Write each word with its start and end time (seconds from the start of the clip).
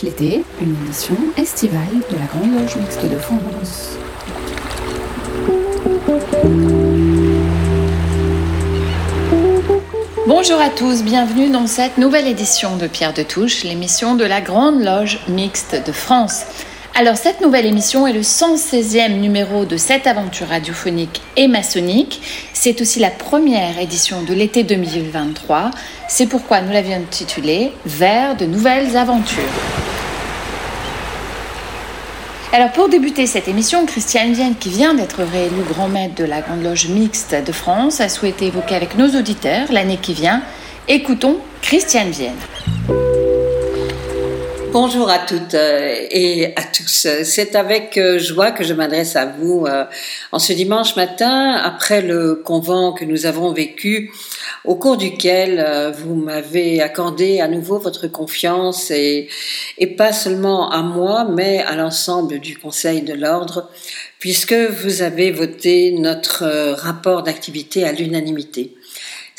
l'été, 0.00 0.42
une 0.60 0.74
édition 0.84 1.16
estivale 1.36 2.00
de 2.10 2.16
la 2.16 2.24
Grande 2.24 2.58
Loge 2.58 2.76
Mixte 2.76 3.04
de 3.04 3.18
France. 3.18 3.98
Bonjour 10.26 10.60
à 10.60 10.70
tous, 10.70 11.02
bienvenue 11.02 11.50
dans 11.50 11.66
cette 11.66 11.98
nouvelle 11.98 12.26
édition 12.26 12.76
de 12.76 12.86
Pierre 12.86 13.12
de 13.12 13.22
Touche, 13.22 13.64
l'émission 13.64 14.14
de 14.14 14.24
la 14.24 14.40
Grande 14.40 14.82
Loge 14.82 15.20
Mixte 15.28 15.82
de 15.86 15.92
France. 15.92 16.44
Alors 16.94 17.16
cette 17.16 17.40
nouvelle 17.40 17.66
émission 17.66 18.06
est 18.06 18.12
le 18.12 18.20
116e 18.20 19.18
numéro 19.18 19.64
de 19.64 19.76
cette 19.76 20.06
aventure 20.06 20.48
radiophonique 20.48 21.22
et 21.36 21.48
maçonnique. 21.48 22.20
C'est 22.52 22.80
aussi 22.80 23.00
la 23.00 23.10
première 23.10 23.78
édition 23.78 24.22
de 24.22 24.34
l'été 24.34 24.62
2023. 24.62 25.70
C'est 26.08 26.26
pourquoi 26.26 26.60
nous 26.60 26.72
l'avions 26.72 26.96
intitulée 26.96 27.72
Vers 27.86 28.36
de 28.36 28.44
nouvelles 28.44 28.96
aventures. 28.96 29.81
Alors 32.54 32.70
pour 32.70 32.90
débuter 32.90 33.26
cette 33.26 33.48
émission, 33.48 33.86
Christiane 33.86 34.34
Vienne, 34.34 34.54
qui 34.54 34.68
vient 34.68 34.92
d'être 34.92 35.22
réélue 35.22 35.62
grand 35.70 35.88
maître 35.88 36.16
de 36.16 36.24
la 36.24 36.42
Grande 36.42 36.62
Loge 36.62 36.86
Mixte 36.88 37.34
de 37.34 37.50
France, 37.50 38.02
a 38.02 38.10
souhaité 38.10 38.48
évoquer 38.48 38.74
avec 38.74 38.98
nos 38.98 39.08
auditeurs 39.18 39.72
l'année 39.72 39.96
qui 39.96 40.12
vient. 40.12 40.42
Écoutons 40.86 41.38
Christiane 41.62 42.10
Vienne. 42.10 42.36
Bonjour 44.72 45.10
à 45.10 45.18
toutes 45.18 45.52
euh, 45.52 45.94
et 46.10 46.46
à 46.56 46.62
tous. 46.62 47.06
C'est 47.24 47.56
avec 47.56 47.98
euh, 47.98 48.18
joie 48.18 48.52
que 48.52 48.64
je 48.64 48.72
m'adresse 48.72 49.16
à 49.16 49.26
vous 49.26 49.66
euh, 49.66 49.84
en 50.32 50.38
ce 50.38 50.54
dimanche 50.54 50.96
matin 50.96 51.52
après 51.62 52.00
le 52.00 52.36
convent 52.36 52.94
que 52.94 53.04
nous 53.04 53.26
avons 53.26 53.52
vécu 53.52 54.10
au 54.64 54.76
cours 54.76 54.96
duquel 54.96 55.92
vous 55.98 56.14
m'avez 56.14 56.80
accordé 56.80 57.40
à 57.40 57.48
nouveau 57.48 57.78
votre 57.78 58.06
confiance 58.06 58.90
et, 58.90 59.28
et 59.76 59.88
pas 59.88 60.14
seulement 60.14 60.70
à 60.70 60.80
moi 60.80 61.26
mais 61.28 61.60
à 61.60 61.76
l'ensemble 61.76 62.38
du 62.38 62.56
Conseil 62.56 63.02
de 63.02 63.12
l'ordre 63.12 63.68
puisque 64.20 64.54
vous 64.54 65.02
avez 65.02 65.32
voté 65.32 65.92
notre 65.92 66.44
rapport 66.80 67.22
d'activité 67.22 67.84
à 67.84 67.92
l'unanimité. 67.92 68.72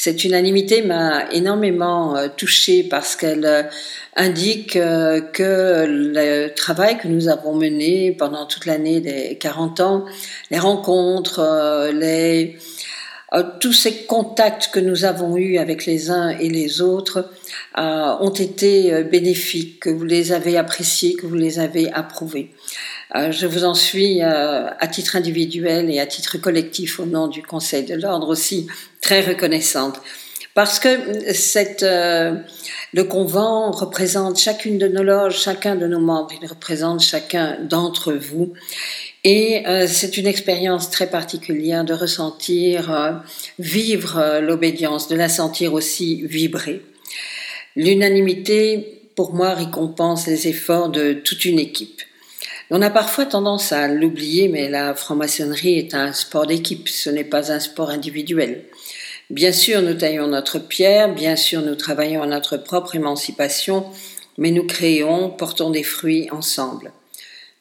Cette 0.03 0.25
unanimité 0.25 0.81
m'a 0.81 1.31
énormément 1.31 2.15
touchée 2.35 2.83
parce 2.83 3.15
qu'elle 3.15 3.69
indique 4.15 4.75
euh, 4.75 5.21
que 5.21 5.85
le 5.87 6.53
travail 6.53 6.97
que 6.97 7.07
nous 7.07 7.29
avons 7.29 7.55
mené 7.55 8.11
pendant 8.11 8.45
toute 8.45 8.65
l'année 8.65 8.99
des 8.99 9.37
40 9.39 9.79
ans, 9.79 10.05
les 10.51 10.59
rencontres, 10.59 11.39
euh, 11.39 11.91
les, 11.91 12.55
euh, 12.55 12.59
tous 13.59 13.73
ces 13.73 14.03
contacts 14.05 14.69
que 14.71 14.79
nous 14.79 15.05
avons 15.05 15.37
eus 15.37 15.57
avec 15.57 15.85
les 15.85 16.11
uns 16.11 16.29
et 16.29 16.49
les 16.49 16.81
autres 16.81 17.29
ont 17.75 18.33
été 18.33 19.03
bénéfiques, 19.03 19.79
que 19.81 19.89
vous 19.89 20.03
les 20.03 20.31
avez 20.31 20.57
appréciés, 20.57 21.15
que 21.15 21.25
vous 21.25 21.35
les 21.35 21.59
avez 21.59 21.91
approuvés. 21.91 22.51
Je 23.15 23.47
vous 23.47 23.63
en 23.63 23.73
suis, 23.73 24.21
à 24.21 24.87
titre 24.91 25.15
individuel 25.15 25.89
et 25.89 25.99
à 25.99 26.05
titre 26.05 26.37
collectif, 26.37 26.99
au 26.99 27.05
nom 27.05 27.27
du 27.27 27.41
Conseil 27.41 27.83
de 27.83 27.95
l'ordre 27.95 28.29
aussi, 28.29 28.67
très 29.01 29.21
reconnaissante. 29.21 29.99
Parce 30.53 30.77
que 30.77 31.33
cette, 31.33 31.81
le 31.81 33.03
convent 33.03 33.71
représente 33.71 34.37
chacune 34.37 34.77
de 34.77 34.87
nos 34.87 35.01
loges, 35.01 35.39
chacun 35.39 35.75
de 35.75 35.87
nos 35.87 35.99
membres, 35.99 36.29
il 36.39 36.47
représente 36.47 37.01
chacun 37.01 37.57
d'entre 37.63 38.13
vous. 38.13 38.53
Et 39.23 39.65
euh, 39.67 39.87
c'est 39.87 40.17
une 40.17 40.27
expérience 40.27 40.89
très 40.89 41.09
particulière 41.09 41.85
de 41.85 41.93
ressentir, 41.93 42.91
euh, 42.91 43.11
vivre 43.57 44.17
euh, 44.17 44.41
l'obédience, 44.41 45.07
de 45.07 45.15
la 45.15 45.29
sentir 45.29 45.73
aussi 45.73 46.23
vibrer. 46.23 46.81
L'unanimité, 47.77 49.01
pour 49.15 49.33
moi, 49.33 49.53
récompense 49.53 50.27
les 50.27 50.49
efforts 50.49 50.89
de 50.89 51.13
toute 51.13 51.45
une 51.45 51.59
équipe. 51.59 52.01
On 52.69 52.81
a 52.81 52.89
parfois 52.89 53.25
tendance 53.25 53.71
à 53.71 53.87
l'oublier, 53.87 54.49
mais 54.49 54.69
la 54.69 54.93
franc-maçonnerie 54.93 55.77
est 55.77 55.93
un 55.93 56.11
sport 56.11 56.45
d'équipe, 56.45 56.89
ce 56.89 57.09
n'est 57.09 57.23
pas 57.23 57.51
un 57.51 57.59
sport 57.61 57.91
individuel. 57.91 58.65
Bien 59.29 59.53
sûr, 59.53 59.81
nous 59.81 59.93
taillons 59.93 60.27
notre 60.27 60.59
pierre, 60.59 61.13
bien 61.13 61.37
sûr, 61.37 61.61
nous 61.61 61.75
travaillons 61.75 62.23
à 62.23 62.27
notre 62.27 62.57
propre 62.57 62.95
émancipation, 62.95 63.85
mais 64.37 64.51
nous 64.51 64.65
créons, 64.65 65.29
portons 65.29 65.69
des 65.69 65.83
fruits 65.83 66.29
ensemble. 66.31 66.91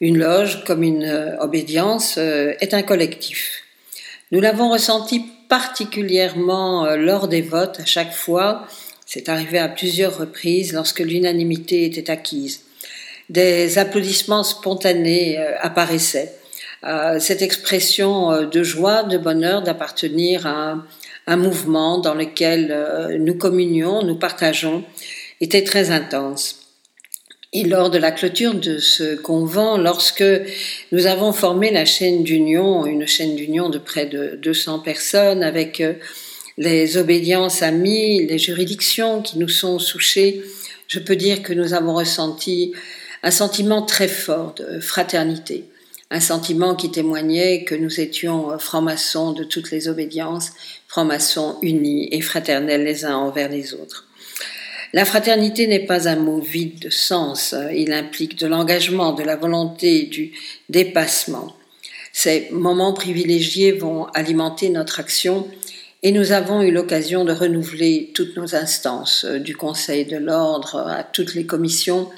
Une 0.02 0.18
loge, 0.18 0.64
comme 0.64 0.82
une 0.82 1.04
euh, 1.04 1.38
obédience, 1.38 2.16
euh, 2.18 2.54
est 2.60 2.74
un 2.74 2.82
collectif. 2.82 3.62
Nous 4.32 4.40
l'avons 4.40 4.68
ressenti 4.68 5.24
particulièrement 5.48 6.84
euh, 6.84 6.96
lors 6.96 7.28
des 7.28 7.40
votes 7.40 7.78
à 7.78 7.84
chaque 7.84 8.12
fois. 8.12 8.66
C'est 9.06 9.28
arrivé 9.28 9.60
à 9.60 9.68
plusieurs 9.68 10.18
reprises 10.18 10.72
lorsque 10.72 10.98
l'unanimité 10.98 11.84
était 11.84 12.10
acquise. 12.10 12.62
Des 13.30 13.78
applaudissements 13.78 14.42
spontanés 14.42 15.38
apparaissaient. 15.60 16.34
Cette 17.18 17.40
expression 17.40 18.46
de 18.46 18.62
joie, 18.62 19.04
de 19.04 19.16
bonheur 19.16 19.62
d'appartenir 19.62 20.46
à 20.46 20.78
un 21.26 21.36
mouvement 21.36 21.98
dans 21.98 22.14
lequel 22.14 23.18
nous 23.20 23.34
communions, 23.34 24.02
nous 24.02 24.16
partageons, 24.16 24.84
était 25.40 25.62
très 25.62 25.90
intense. 25.90 26.61
Et 27.54 27.64
lors 27.64 27.90
de 27.90 27.98
la 27.98 28.12
clôture 28.12 28.54
de 28.54 28.78
ce 28.78 29.14
convent, 29.14 29.76
lorsque 29.76 30.24
nous 30.90 31.06
avons 31.06 31.34
formé 31.34 31.70
la 31.70 31.84
chaîne 31.84 32.24
d'union, 32.24 32.86
une 32.86 33.06
chaîne 33.06 33.36
d'union 33.36 33.68
de 33.68 33.76
près 33.76 34.06
de 34.06 34.38
200 34.40 34.78
personnes 34.78 35.42
avec 35.42 35.82
euh, 35.82 35.92
les 36.56 36.96
obédiences 36.96 37.60
amies, 37.60 38.24
les 38.26 38.38
juridictions 38.38 39.20
qui 39.20 39.38
nous 39.38 39.50
sont 39.50 39.78
souchées, 39.78 40.42
je 40.88 40.98
peux 40.98 41.14
dire 41.14 41.42
que 41.42 41.52
nous 41.52 41.74
avons 41.74 41.94
ressenti 41.94 42.72
un 43.22 43.30
sentiment 43.30 43.82
très 43.82 44.08
fort 44.08 44.54
de 44.54 44.80
fraternité, 44.80 45.64
un 46.10 46.20
sentiment 46.20 46.74
qui 46.74 46.90
témoignait 46.90 47.64
que 47.64 47.74
nous 47.74 48.00
étions 48.00 48.58
francs-maçons 48.58 49.32
de 49.32 49.44
toutes 49.44 49.70
les 49.70 49.88
obédiences, 49.88 50.52
francs-maçons 50.88 51.58
unis 51.60 52.08
et 52.12 52.22
fraternels 52.22 52.84
les 52.84 53.04
uns 53.04 53.16
envers 53.16 53.50
les 53.50 53.74
autres. 53.74 54.06
La 54.92 55.04
fraternité 55.04 55.66
n'est 55.66 55.86
pas 55.86 56.08
un 56.08 56.16
mot 56.16 56.40
vide 56.40 56.78
de 56.80 56.90
sens, 56.90 57.54
il 57.74 57.92
implique 57.92 58.36
de 58.38 58.46
l'engagement, 58.46 59.12
de 59.12 59.22
la 59.22 59.36
volonté, 59.36 60.02
du 60.02 60.32
dépassement. 60.68 61.56
Ces 62.12 62.48
moments 62.50 62.92
privilégiés 62.92 63.72
vont 63.72 64.04
alimenter 64.08 64.68
notre 64.68 65.00
action 65.00 65.48
et 66.02 66.12
nous 66.12 66.32
avons 66.32 66.62
eu 66.62 66.70
l'occasion 66.70 67.24
de 67.24 67.32
renouveler 67.32 68.10
toutes 68.12 68.36
nos 68.36 68.56
instances, 68.56 69.24
euh, 69.24 69.38
du 69.38 69.54
Conseil 69.56 70.04
de 70.04 70.16
l'ordre 70.16 70.78
à 70.78 71.04
toutes 71.04 71.34
les 71.34 71.46
commissions, 71.46 72.10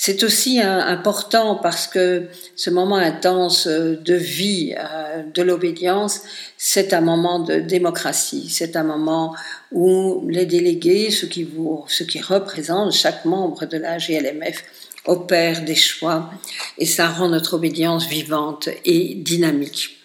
c'est 0.00 0.22
aussi 0.22 0.60
important 0.60 1.56
parce 1.56 1.88
que 1.88 2.28
ce 2.54 2.70
moment 2.70 2.98
intense 2.98 3.66
de 3.66 4.14
vie 4.14 4.72
euh, 4.78 5.24
de 5.34 5.42
l'obédience, 5.42 6.20
c'est 6.56 6.92
un 6.92 7.00
moment 7.00 7.40
de 7.40 7.56
démocratie, 7.56 8.48
c'est 8.48 8.76
un 8.76 8.84
moment 8.84 9.34
où 9.72 10.24
les 10.28 10.46
délégués, 10.46 11.10
ceux 11.10 11.26
qui, 11.26 11.42
vous, 11.42 11.84
ceux 11.88 12.04
qui 12.04 12.20
représentent 12.20 12.92
chaque 12.92 13.24
membre 13.24 13.66
de 13.66 13.76
la 13.76 13.98
GLMF, 13.98 14.62
opèrent 15.04 15.64
des 15.64 15.74
choix 15.74 16.30
et 16.78 16.86
ça 16.86 17.08
rend 17.08 17.30
notre 17.30 17.54
obédience 17.54 18.06
vivante 18.06 18.68
et 18.84 19.16
dynamique. 19.16 19.98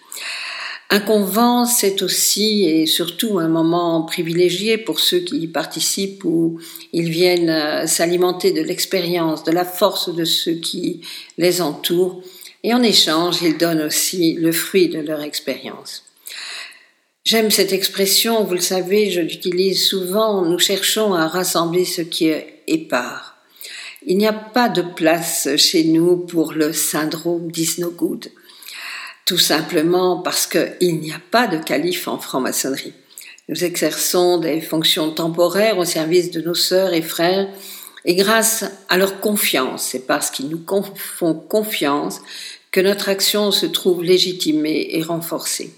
Un 0.94 1.00
convent, 1.00 1.66
c'est 1.66 2.04
aussi 2.04 2.66
et 2.66 2.86
surtout 2.86 3.40
un 3.40 3.48
moment 3.48 4.04
privilégié 4.04 4.78
pour 4.78 5.00
ceux 5.00 5.22
qui 5.22 5.40
y 5.40 5.48
participent 5.48 6.24
où 6.24 6.60
ils 6.92 7.10
viennent 7.10 7.50
euh, 7.50 7.88
s'alimenter 7.88 8.52
de 8.52 8.62
l'expérience, 8.62 9.44
de 9.44 9.52
la 9.52 9.66
force 9.66 10.14
de 10.14 10.24
ceux 10.24 10.54
qui 10.54 11.02
les 11.40 11.64
entourent 11.64 12.22
et 12.62 12.76
en 12.76 12.84
échange, 12.84 13.42
ils 13.42 13.58
donnent 13.58 13.82
aussi 13.82 14.34
le 14.34 14.52
fruit 14.52 14.88
de 14.88 15.00
leur 15.00 15.24
expérience. 15.24 16.04
J'aime 17.24 17.50
cette 17.50 17.74
expression, 17.74 18.44
vous 18.44 18.54
le 18.54 18.60
savez, 18.60 19.10
je 19.10 19.22
l'utilise 19.22 19.84
souvent, 19.84 20.46
nous 20.46 20.60
cherchons 20.60 21.16
à 21.16 21.28
rassembler 21.28 21.86
ce 21.86 22.04
qui 22.04 22.28
est 22.28 22.62
épars. 22.68 23.38
Il 24.06 24.20
n'y 24.20 24.28
a 24.28 24.34
pas 24.34 24.70
de 24.70 24.84
place 24.84 25.50
chez 25.58 25.86
nous 25.86 26.18
pour 26.18 26.54
le 26.54 26.72
syndrome 26.72 27.52
d'Isnogood 27.52 28.30
tout 29.26 29.38
simplement 29.38 30.18
parce 30.18 30.48
qu'il 30.48 31.00
n'y 31.00 31.12
a 31.14 31.22
pas 31.32 31.48
de 31.48 31.58
calife 31.58 32.08
en 32.08 32.18
franc-maçonnerie. 32.18 32.94
Nous 33.50 33.64
exerçons 33.64 34.38
des 34.38 34.62
fonctions 34.62 35.12
temporaires 35.12 35.78
au 35.78 35.86
service 35.86 36.32
de 36.32 36.42
nos 36.42 36.56
sœurs 36.56 36.94
et 36.94 37.02
frères, 37.02 37.48
et 38.06 38.16
grâce 38.16 38.66
à 38.90 38.98
leur 38.98 39.20
confiance 39.20 39.96
et 39.96 40.00
parce 40.00 40.30
qu'ils 40.30 40.50
nous 40.50 40.66
font 40.96 41.34
confiance 41.34 42.22
que 42.72 42.82
notre 42.82 43.10
action 43.10 43.52
se 43.52 43.66
trouve 43.66 44.04
légitimée 44.04 44.88
et 44.92 45.04
renforcée. 45.04 45.74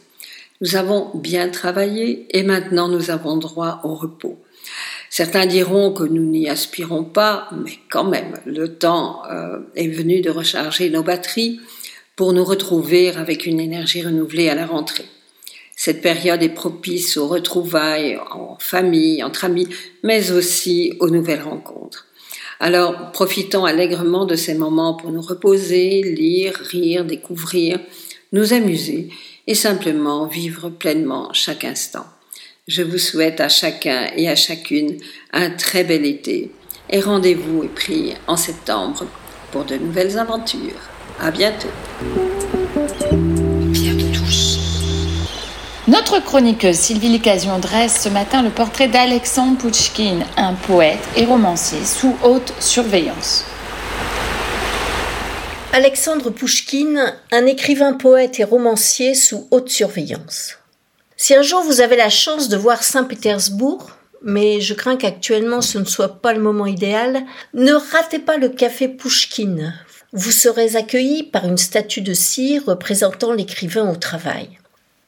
Nous 0.62 0.76
avons 0.76 1.12
bien 1.14 1.50
travaillé 1.50 2.26
et 2.32 2.44
maintenant 2.44 2.88
nous 2.88 3.12
avons 3.12 3.38
droit 3.38 3.82
au 3.84 3.94
repos. 3.94 4.40
Certains 5.10 5.46
diront 5.46 5.92
que 5.92 6.04
nous 6.04 6.24
n'y 6.24 6.50
aspirons 6.50 7.04
pas, 7.04 7.50
mais 7.64 7.74
quand 7.90 8.06
même, 8.06 8.40
le 8.46 8.76
temps 8.76 9.22
euh, 9.30 9.60
est 9.76 9.88
venu 9.88 10.22
de 10.22 10.30
recharger 10.30 10.90
nos 10.90 11.04
batteries 11.04 11.60
pour 12.16 12.34
nous 12.34 12.44
retrouver 12.44 13.10
avec 13.10 13.46
une 13.46 13.60
énergie 13.60 14.04
renouvelée 14.04 14.50
à 14.50 14.56
la 14.56 14.66
rentrée. 14.66 15.06
Cette 15.76 16.02
période 16.02 16.42
est 16.42 16.50
propice 16.50 17.18
aux 17.18 17.28
retrouvailles 17.28 18.18
en 18.32 18.58
famille, 18.60 19.24
entre 19.24 19.46
amis, 19.46 19.68
mais 20.04 20.32
aussi 20.32 20.94
aux 21.00 21.10
nouvelles 21.10 21.42
rencontres. 21.42 22.08
Alors, 22.62 23.12
profitons 23.12 23.66
allègrement 23.66 24.26
de 24.26 24.38
ces 24.38 24.54
moments 24.54 24.94
pour 24.94 25.12
nous 25.12 25.22
reposer, 25.22 26.02
lire, 26.02 26.54
rire, 26.56 27.04
découvrir, 27.04 27.80
nous 28.32 28.54
amuser 28.54 29.10
et 29.48 29.56
simplement 29.56 30.26
vivre 30.26 30.70
pleinement 30.70 31.34
chaque 31.34 31.66
instant. 31.66 32.06
Je 32.68 32.82
vous 32.82 32.98
souhaite 32.98 33.42
à 33.42 33.50
chacun 33.50 34.10
et 34.16 34.30
à 34.30 34.36
chacune 34.36 34.98
un 35.34 35.52
très 35.52 35.84
bel 35.84 36.06
été 36.06 36.52
et 36.90 37.00
rendez-vous 37.00 37.64
et 37.64 37.68
prie 37.68 38.14
en 38.28 38.38
septembre 38.38 39.06
pour 39.52 39.66
de 39.66 39.76
nouvelles 39.76 40.18
aventures. 40.18 40.95
À 41.20 41.32
bientôt. 41.32 41.70
Notre 45.88 46.20
chroniqueuse 46.20 46.76
Sylvie 46.76 47.10
Licasion 47.10 47.60
dresse 47.60 48.02
ce 48.04 48.10
matin 48.10 48.42
le 48.42 48.50
portrait 48.50 48.88
d'Alexandre 48.88 49.58
Pouchkine, 49.58 50.26
un 50.36 50.54
poète 50.54 51.08
et 51.16 51.26
romancier 51.26 51.84
sous 51.86 52.16
haute 52.24 52.54
surveillance. 52.60 53.46
Alexandre 55.72 56.30
Pouchkine, 56.32 57.14
un 57.32 57.46
écrivain, 57.46 57.94
poète 57.94 58.40
et 58.40 58.44
romancier 58.44 59.14
sous 59.14 59.48
haute 59.52 59.70
surveillance. 59.70 60.58
Si 61.18 61.34
un 61.34 61.42
jour 61.42 61.62
vous 61.62 61.82
avez 61.82 61.96
la 61.96 62.10
chance 62.10 62.50
de 62.50 62.58
voir 62.58 62.84
Saint-Pétersbourg, 62.84 63.92
mais 64.22 64.60
je 64.60 64.74
crains 64.74 64.98
qu'actuellement 64.98 65.62
ce 65.62 65.78
ne 65.78 65.86
soit 65.86 66.22
pas 66.22 66.34
le 66.34 66.42
moment 66.42 66.66
idéal, 66.66 67.24
ne 67.54 67.74
ratez 67.74 68.20
pas 68.20 68.38
le 68.38 68.50
café 68.50 68.88
Pouchkine. 68.88 69.74
Vous 70.18 70.32
serez 70.32 70.78
accueilli 70.78 71.24
par 71.24 71.44
une 71.44 71.58
statue 71.58 72.00
de 72.00 72.14
cire 72.14 72.64
représentant 72.68 73.34
l'écrivain 73.34 73.92
au 73.92 73.98
travail. 73.98 74.48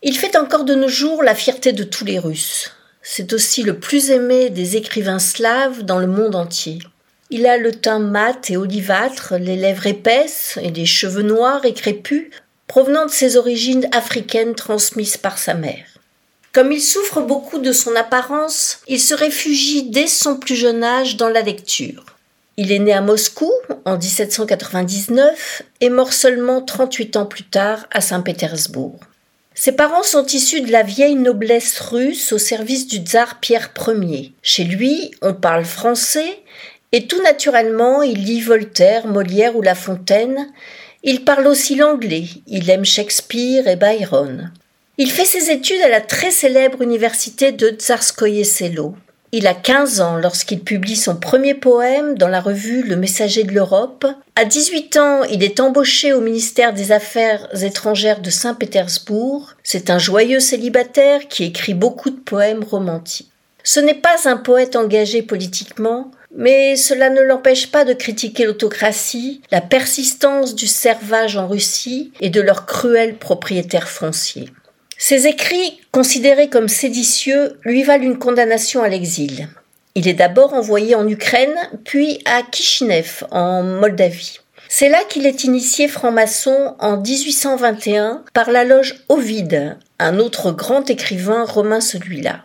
Il 0.04 0.18
fait 0.18 0.36
encore 0.36 0.66
de 0.66 0.76
nos 0.76 0.90
jours 0.90 1.24
la 1.24 1.34
fierté 1.34 1.72
de 1.72 1.86
tous 1.86 2.04
les 2.04 2.20
Russes. 2.20 2.74
C'est 3.02 3.32
aussi 3.32 3.64
le 3.64 3.80
plus 3.80 4.12
aimé 4.12 4.50
des 4.50 4.76
écrivains 4.76 5.20
slaves 5.20 5.84
dans 5.84 6.00
le 6.00 6.08
monde 6.08 6.36
entier. 6.36 6.80
Il 7.30 7.48
a 7.48 7.58
le 7.58 7.72
teint 7.72 8.00
mat 8.00 8.52
et 8.52 8.58
olivâtre, 8.58 9.36
les 9.40 9.56
lèvres 9.56 9.88
épaisses 9.88 10.60
et 10.62 10.72
des 10.72 10.86
cheveux 10.86 11.24
noirs 11.24 11.64
et 11.64 11.74
crépus, 11.74 12.30
provenant 12.68 13.06
de 13.06 13.12
ses 13.12 13.38
origines 13.38 13.88
africaines 13.94 14.56
transmises 14.56 15.16
par 15.16 15.38
sa 15.38 15.54
mère. 15.54 15.86
Comme 16.52 16.74
il 16.74 16.82
souffre 16.82 17.22
beaucoup 17.22 17.60
de 17.60 17.72
son 17.72 17.96
apparence, 17.96 18.80
il 18.90 19.00
se 19.00 19.14
réfugie 19.14 19.84
dès 19.84 20.08
son 20.08 20.36
plus 20.36 20.58
jeune 20.58 20.84
âge 20.84 21.16
dans 21.16 21.30
la 21.30 21.44
lecture. 21.44 22.17
Il 22.60 22.72
est 22.72 22.80
né 22.80 22.92
à 22.92 23.02
Moscou 23.02 23.52
en 23.86 23.98
1799 23.98 25.62
et 25.80 25.92
mort 25.92 26.12
seulement 26.12 26.62
38 26.62 27.16
ans 27.16 27.28
plus 27.28 27.44
tard 27.44 27.86
à 27.92 28.02
Saint-Pétersbourg. 28.02 29.00
Ses 29.54 29.74
parents 29.74 30.02
sont 30.02 30.26
issus 30.26 30.62
de 30.62 30.72
la 30.72 30.82
vieille 30.82 31.16
noblesse 31.16 31.80
russe 31.80 32.34
au 32.34 32.40
service 32.40 32.88
du 32.88 32.98
tsar 32.98 33.40
Pierre 33.40 33.72
Ier. 33.88 34.34
Chez 34.42 34.64
lui, 34.64 35.12
on 35.22 35.36
parle 35.36 35.66
français 35.66 36.40
et 36.92 37.06
tout 37.06 37.22
naturellement, 37.22 38.02
il 38.02 38.24
lit 38.24 38.42
Voltaire, 38.42 39.06
Molière 39.06 39.56
ou 39.56 39.62
La 39.62 39.76
Fontaine. 39.76 40.48
Il 41.04 41.24
parle 41.26 41.46
aussi 41.46 41.76
l'anglais. 41.76 42.26
Il 42.48 42.70
aime 42.72 42.86
Shakespeare 42.86 43.68
et 43.68 43.76
Byron. 43.76 44.52
Il 44.98 45.12
fait 45.12 45.26
ses 45.26 45.52
études 45.52 45.82
à 45.82 45.90
la 45.90 46.02
très 46.02 46.32
célèbre 46.32 46.82
université 46.82 47.52
de 47.52 47.70
Tsarskoye 47.70 48.44
Selo. 48.44 48.96
Il 49.34 49.46
a 49.46 49.54
15 49.54 50.00
ans 50.00 50.16
lorsqu'il 50.16 50.62
publie 50.62 50.96
son 50.96 51.18
premier 51.18 51.54
poème 51.54 52.18
dans 52.18 52.30
la 52.30 52.40
revue 52.40 52.82
Le 52.82 52.96
Messager 52.96 53.44
de 53.44 53.52
l'Europe. 53.52 54.06
À 54.38 54.46
18 54.46 54.98
ans, 54.98 55.24
il 55.26 55.44
est 55.44 55.60
embauché 55.60 56.14
au 56.14 56.22
ministère 56.22 56.74
des 56.74 56.94
Affaires 56.94 57.50
étrangères 57.62 58.22
de 58.22 58.30
Saint-Pétersbourg. 58.30 59.54
C'est 59.64 59.90
un 59.90 60.00
joyeux 60.00 60.40
célibataire 60.40 61.28
qui 61.28 61.44
écrit 61.44 61.74
beaucoup 61.74 62.10
de 62.10 62.20
poèmes 62.20 62.64
romantiques. 62.64 63.30
Ce 63.64 63.82
n'est 63.82 63.94
pas 63.94 64.30
un 64.30 64.38
poète 64.38 64.78
engagé 64.78 65.22
politiquement, 65.22 66.10
mais 66.34 66.78
cela 66.78 67.10
ne 67.10 67.22
l'empêche 67.22 67.70
pas 67.70 67.84
de 67.84 67.92
critiquer 67.92 68.46
l'autocratie, 68.46 69.42
la 69.52 69.60
persistance 69.60 70.56
du 70.56 70.68
servage 70.68 71.36
en 71.36 71.50
Russie 71.50 72.14
et 72.22 72.30
de 72.30 72.40
leurs 72.40 72.66
cruels 72.66 73.18
propriétaires 73.18 73.90
fonciers. 73.90 74.52
Ses 74.98 75.28
écrits, 75.28 75.80
considérés 75.92 76.50
comme 76.50 76.68
séditieux, 76.68 77.58
lui 77.64 77.84
valent 77.84 78.04
une 78.04 78.18
condamnation 78.18 78.82
à 78.82 78.90
l'exil. 78.90 79.48
Il 79.94 80.08
est 80.08 80.14
d'abord 80.14 80.54
envoyé 80.54 80.96
en 80.96 81.08
Ukraine, 81.08 81.56
puis 81.86 82.20
à 82.26 82.42
Kishinev, 82.42 83.24
en 83.32 83.64
Moldavie. 83.64 84.40
C'est 84.70 84.90
là 84.90 85.00
qu'il 85.08 85.26
est 85.26 85.44
initié 85.44 85.88
franc-maçon 85.88 86.76
en 86.80 86.98
1821 86.98 88.24
par 88.34 88.52
la 88.52 88.64
loge 88.64 89.04
Ovide, 89.08 89.78
un 90.00 90.20
autre 90.20 90.52
grand 90.52 90.90
écrivain 90.90 91.46
romain 91.46 91.80
celui-là. 91.80 92.42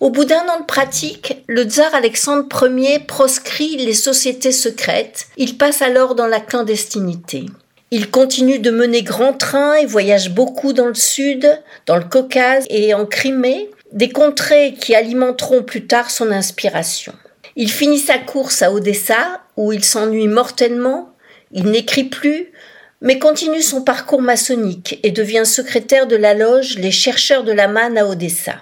Au 0.00 0.10
bout 0.10 0.24
d'un 0.24 0.46
an 0.48 0.60
de 0.60 0.66
pratique, 0.66 1.42
le 1.46 1.64
tsar 1.64 1.94
Alexandre 1.94 2.68
Ier 2.68 3.00
proscrit 3.00 3.76
les 3.78 3.94
sociétés 3.94 4.52
secrètes. 4.52 5.26
Il 5.36 5.58
passe 5.58 5.82
alors 5.82 6.14
dans 6.14 6.26
la 6.26 6.40
clandestinité. 6.40 7.46
Il 7.92 8.10
continue 8.10 8.58
de 8.58 8.72
mener 8.72 9.02
grand 9.02 9.32
train 9.32 9.74
et 9.74 9.86
voyage 9.86 10.30
beaucoup 10.30 10.72
dans 10.72 10.86
le 10.86 10.94
sud, 10.94 11.48
dans 11.86 11.96
le 11.96 12.04
Caucase 12.04 12.64
et 12.68 12.94
en 12.94 13.06
Crimée, 13.06 13.70
des 13.92 14.08
contrées 14.08 14.74
qui 14.74 14.94
alimenteront 14.94 15.62
plus 15.62 15.86
tard 15.86 16.10
son 16.10 16.32
inspiration. 16.32 17.12
Il 17.54 17.70
finit 17.70 17.98
sa 17.98 18.18
course 18.18 18.62
à 18.62 18.72
Odessa, 18.72 19.40
où 19.56 19.72
il 19.72 19.84
s'ennuie 19.84 20.26
mortellement, 20.26 21.14
il 21.52 21.66
n'écrit 21.70 22.04
plus, 22.04 22.52
mais 23.00 23.20
continue 23.20 23.62
son 23.62 23.82
parcours 23.82 24.20
maçonnique 24.20 24.98
et 25.04 25.12
devient 25.12 25.46
secrétaire 25.46 26.08
de 26.08 26.16
la 26.16 26.34
loge 26.34 26.78
Les 26.78 26.90
chercheurs 26.90 27.44
de 27.44 27.52
la 27.52 27.68
manne 27.68 27.96
à 27.96 28.06
Odessa. 28.06 28.56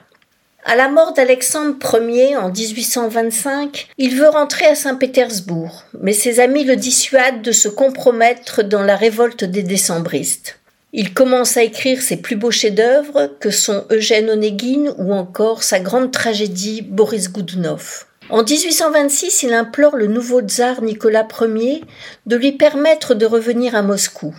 À 0.67 0.77
la 0.77 0.89
mort 0.89 1.13
d'Alexandre 1.13 1.77
Ier 2.09 2.37
en 2.37 2.49
1825, 2.49 3.89
il 3.99 4.17
veut 4.17 4.31
rentrer 4.31 4.65
à 4.65 4.75
Saint-Pétersbourg, 4.75 5.85
mais 6.01 6.15
ses 6.15 6.41
amis 6.41 6.65
le 6.65 6.77
dissuadent 6.77 7.43
de 7.43 7.53
se 7.53 7.69
compromettre 7.69 8.63
dans 8.63 8.83
la 8.83 8.97
révolte 8.97 9.45
des 9.45 9.63
décembristes. 9.63 10.59
Il 10.95 11.13
commence 11.13 11.59
à 11.59 11.63
écrire 11.63 12.01
ses 12.01 12.17
plus 12.17 12.37
beaux 12.37 12.51
chefs-d'œuvre 12.51 13.37
que 13.41 13.51
sont 13.51 13.85
Eugène 13.91 14.31
Onéguine 14.31 14.95
ou 14.97 15.13
encore 15.13 15.63
sa 15.63 15.81
grande 15.81 16.13
tragédie 16.13 16.81
Boris 16.81 17.31
Goudunov. 17.31 18.07
En 18.31 18.43
1826, 18.43 19.43
il 19.43 19.53
implore 19.53 19.97
le 19.97 20.07
nouveau 20.07 20.41
tsar 20.41 20.81
Nicolas 20.81 21.29
Ier 21.43 21.83
de 22.25 22.37
lui 22.37 22.53
permettre 22.53 23.15
de 23.15 23.27
revenir 23.27 23.75
à 23.75 23.83
Moscou. 23.83 24.35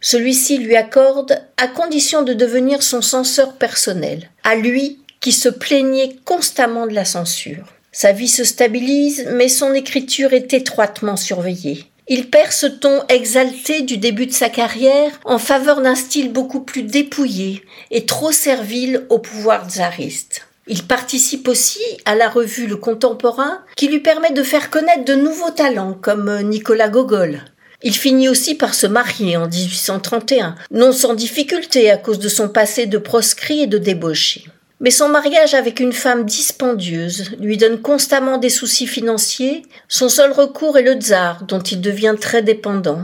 Celui-ci 0.00 0.58
lui 0.58 0.76
accorde 0.76 1.42
à 1.56 1.66
condition 1.66 2.22
de 2.22 2.32
devenir 2.32 2.82
son 2.82 3.02
censeur 3.02 3.54
personnel. 3.54 4.30
À 4.44 4.54
lui 4.54 5.00
qui 5.24 5.32
se 5.32 5.48
plaignait 5.48 6.18
constamment 6.26 6.86
de 6.86 6.92
la 6.92 7.06
censure. 7.06 7.64
Sa 7.92 8.12
vie 8.12 8.28
se 8.28 8.44
stabilise, 8.44 9.26
mais 9.32 9.48
son 9.48 9.72
écriture 9.72 10.34
est 10.34 10.52
étroitement 10.52 11.16
surveillée. 11.16 11.86
Il 12.08 12.28
perd 12.28 12.52
ce 12.52 12.66
ton 12.66 13.00
exalté 13.08 13.80
du 13.80 13.96
début 13.96 14.26
de 14.26 14.34
sa 14.34 14.50
carrière 14.50 15.18
en 15.24 15.38
faveur 15.38 15.80
d'un 15.80 15.94
style 15.94 16.30
beaucoup 16.30 16.60
plus 16.60 16.82
dépouillé 16.82 17.62
et 17.90 18.04
trop 18.04 18.32
servile 18.32 19.06
au 19.08 19.18
pouvoir 19.18 19.66
tsariste. 19.70 20.46
Il 20.66 20.82
participe 20.82 21.48
aussi 21.48 21.80
à 22.04 22.14
la 22.14 22.28
revue 22.28 22.66
Le 22.66 22.76
Contemporain 22.76 23.62
qui 23.76 23.88
lui 23.88 24.00
permet 24.00 24.32
de 24.32 24.42
faire 24.42 24.68
connaître 24.68 25.06
de 25.06 25.14
nouveaux 25.14 25.52
talents 25.52 25.96
comme 25.98 26.42
Nicolas 26.42 26.90
Gogol. 26.90 27.40
Il 27.82 27.94
finit 27.94 28.28
aussi 28.28 28.56
par 28.56 28.74
se 28.74 28.86
marier 28.86 29.38
en 29.38 29.48
1831, 29.48 30.54
non 30.70 30.92
sans 30.92 31.14
difficulté 31.14 31.90
à 31.90 31.96
cause 31.96 32.18
de 32.18 32.28
son 32.28 32.50
passé 32.50 32.84
de 32.84 32.98
proscrit 32.98 33.62
et 33.62 33.66
de 33.66 33.78
débauché. 33.78 34.44
Mais 34.80 34.90
son 34.90 35.08
mariage 35.08 35.54
avec 35.54 35.80
une 35.80 35.92
femme 35.92 36.24
dispendieuse 36.24 37.36
lui 37.40 37.56
donne 37.56 37.80
constamment 37.80 38.38
des 38.38 38.50
soucis 38.50 38.86
financiers. 38.86 39.62
Son 39.88 40.08
seul 40.08 40.32
recours 40.32 40.78
est 40.78 40.82
le 40.82 40.94
tsar, 40.94 41.44
dont 41.44 41.60
il 41.60 41.80
devient 41.80 42.16
très 42.20 42.42
dépendant. 42.42 43.02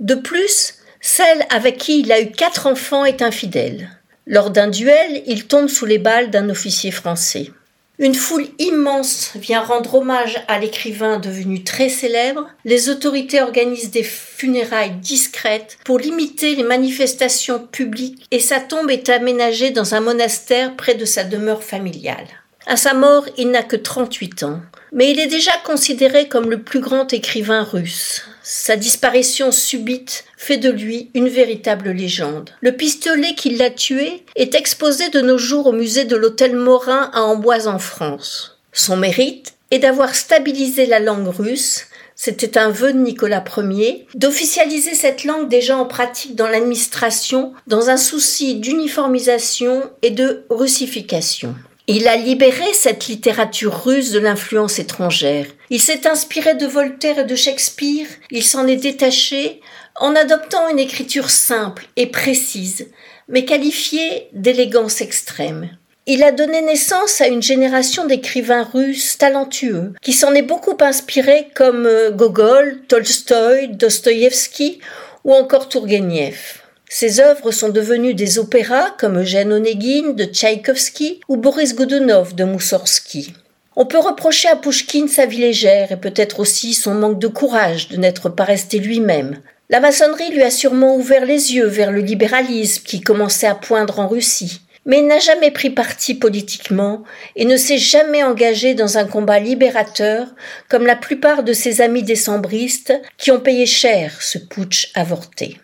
De 0.00 0.14
plus, 0.14 0.74
celle 1.00 1.46
avec 1.50 1.78
qui 1.78 2.00
il 2.00 2.12
a 2.12 2.20
eu 2.20 2.30
quatre 2.30 2.66
enfants 2.66 3.04
est 3.04 3.22
infidèle. 3.22 3.88
Lors 4.26 4.50
d'un 4.50 4.68
duel, 4.68 5.22
il 5.26 5.46
tombe 5.46 5.68
sous 5.68 5.86
les 5.86 5.98
balles 5.98 6.30
d'un 6.30 6.48
officier 6.48 6.90
français. 6.90 7.50
Une 7.98 8.14
foule 8.14 8.46
immense 8.58 9.32
vient 9.34 9.60
rendre 9.60 9.94
hommage 9.94 10.42
à 10.48 10.58
l'écrivain 10.58 11.18
devenu 11.18 11.62
très 11.62 11.90
célèbre. 11.90 12.48
Les 12.64 12.88
autorités 12.88 13.42
organisent 13.42 13.90
des 13.90 14.02
funérailles 14.02 14.96
discrètes 14.96 15.78
pour 15.84 15.98
limiter 15.98 16.56
les 16.56 16.62
manifestations 16.62 17.58
publiques 17.58 18.26
et 18.30 18.40
sa 18.40 18.60
tombe 18.60 18.90
est 18.90 19.10
aménagée 19.10 19.70
dans 19.70 19.94
un 19.94 20.00
monastère 20.00 20.74
près 20.74 20.94
de 20.94 21.04
sa 21.04 21.24
demeure 21.24 21.62
familiale. 21.62 22.26
À 22.66 22.76
sa 22.76 22.94
mort, 22.94 23.26
il 23.36 23.50
n'a 23.50 23.62
que 23.62 23.76
38 23.76 24.44
ans, 24.44 24.60
mais 24.92 25.10
il 25.10 25.20
est 25.20 25.26
déjà 25.26 25.52
considéré 25.64 26.28
comme 26.28 26.50
le 26.50 26.62
plus 26.62 26.80
grand 26.80 27.12
écrivain 27.12 27.62
russe. 27.62 28.24
Sa 28.42 28.76
disparition 28.76 29.52
subite 29.52 30.24
fait 30.36 30.56
de 30.56 30.70
lui 30.70 31.10
une 31.14 31.28
véritable 31.28 31.90
légende. 31.90 32.50
Le 32.60 32.72
pistolet 32.72 33.34
qui 33.34 33.50
l'a 33.50 33.70
tué 33.70 34.24
est 34.36 34.54
exposé 34.54 35.08
de 35.10 35.20
nos 35.20 35.38
jours 35.38 35.66
au 35.66 35.72
musée 35.72 36.04
de 36.04 36.16
l'hôtel 36.16 36.56
Morin 36.56 37.10
à 37.14 37.22
Amboise 37.22 37.68
en 37.68 37.78
France. 37.78 38.58
Son 38.72 38.96
mérite 38.96 39.54
est 39.70 39.78
d'avoir 39.78 40.14
stabilisé 40.14 40.86
la 40.86 40.98
langue 40.98 41.28
russe 41.28 41.86
c'était 42.14 42.56
un 42.56 42.70
vœu 42.70 42.92
de 42.92 42.98
Nicolas 42.98 43.42
Ier, 43.56 44.06
d'officialiser 44.14 44.94
cette 44.94 45.24
langue 45.24 45.48
déjà 45.48 45.76
en 45.76 45.86
pratique 45.86 46.36
dans 46.36 46.46
l'administration 46.46 47.52
dans 47.66 47.90
un 47.90 47.96
souci 47.96 48.54
d'uniformisation 48.56 49.90
et 50.02 50.10
de 50.10 50.44
russification. 50.48 51.56
Il 51.88 52.06
a 52.06 52.16
libéré 52.16 52.72
cette 52.74 53.08
littérature 53.08 53.84
russe 53.84 54.12
de 54.12 54.20
l'influence 54.20 54.78
étrangère. 54.78 55.46
Il 55.68 55.80
s'est 55.80 56.06
inspiré 56.06 56.54
de 56.54 56.66
Voltaire 56.66 57.18
et 57.18 57.24
de 57.24 57.34
Shakespeare, 57.34 58.06
il 58.30 58.44
s'en 58.44 58.68
est 58.68 58.76
détaché 58.76 59.60
en 59.96 60.14
adoptant 60.14 60.68
une 60.68 60.78
écriture 60.78 61.28
simple 61.28 61.86
et 61.96 62.06
précise, 62.06 62.86
mais 63.28 63.44
qualifiée 63.44 64.28
d'élégance 64.32 65.00
extrême. 65.00 65.70
Il 66.06 66.22
a 66.22 66.32
donné 66.32 66.62
naissance 66.62 67.20
à 67.20 67.28
une 67.28 67.42
génération 67.42 68.06
d'écrivains 68.06 68.64
russes 68.64 69.18
talentueux, 69.18 69.92
qui 70.02 70.12
s'en 70.12 70.34
est 70.34 70.42
beaucoup 70.42 70.76
inspiré 70.80 71.48
comme 71.54 71.86
euh, 71.86 72.10
Gogol, 72.10 72.80
Tolstoï, 72.88 73.68
Dostoïevski 73.68 74.80
ou 75.24 75.32
encore 75.32 75.68
Tourgueniev. 75.68 76.61
Ses 76.94 77.20
œuvres 77.20 77.52
sont 77.52 77.70
devenues 77.70 78.12
des 78.12 78.38
opéras 78.38 78.90
comme 78.98 79.20
Eugène 79.20 79.50
Onegin 79.50 80.10
de 80.12 80.24
Tchaïkovski 80.24 81.20
ou 81.26 81.38
Boris 81.38 81.74
Godunov 81.74 82.34
de 82.34 82.44
Moussorski. 82.44 83.32
On 83.76 83.86
peut 83.86 83.98
reprocher 83.98 84.48
à 84.48 84.56
Pouchkine 84.56 85.08
sa 85.08 85.24
vie 85.24 85.38
légère 85.38 85.90
et 85.90 85.96
peut-être 85.96 86.38
aussi 86.38 86.74
son 86.74 86.94
manque 86.94 87.18
de 87.18 87.28
courage 87.28 87.88
de 87.88 87.96
n'être 87.96 88.28
pas 88.28 88.44
resté 88.44 88.78
lui-même. 88.78 89.38
La 89.70 89.80
maçonnerie 89.80 90.32
lui 90.32 90.42
a 90.42 90.50
sûrement 90.50 90.94
ouvert 90.94 91.24
les 91.24 91.54
yeux 91.54 91.64
vers 91.64 91.92
le 91.92 92.02
libéralisme 92.02 92.82
qui 92.84 93.00
commençait 93.00 93.46
à 93.46 93.54
poindre 93.54 93.98
en 93.98 94.06
Russie 94.06 94.60
mais 94.84 94.98
il 94.98 95.06
n'a 95.06 95.20
jamais 95.20 95.52
pris 95.52 95.70
parti 95.70 96.14
politiquement 96.14 97.04
et 97.36 97.44
ne 97.44 97.56
s'est 97.56 97.78
jamais 97.78 98.24
engagé 98.24 98.74
dans 98.74 98.98
un 98.98 99.06
combat 99.06 99.38
libérateur 99.38 100.26
comme 100.68 100.86
la 100.86 100.96
plupart 100.96 101.42
de 101.44 101.52
ses 101.52 101.80
amis 101.80 102.02
décembristes 102.02 102.92
qui 103.16 103.30
ont 103.30 103.40
payé 103.40 103.64
cher 103.64 104.20
ce 104.20 104.38
putsch 104.38 104.90
avorté. 104.94 105.56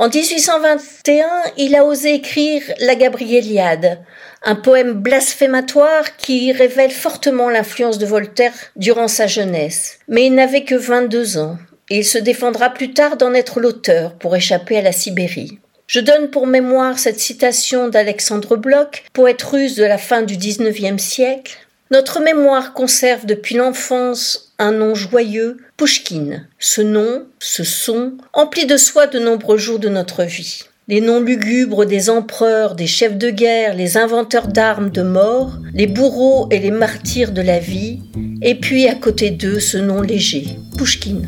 En 0.00 0.08
1821, 0.08 1.26
il 1.56 1.74
a 1.74 1.84
osé 1.84 2.14
écrire 2.14 2.62
La 2.78 2.94
Gabrieliade, 2.94 3.98
un 4.44 4.54
poème 4.54 4.92
blasphématoire 4.92 6.16
qui 6.16 6.52
révèle 6.52 6.92
fortement 6.92 7.50
l'influence 7.50 7.98
de 7.98 8.06
Voltaire 8.06 8.52
durant 8.76 9.08
sa 9.08 9.26
jeunesse. 9.26 9.98
Mais 10.06 10.26
il 10.26 10.36
n'avait 10.36 10.62
que 10.62 10.76
22 10.76 11.38
ans, 11.38 11.58
et 11.90 11.98
il 11.98 12.04
se 12.04 12.18
défendra 12.18 12.70
plus 12.70 12.92
tard 12.92 13.16
d'en 13.16 13.34
être 13.34 13.58
l'auteur 13.58 14.14
pour 14.14 14.36
échapper 14.36 14.78
à 14.78 14.82
la 14.82 14.92
Sibérie. 14.92 15.58
Je 15.88 15.98
donne 15.98 16.30
pour 16.30 16.46
mémoire 16.46 16.96
cette 16.96 17.18
citation 17.18 17.88
d'Alexandre 17.88 18.56
Bloch, 18.56 19.02
poète 19.12 19.42
russe 19.42 19.74
de 19.74 19.84
la 19.84 19.98
fin 19.98 20.22
du 20.22 20.36
XIXe 20.36 21.02
siècle. 21.02 21.58
Notre 21.90 22.20
mémoire 22.20 22.74
conserve 22.74 23.24
depuis 23.24 23.54
l'enfance 23.54 24.52
un 24.58 24.72
nom 24.72 24.94
joyeux, 24.94 25.56
Pushkin. 25.78 26.42
Ce 26.58 26.82
nom, 26.82 27.24
ce 27.38 27.64
son, 27.64 28.12
emplit 28.34 28.66
de 28.66 28.76
soi 28.76 29.06
de 29.06 29.18
nombreux 29.18 29.56
jours 29.56 29.78
de 29.78 29.88
notre 29.88 30.24
vie. 30.24 30.64
Les 30.88 31.00
noms 31.00 31.20
lugubres 31.20 31.86
des 31.86 32.10
empereurs, 32.10 32.74
des 32.74 32.86
chefs 32.86 33.16
de 33.16 33.30
guerre, 33.30 33.74
les 33.74 33.96
inventeurs 33.96 34.48
d'armes 34.48 34.90
de 34.90 35.02
mort, 35.02 35.52
les 35.72 35.86
bourreaux 35.86 36.48
et 36.50 36.58
les 36.58 36.70
martyrs 36.70 37.32
de 37.32 37.42
la 37.42 37.58
vie, 37.58 38.00
et 38.42 38.54
puis 38.54 38.86
à 38.86 38.94
côté 38.94 39.30
d'eux 39.30 39.60
ce 39.60 39.78
nom 39.78 40.02
léger, 40.02 40.46
Pushkin. 40.76 41.22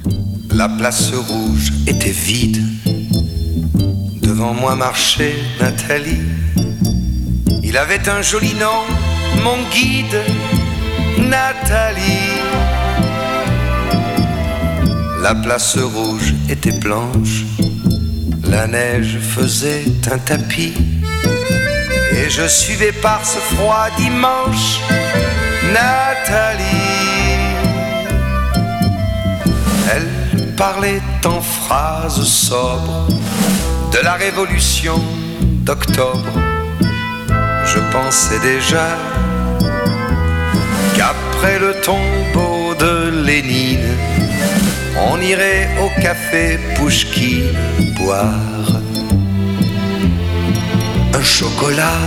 La 0.55 0.69
place 0.69 1.11
rouge 1.13 1.73
était 1.87 2.11
vide 2.11 2.63
Devant 4.23 4.53
moi 4.53 4.77
marchait 4.77 5.35
Nathalie. 5.61 6.21
Il 7.63 7.77
avait 7.77 8.09
un 8.09 8.23
joli 8.23 8.55
nom, 8.55 8.85
mon 9.43 9.59
guide, 9.71 10.23
Nathalie. 11.19 12.41
La 15.23 15.35
place 15.35 15.77
rouge 15.77 16.35
était 16.49 16.73
blanche, 16.73 17.45
la 18.45 18.67
neige 18.67 19.19
faisait 19.21 19.85
un 20.11 20.19
tapis. 20.19 20.75
Et 22.13 22.29
je 22.29 22.47
suivais 22.49 22.93
par 22.93 23.25
ce 23.25 23.39
froid 23.55 23.89
dimanche 23.97 24.81
Nathalie. 25.73 26.65
Elle 29.95 30.55
parlait 30.57 31.03
en 31.25 31.41
phrases 31.41 32.25
sobres 32.25 33.07
de 33.93 33.99
la 34.03 34.15
révolution 34.15 35.01
d'octobre, 35.65 36.33
je 37.65 37.79
pensais 37.93 38.39
déjà 38.41 38.97
qu'après 40.97 41.59
le 41.59 41.75
tombeau 41.81 42.75
de 42.75 43.25
Lénine, 43.25 43.97
on 45.11 45.21
irait 45.21 45.69
au 45.83 46.01
café 46.01 46.59
Pouchki 46.77 47.43
boire 47.97 48.81
un 51.21 51.23
chocolat. 51.23 52.01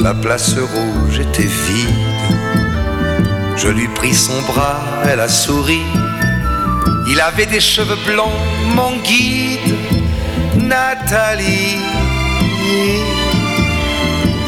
La 0.00 0.14
place 0.14 0.54
rouge 0.58 1.18
était 1.20 1.52
vide. 1.64 2.12
Je 3.56 3.68
lui 3.68 3.88
pris 3.88 4.14
son 4.14 4.40
bras, 4.42 4.80
elle 5.08 5.20
a 5.20 5.28
souri. 5.28 5.82
Il 7.08 7.20
avait 7.20 7.46
des 7.46 7.60
cheveux 7.60 7.98
blonds, 8.06 8.40
mon 8.74 8.96
guide, 9.02 9.76
Nathalie. 10.56 11.78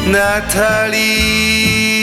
Nathalie. 0.05 1.95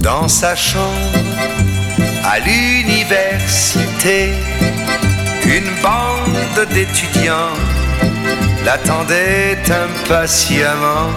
Dans 0.00 0.28
sa 0.28 0.56
chambre 0.56 0.84
à 2.24 2.38
l'université, 2.40 4.32
une 5.46 5.70
bande 5.82 6.68
d'étudiants 6.72 7.56
l'attendait 8.64 9.58
impatiemment. 9.70 11.10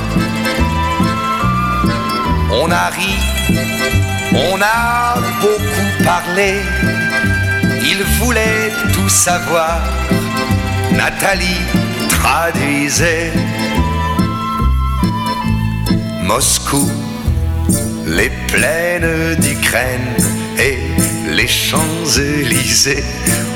On 2.52 2.70
a 2.72 2.90
ri, 2.90 3.16
on 4.34 4.62
a 4.62 5.16
beaucoup 5.42 6.04
parlé. 6.04 6.62
Il 8.00 8.04
voulait 8.20 8.72
tout 8.94 9.10
savoir. 9.10 9.82
Nathalie 10.92 11.62
traduisait. 12.10 13.32
Moscou, 16.22 16.92
les 18.06 18.30
plaines 18.48 19.36
d'Ukraine 19.40 20.14
et 20.60 20.78
les 21.32 21.48
Champs-Élysées. 21.48 23.04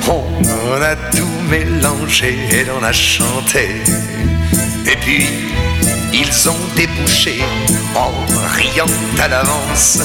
On 0.08 0.82
a 0.82 0.96
tout 0.96 1.38
mélangé 1.48 2.36
et 2.52 2.66
on 2.80 2.84
a 2.84 2.94
chanté. 2.94 3.84
Et 4.88 4.96
puis 4.96 5.28
ils 6.14 6.50
ont 6.50 6.60
débouché 6.76 7.42
en 7.96 8.12
riant 8.56 8.86
à 9.20 9.28
l'avance 9.28 10.00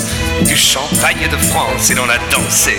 du 0.45 0.57
champagne 0.57 1.29
de 1.31 1.37
France 1.37 1.91
et 1.91 1.95
l'on 1.95 2.09
a 2.09 2.19
dansé. 2.31 2.79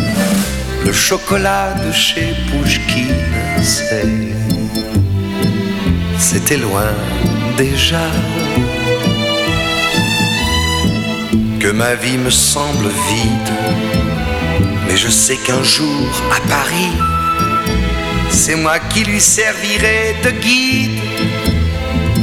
le 0.85 0.93
chocolat 0.93 1.73
de 1.85 1.91
chez 1.91 2.33
Pouchkine, 2.49 3.15
c'était 6.17 6.57
loin 6.57 6.93
déjà. 7.57 8.05
Que 11.59 11.71
ma 11.71 11.93
vie 11.95 12.17
me 12.17 12.29
semble 12.31 12.87
vide, 13.09 13.53
mais 14.87 14.97
je 14.97 15.09
sais 15.09 15.37
qu'un 15.45 15.63
jour 15.63 16.09
à 16.35 16.39
Paris, 16.49 16.95
c'est 18.29 18.55
moi 18.55 18.79
qui 18.79 19.03
lui 19.03 19.21
servirai 19.21 20.15
de 20.23 20.31
guide, 20.31 20.99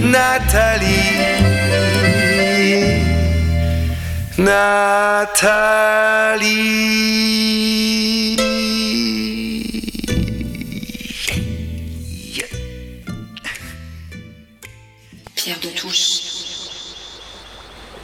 Nathalie. 0.02 1.48
Nathalie. 4.38 5.38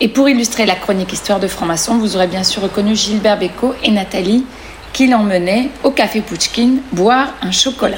Et 0.04 0.08
pour 0.08 0.28
illustrer 0.28 0.66
la 0.66 0.75
chronique 0.75 1.14
Histoire 1.14 1.40
de 1.40 1.49
franc-maçon, 1.49 1.96
vous 1.96 2.14
aurez 2.14 2.26
bien 2.26 2.44
sûr 2.44 2.61
reconnu 2.61 2.94
Gilbert 2.94 3.38
Bécaud 3.38 3.73
et 3.82 3.90
Nathalie 3.90 4.44
qui 4.92 5.06
l'emmenaient 5.06 5.70
au 5.82 5.92
café 5.92 6.20
Pouchkine 6.20 6.82
boire 6.92 7.32
un 7.40 7.50
chocolat. 7.50 7.96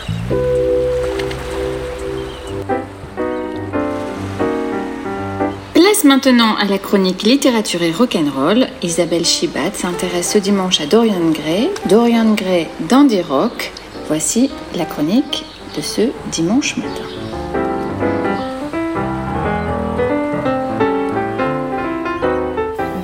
Place 5.74 6.04
maintenant 6.04 6.54
à 6.54 6.66
la 6.66 6.78
chronique 6.78 7.24
littérature 7.24 7.82
et 7.82 7.90
rock'n'roll. 7.90 8.68
Isabelle 8.82 9.26
Chibat 9.26 9.72
s'intéresse 9.74 10.30
ce 10.30 10.38
dimanche 10.38 10.80
à 10.80 10.86
Dorian 10.86 11.32
Gray, 11.32 11.70
Dorian 11.88 12.34
Gray 12.34 12.68
Dandy 12.88 13.20
Rock. 13.20 13.72
Voici 14.06 14.48
la 14.76 14.84
chronique 14.84 15.44
de 15.76 15.82
ce 15.82 16.02
dimanche 16.30 16.76
matin. 16.76 17.15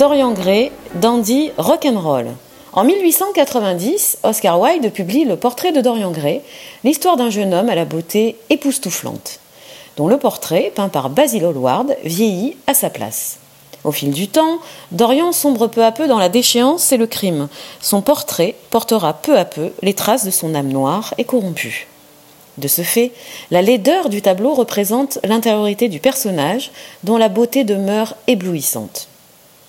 Dorian 0.02 0.32
Gray, 0.32 0.72
Dandy 0.96 1.52
Rock'n'Roll. 1.58 2.26
En 2.72 2.82
1890, 2.82 4.18
Oscar 4.24 4.60
Wilde 4.60 4.92
publie 4.92 5.24
Le 5.24 5.36
portrait 5.36 5.70
de 5.70 5.80
Dorian 5.80 6.10
Gray, 6.10 6.40
l'histoire 6.82 7.16
d'un 7.16 7.30
jeune 7.30 7.54
homme 7.54 7.68
à 7.68 7.76
la 7.76 7.84
beauté 7.84 8.36
époustouflante, 8.50 9.38
dont 9.96 10.08
le 10.08 10.18
portrait, 10.18 10.72
peint 10.74 10.88
par 10.88 11.08
Basil 11.08 11.44
Hallward, 11.44 11.96
vieillit 12.02 12.56
à 12.66 12.74
sa 12.74 12.90
place. 12.90 13.38
Au 13.84 13.92
fil 13.92 14.10
du 14.10 14.26
temps, 14.26 14.58
Dorian 14.90 15.30
sombre 15.30 15.68
peu 15.68 15.84
à 15.84 15.92
peu 15.92 16.08
dans 16.08 16.18
la 16.18 16.28
déchéance 16.28 16.90
et 16.90 16.96
le 16.96 17.06
crime. 17.06 17.46
Son 17.80 18.02
portrait 18.02 18.56
portera 18.70 19.12
peu 19.12 19.38
à 19.38 19.44
peu 19.44 19.70
les 19.82 19.94
traces 19.94 20.24
de 20.24 20.32
son 20.32 20.56
âme 20.56 20.72
noire 20.72 21.14
et 21.16 21.24
corrompue. 21.24 21.86
De 22.58 22.66
ce 22.66 22.82
fait, 22.82 23.12
la 23.52 23.62
laideur 23.62 24.08
du 24.08 24.20
tableau 24.20 24.52
représente 24.54 25.20
l'intériorité 25.22 25.88
du 25.88 26.00
personnage, 26.00 26.72
dont 27.04 27.18
la 27.18 27.28
beauté 27.28 27.62
demeure 27.62 28.16
éblouissante. 28.26 29.06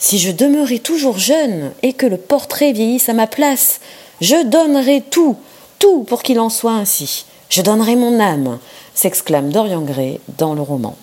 Si 0.04 0.20
je 0.20 0.32
demeurais 0.32 0.80
toujours 0.80 1.18
jeune 1.18 1.72
et 1.82 1.94
que 1.94 2.06
le 2.06 2.18
portrait 2.18 2.74
vieillisse 2.74 3.08
à 3.08 3.14
ma 3.14 3.26
place, 3.26 3.80
je 4.20 4.44
donnerais 4.44 5.02
tout, 5.10 5.38
tout 5.80 6.04
pour 6.04 6.24
qu'il 6.24 6.42
en 6.42 6.50
soit 6.50 6.74
ainsi. 6.74 7.26
Je 7.48 7.62
donnerais 7.62 7.96
mon 7.96 8.20
âme, 8.20 8.60
s'exclame 8.94 9.50
Dorian 9.50 9.82
Gray 9.82 10.20
dans 10.38 10.56
le 10.56 10.62
roman. 10.62 10.98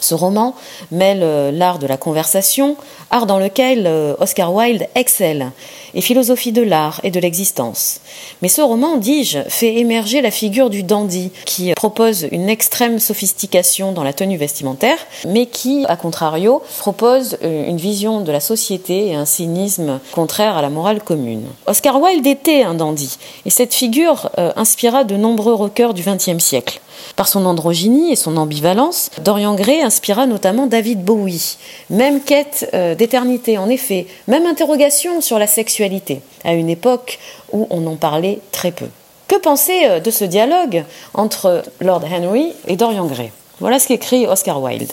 Ce 0.00 0.14
roman 0.14 0.54
mêle 0.90 1.20
euh, 1.22 1.50
l'art 1.52 1.78
de 1.78 1.86
la 1.86 1.96
conversation, 1.96 2.76
art 3.10 3.26
dans 3.26 3.38
lequel 3.38 3.86
euh, 3.86 4.14
Oscar 4.18 4.52
Wilde 4.54 4.86
excelle, 4.94 5.52
et 5.94 6.00
philosophie 6.00 6.52
de 6.52 6.62
l'art 6.62 7.00
et 7.02 7.10
de 7.10 7.20
l'existence. 7.20 8.00
Mais 8.42 8.48
ce 8.48 8.60
roman, 8.60 8.96
dis-je, 8.96 9.40
fait 9.48 9.76
émerger 9.76 10.20
la 10.20 10.30
figure 10.30 10.70
du 10.70 10.82
dandy, 10.82 11.30
qui 11.44 11.74
propose 11.74 12.28
une 12.30 12.48
extrême 12.48 12.98
sophistication 12.98 13.92
dans 13.92 14.04
la 14.04 14.12
tenue 14.12 14.36
vestimentaire, 14.36 14.98
mais 15.26 15.46
qui, 15.46 15.84
à 15.88 15.96
contrario, 15.96 16.62
propose 16.78 17.38
euh, 17.42 17.68
une 17.68 17.76
vision 17.76 18.20
de 18.20 18.32
la 18.32 18.40
société 18.40 19.08
et 19.08 19.14
un 19.14 19.24
cynisme 19.24 20.00
contraire 20.12 20.56
à 20.56 20.62
la 20.62 20.70
morale 20.70 21.02
commune. 21.02 21.44
Oscar 21.66 22.00
Wilde 22.00 22.26
était 22.26 22.62
un 22.62 22.74
dandy, 22.74 23.18
et 23.44 23.50
cette 23.50 23.74
figure 23.74 24.30
inspira 24.56 25.04
de 25.04 25.16
nombreux 25.16 25.54
rockers 25.54 25.94
du 25.94 26.02
XXe 26.02 26.42
siècle. 26.42 26.80
Par 27.16 27.28
son 27.28 27.46
androgynie 27.46 28.12
et 28.12 28.16
son 28.16 28.36
ambivalence, 28.36 29.10
Dorian 29.22 29.54
Gray 29.54 29.82
inspira 29.90 30.26
notamment 30.26 30.68
David 30.68 31.02
Bowie. 31.02 31.56
Même 31.90 32.20
quête 32.20 32.70
euh, 32.74 32.94
d'éternité, 32.94 33.58
en 33.58 33.68
effet, 33.68 34.06
même 34.28 34.46
interrogation 34.46 35.20
sur 35.20 35.36
la 35.40 35.48
sexualité, 35.48 36.20
à 36.44 36.52
une 36.52 36.70
époque 36.70 37.18
où 37.52 37.66
on 37.70 37.84
en 37.88 37.96
parlait 37.96 38.38
très 38.52 38.70
peu. 38.70 38.86
Que 39.26 39.34
penser 39.34 39.86
euh, 39.86 39.98
de 39.98 40.12
ce 40.12 40.24
dialogue 40.24 40.84
entre 41.12 41.64
Lord 41.80 42.04
Henry 42.04 42.52
et 42.68 42.76
Dorian 42.76 43.06
Gray? 43.06 43.32
Voilà 43.58 43.80
ce 43.80 43.88
qu'écrit 43.88 44.28
Oscar 44.28 44.62
Wilde. 44.62 44.92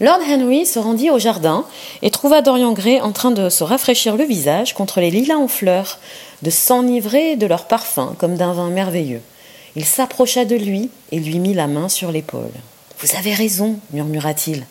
Lord 0.00 0.22
Henry 0.28 0.66
se 0.66 0.80
rendit 0.80 1.08
au 1.08 1.20
jardin 1.20 1.64
et 2.02 2.10
trouva 2.10 2.42
Dorian 2.42 2.72
Gray 2.72 3.00
en 3.00 3.12
train 3.12 3.30
de 3.30 3.48
se 3.48 3.62
rafraîchir 3.62 4.16
le 4.16 4.24
visage 4.24 4.74
contre 4.74 5.00
les 5.00 5.12
lilas 5.12 5.36
en 5.36 5.46
fleurs, 5.46 6.00
de 6.42 6.50
s'enivrer 6.50 7.36
de 7.36 7.46
leur 7.46 7.66
parfum 7.66 8.16
comme 8.18 8.34
d'un 8.34 8.52
vin 8.52 8.70
merveilleux. 8.70 9.22
Il 9.76 9.84
s'approcha 9.84 10.44
de 10.44 10.56
lui 10.56 10.90
et 11.12 11.20
lui 11.20 11.38
mit 11.38 11.54
la 11.54 11.68
main 11.68 11.88
sur 11.88 12.10
l'épaule. 12.10 12.50
Vous 13.00 13.16
avez 13.16 13.34
raison, 13.34 13.76
murmura-t-il. 13.92 14.64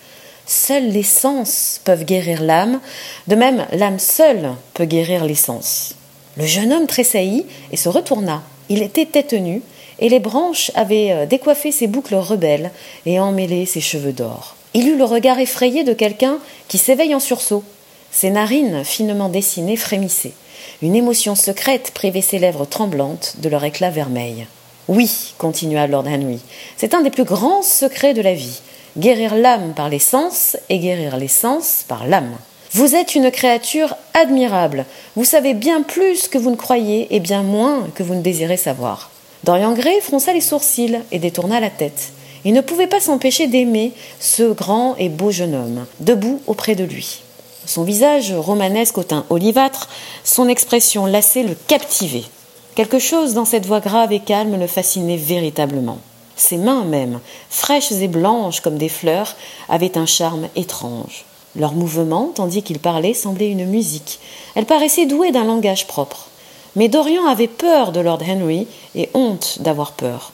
Seuls 0.47 0.89
les 0.89 1.03
sens 1.03 1.79
peuvent 1.83 2.05
guérir 2.05 2.41
l'âme, 2.41 2.79
de 3.27 3.35
même 3.35 3.65
l'âme 3.71 3.99
seule 3.99 4.53
peut 4.73 4.85
guérir 4.85 5.25
les 5.25 5.35
sens. 5.35 5.95
Le 6.37 6.45
jeune 6.45 6.73
homme 6.73 6.87
tressaillit 6.87 7.45
et 7.71 7.77
se 7.77 7.89
retourna. 7.89 8.43
Il 8.69 8.81
était 8.81 9.05
tête 9.05 9.33
nue, 9.33 9.61
et 9.99 10.09
les 10.09 10.19
branches 10.19 10.71
avaient 10.75 11.11
euh, 11.11 11.25
décoiffé 11.25 11.71
ses 11.71 11.87
boucles 11.87 12.15
rebelles 12.15 12.71
et 13.05 13.19
emmêlé 13.19 13.65
ses 13.65 13.81
cheveux 13.81 14.11
d'or. 14.11 14.55
Il 14.73 14.87
eut 14.87 14.97
le 14.97 15.05
regard 15.05 15.39
effrayé 15.39 15.83
de 15.83 15.93
quelqu'un 15.93 16.39
qui 16.67 16.77
s'éveille 16.77 17.15
en 17.15 17.19
sursaut. 17.19 17.63
Ses 18.11 18.29
narines 18.29 18.83
finement 18.83 19.29
dessinées 19.29 19.77
frémissaient. 19.77 20.33
Une 20.81 20.95
émotion 20.95 21.35
secrète 21.35 21.91
privait 21.93 22.21
ses 22.21 22.39
lèvres 22.39 22.65
tremblantes 22.65 23.35
de 23.37 23.49
leur 23.49 23.63
éclat 23.63 23.89
vermeil. 23.89 24.47
Oui, 24.87 25.33
continua 25.39 25.87
Lord 25.87 26.05
Henry, 26.07 26.39
c'est 26.77 26.93
un 26.93 27.01
des 27.01 27.09
plus 27.09 27.23
grands 27.23 27.63
secrets 27.63 28.13
de 28.13 28.21
la 28.21 28.35
vie. 28.35 28.61
Guérir 28.97 29.35
l'âme 29.35 29.73
par 29.75 29.89
les 29.89 29.99
sens 29.99 30.57
et 30.69 30.77
guérir 30.77 31.17
les 31.17 31.27
sens 31.27 31.83
par 31.87 32.05
l'âme. 32.05 32.35
Vous 32.71 32.93
êtes 32.93 33.15
une 33.15 33.31
créature 33.31 33.95
admirable. 34.13 34.85
Vous 35.15 35.25
savez 35.25 35.55
bien 35.55 35.81
plus 35.81 36.27
que 36.27 36.37
vous 36.37 36.51
ne 36.51 36.55
croyez 36.55 37.15
et 37.15 37.19
bien 37.19 37.41
moins 37.41 37.87
que 37.95 38.03
vous 38.03 38.13
ne 38.13 38.21
désirez 38.21 38.57
savoir. 38.57 39.09
Dorian 39.43 39.73
Gray 39.73 39.99
fronça 40.01 40.33
les 40.33 40.41
sourcils 40.41 40.99
et 41.11 41.19
détourna 41.19 41.59
la 41.59 41.71
tête. 41.71 42.11
Il 42.43 42.53
ne 42.53 42.61
pouvait 42.61 42.85
pas 42.85 42.99
s'empêcher 42.99 43.47
d'aimer 43.47 43.91
ce 44.19 44.43
grand 44.51 44.95
et 44.97 45.09
beau 45.09 45.31
jeune 45.31 45.55
homme, 45.55 45.85
debout 45.99 46.41
auprès 46.45 46.75
de 46.75 46.83
lui. 46.83 47.23
Son 47.65 47.83
visage 47.83 48.33
romanesque 48.33 48.99
au 48.99 49.03
teint 49.03 49.25
olivâtre, 49.31 49.89
son 50.23 50.47
expression 50.47 51.07
lassée 51.07 51.41
le 51.41 51.55
captivait. 51.67 52.25
Quelque 52.75 52.99
chose 52.99 53.33
dans 53.33 53.45
cette 53.45 53.65
voix 53.65 53.79
grave 53.79 54.11
et 54.11 54.19
calme 54.19 54.59
le 54.59 54.67
fascinait 54.67 55.15
véritablement. 55.15 55.97
Ses 56.35 56.57
mains 56.57 56.83
même, 56.83 57.21
fraîches 57.49 57.93
et 57.93 58.09
blanches 58.09 58.59
comme 58.59 58.77
des 58.77 58.89
fleurs, 58.89 59.37
avaient 59.69 59.97
un 59.97 60.05
charme 60.05 60.49
étrange. 60.57 61.23
Leurs 61.55 61.71
mouvements, 61.71 62.31
tandis 62.35 62.63
qu'il 62.63 62.79
parlait, 62.79 63.13
semblaient 63.13 63.49
une 63.49 63.65
musique. 63.65 64.19
Elle 64.55 64.65
paraissait 64.65 65.05
douée 65.05 65.31
d'un 65.31 65.45
langage 65.45 65.87
propre. 65.87 66.27
Mais 66.75 66.89
Dorian 66.89 67.25
avait 67.27 67.47
peur 67.47 67.93
de 67.93 68.01
Lord 68.01 68.19
Henry 68.27 68.67
et 68.93 69.09
honte 69.13 69.59
d'avoir 69.61 69.93
peur. 69.93 70.33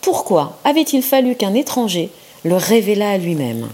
Pourquoi 0.00 0.58
avait-il 0.64 1.02
fallu 1.02 1.36
qu'un 1.36 1.54
étranger 1.54 2.10
le 2.42 2.56
révélât 2.56 3.10
à 3.10 3.18
lui-même? 3.18 3.68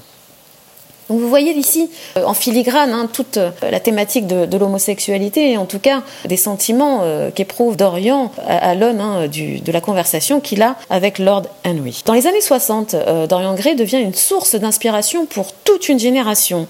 Vous 1.19 1.29
voyez 1.29 1.53
ici, 1.53 1.91
euh, 2.17 2.25
en 2.25 2.35
filigrane, 2.35 2.93
hein, 2.93 3.09
toute 3.13 3.37
euh, 3.37 3.51
la 3.63 3.81
thématique 3.81 4.27
de, 4.27 4.57
l'homosexualité, 4.57 5.53
et 5.53 5.57
en 5.57 5.67
tout 5.67 5.79
cas 5.79 6.03
des 6.27 6.37
sentiments 6.37 7.01
euh, 7.03 7.31
qu'éprouve 7.31 7.77
Dorian 7.77 8.31
à, 8.47 8.75
l'aune 8.75 9.01
hein, 9.01 9.27
de 9.29 9.73
la 9.73 9.81
conversation 9.81 10.41
qu'il 10.41 10.63
a 10.63 10.77
avec 10.91 11.19
Lord 11.19 11.43
Henry. 11.65 12.03
Dans 12.07 12.13
les 12.13 12.27
années 12.27 12.41
60, 12.41 12.95
Dorian 13.29 13.55
Gray 13.55 13.75
devient 13.75 14.01
une 14.01 14.15
source 14.15 14.55
d'inspiration 14.55 15.27
pour 15.27 15.53
toute 15.53 15.89
une 15.89 15.99
génération. 15.99 16.67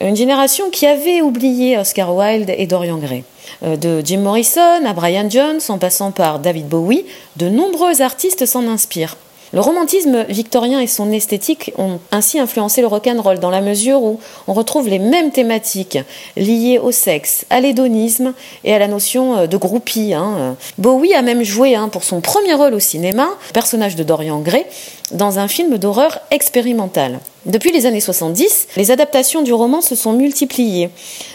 Une 0.00 0.16
génération 0.16 0.70
qui 0.70 0.86
avait 0.86 1.20
oublié 1.20 1.78
Oscar 1.78 2.14
Wilde 2.14 2.52
et 2.56 2.66
Dorian 2.66 2.98
Gray. 2.98 3.24
De 3.62 4.02
Jim 4.04 4.20
Morrison 4.20 4.84
à 4.86 4.92
Brian 4.92 5.28
Jones, 5.28 5.60
en 5.68 5.78
passant 5.78 6.10
par 6.10 6.38
David 6.38 6.68
Bowie, 6.68 7.04
de 7.36 7.48
nombreux 7.48 8.00
artistes 8.02 8.46
s'en 8.46 8.66
inspirent. 8.66 9.16
Le 9.54 9.60
romantisme 9.60 10.24
victorien 10.28 10.80
et 10.80 10.88
son 10.88 11.12
esthétique 11.12 11.72
ont 11.78 12.00
ainsi 12.10 12.40
influencé 12.40 12.80
le 12.80 12.88
rock'n'roll 12.88 13.38
dans 13.38 13.50
la 13.50 13.60
mesure 13.60 14.02
où 14.02 14.18
on 14.48 14.52
retrouve 14.52 14.88
les 14.88 14.98
mêmes 14.98 15.30
thématiques 15.30 15.96
liées 16.36 16.80
au 16.82 16.90
sexe, 16.90 17.46
à 17.50 17.60
l'hédonisme 17.60 18.34
et 18.64 18.74
à 18.74 18.80
la 18.80 18.88
notion 18.88 19.36
euh, 19.36 19.46
de 19.46 19.56
groupie. 19.56 20.12
Hein. 20.12 20.56
Bowie 20.78 21.14
a 21.14 21.22
même 21.22 21.44
joué 21.44 21.76
hein, 21.76 21.88
pour 21.88 22.02
son 22.02 22.20
premier 22.20 22.54
rôle 22.54 22.74
au 22.74 22.80
cinéma, 22.80 23.28
personnage 23.52 23.94
de 23.94 24.02
Dorian 24.02 24.40
Gray, 24.40 24.66
dans 25.12 25.38
un 25.38 25.48
film 25.48 25.78
d'horreur 25.78 26.20
expérimental. 26.30 27.20
Depuis 27.46 27.72
les 27.72 27.84
années 27.84 28.00
70, 28.00 28.68
les 28.76 28.90
adaptations 28.90 29.42
du 29.42 29.52
roman 29.52 29.82
se 29.82 29.94
sont 29.94 30.14
multipliées. 30.14 30.88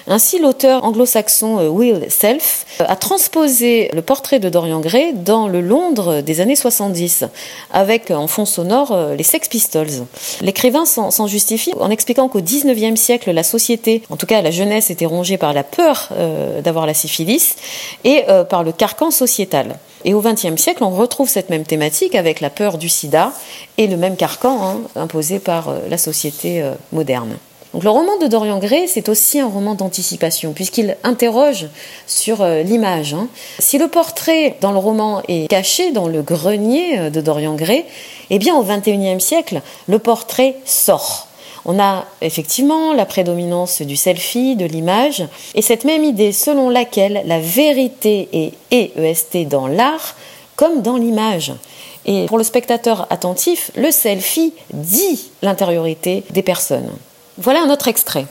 Ainsi, 0.07 0.39
l'auteur 0.39 0.83
anglo-saxon 0.83 1.59
euh, 1.59 1.67
Will 1.67 2.07
Self 2.09 2.65
euh, 2.81 2.85
a 2.87 2.95
transposé 2.95 3.91
le 3.93 4.01
portrait 4.01 4.39
de 4.39 4.49
Dorian 4.49 4.79
Gray 4.79 5.13
dans 5.13 5.47
le 5.47 5.61
Londres 5.61 6.21
des 6.21 6.41
années 6.41 6.55
70, 6.55 7.25
avec 7.71 8.09
en 8.09 8.25
fond 8.25 8.45
sonore 8.45 8.91
euh, 8.91 9.15
les 9.15 9.23
Sex 9.23 9.47
Pistols. 9.47 10.07
L'écrivain 10.41 10.85
s'en 10.85 11.27
justifie 11.27 11.73
en 11.79 11.91
expliquant 11.91 12.27
qu'au 12.27 12.41
XIXe 12.41 12.99
siècle, 12.99 13.29
la 13.31 13.43
société, 13.43 14.01
en 14.09 14.17
tout 14.17 14.25
cas 14.25 14.41
la 14.41 14.49
jeunesse, 14.49 14.89
était 14.89 15.05
rongée 15.05 15.37
par 15.37 15.53
la 15.53 15.63
peur 15.63 16.09
d'avoir 16.63 16.87
la 16.87 16.93
syphilis 16.93 17.55
et 18.03 18.23
par 18.49 18.63
le 18.63 18.71
carcan 18.71 19.11
sociétal. 19.11 19.77
Et 20.05 20.13
au 20.13 20.21
XXe 20.21 20.55
siècle, 20.55 20.83
on 20.83 20.91
retrouve 20.91 21.27
cette 21.27 21.49
même 21.49 21.65
thématique 21.65 22.15
avec 22.15 22.39
la 22.39 22.49
peur 22.49 22.77
du 22.77 22.89
sida 22.89 23.33
et 23.77 23.87
le 23.87 23.97
même 23.97 24.15
carcan 24.15 24.59
hein, 24.61 24.81
imposé 24.95 25.39
par 25.39 25.69
euh, 25.69 25.79
la 25.89 25.97
société 25.97 26.61
euh, 26.61 26.73
moderne. 26.91 27.37
Donc 27.73 27.83
le 27.83 27.89
roman 27.89 28.17
de 28.17 28.27
Dorian 28.27 28.57
Gray, 28.57 28.87
c'est 28.87 29.09
aussi 29.09 29.39
un 29.39 29.47
roman 29.47 29.75
d'anticipation, 29.75 30.53
puisqu'il 30.53 30.97
interroge 31.03 31.67
sur 32.07 32.41
euh, 32.41 32.63
l'image. 32.63 33.13
Hein. 33.13 33.27
Si 33.59 33.77
le 33.77 33.87
portrait 33.87 34.55
dans 34.61 34.71
le 34.71 34.79
roman 34.79 35.21
est 35.27 35.47
caché 35.47 35.91
dans 35.91 36.07
le 36.07 36.21
grenier 36.21 37.11
de 37.11 37.21
Dorian 37.21 37.55
Gray, 37.55 37.85
eh 38.29 38.39
bien 38.39 38.55
au 38.55 38.63
XXIe 38.63 39.21
siècle, 39.21 39.61
le 39.87 39.99
portrait 39.99 40.55
sort. 40.65 41.28
On 41.65 41.79
a 41.79 42.05
effectivement 42.21 42.93
la 42.93 43.05
prédominance 43.05 43.81
du 43.81 43.95
selfie, 43.95 44.55
de 44.55 44.65
l'image, 44.65 45.23
et 45.55 45.61
cette 45.61 45.83
même 45.83 46.03
idée 46.03 46.31
selon 46.31 46.69
laquelle 46.69 47.21
la 47.25 47.39
vérité 47.39 48.53
est 48.71 48.97
EST 48.97 49.47
dans 49.47 49.67
l'art 49.67 50.15
comme 50.55 50.81
dans 50.81 50.97
l'image. 50.97 51.53
Et 52.05 52.25
pour 52.25 52.37
le 52.37 52.43
spectateur 52.43 53.07
attentif, 53.09 53.71
le 53.75 53.91
selfie 53.91 54.53
dit 54.73 55.31
l'intériorité 55.41 56.23
des 56.31 56.41
personnes. 56.41 56.91
Voilà 57.37 57.61
un 57.61 57.69
autre 57.69 57.87
extrait. 57.87 58.25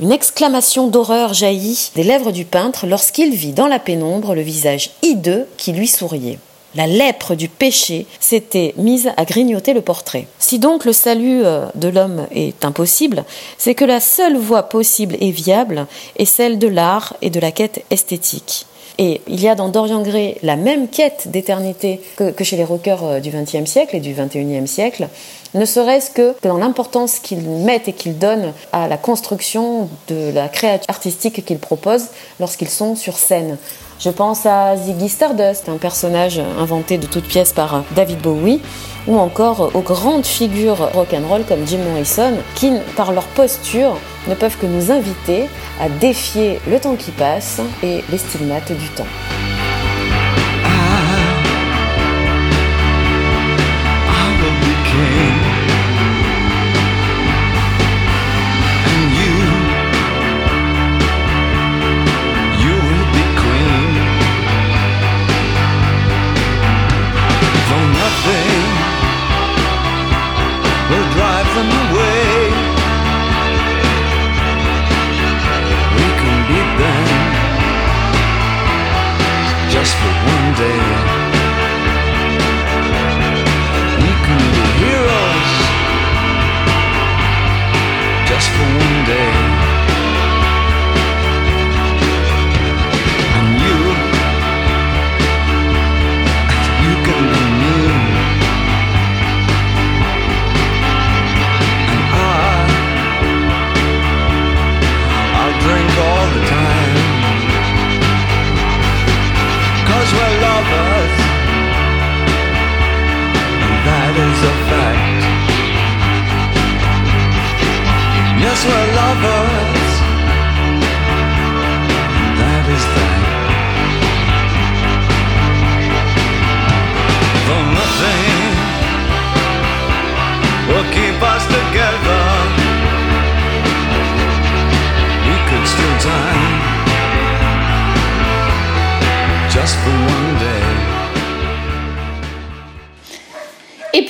Une 0.00 0.12
exclamation 0.12 0.86
d'horreur 0.86 1.34
jaillit 1.34 1.90
des 1.96 2.04
lèvres 2.04 2.30
du 2.30 2.44
peintre 2.44 2.86
lorsqu'il 2.86 3.34
vit 3.34 3.52
dans 3.52 3.66
la 3.66 3.80
pénombre 3.80 4.34
le 4.34 4.42
visage 4.42 4.90
hideux 5.02 5.48
qui 5.56 5.72
lui 5.72 5.88
souriait. 5.88 6.38
La 6.74 6.86
lèpre 6.86 7.34
du 7.34 7.48
péché 7.48 8.06
s'était 8.20 8.74
mise 8.76 9.10
à 9.16 9.24
grignoter 9.24 9.72
le 9.72 9.80
portrait. 9.80 10.26
Si 10.38 10.58
donc 10.58 10.84
le 10.84 10.92
salut 10.92 11.42
euh, 11.44 11.66
de 11.74 11.88
l'homme 11.88 12.26
est 12.30 12.64
impossible, 12.64 13.24
c'est 13.56 13.74
que 13.74 13.86
la 13.86 14.00
seule 14.00 14.36
voie 14.36 14.64
possible 14.64 15.16
et 15.20 15.30
viable 15.30 15.86
est 16.16 16.26
celle 16.26 16.58
de 16.58 16.68
l'art 16.68 17.16
et 17.22 17.30
de 17.30 17.40
la 17.40 17.52
quête 17.52 17.84
esthétique. 17.90 18.66
Et 18.98 19.20
il 19.28 19.40
y 19.40 19.48
a 19.48 19.54
dans 19.54 19.68
Dorian 19.68 20.02
Gray 20.02 20.36
la 20.42 20.56
même 20.56 20.88
quête 20.88 21.28
d'éternité 21.28 22.00
que, 22.16 22.44
chez 22.44 22.56
les 22.56 22.64
rockers 22.64 23.04
euh, 23.04 23.20
du 23.20 23.30
XXe 23.30 23.64
siècle 23.64 23.96
et 23.96 24.00
du 24.00 24.12
XXIe 24.12 24.66
siècle, 24.66 25.08
ne 25.54 25.64
serait-ce 25.64 26.10
que 26.10 26.34
dans 26.42 26.58
l'importance 26.58 27.20
qu'ils 27.20 27.48
mettent 27.48 27.88
et 27.88 27.92
qu'ils 27.92 28.18
donnent 28.18 28.52
à 28.72 28.88
la 28.88 28.98
construction 28.98 29.88
de 30.08 30.32
la 30.32 30.48
créature 30.48 30.90
artistique 30.90 31.44
qu'ils 31.44 31.58
proposent 31.58 32.08
lorsqu'ils 32.40 32.68
sont 32.68 32.96
sur 32.96 33.16
scène. 33.16 33.56
Je 34.00 34.10
pense 34.10 34.46
à 34.46 34.76
Ziggy 34.76 35.08
Stardust, 35.08 35.68
un 35.68 35.76
personnage 35.76 36.40
inventé 36.60 36.98
de 36.98 37.06
toutes 37.06 37.26
pièces 37.26 37.52
par 37.52 37.82
David 37.96 38.20
Bowie, 38.20 38.60
ou 39.08 39.18
encore 39.18 39.72
aux 39.74 39.80
grandes 39.80 40.24
figures 40.24 40.92
rock'n'roll 40.92 41.42
comme 41.44 41.66
Jim 41.66 41.78
Morrison, 41.78 42.34
qui, 42.54 42.70
par 42.96 43.12
leur 43.12 43.24
posture, 43.24 43.96
ne 44.28 44.34
peuvent 44.34 44.56
que 44.56 44.66
nous 44.66 44.92
inviter 44.92 45.48
à 45.80 45.88
défier 45.88 46.60
le 46.70 46.78
temps 46.78 46.94
qui 46.94 47.10
passe 47.10 47.60
et 47.82 48.04
les 48.10 48.18
stigmates 48.18 48.70
du 48.70 48.88
temps. 48.90 49.06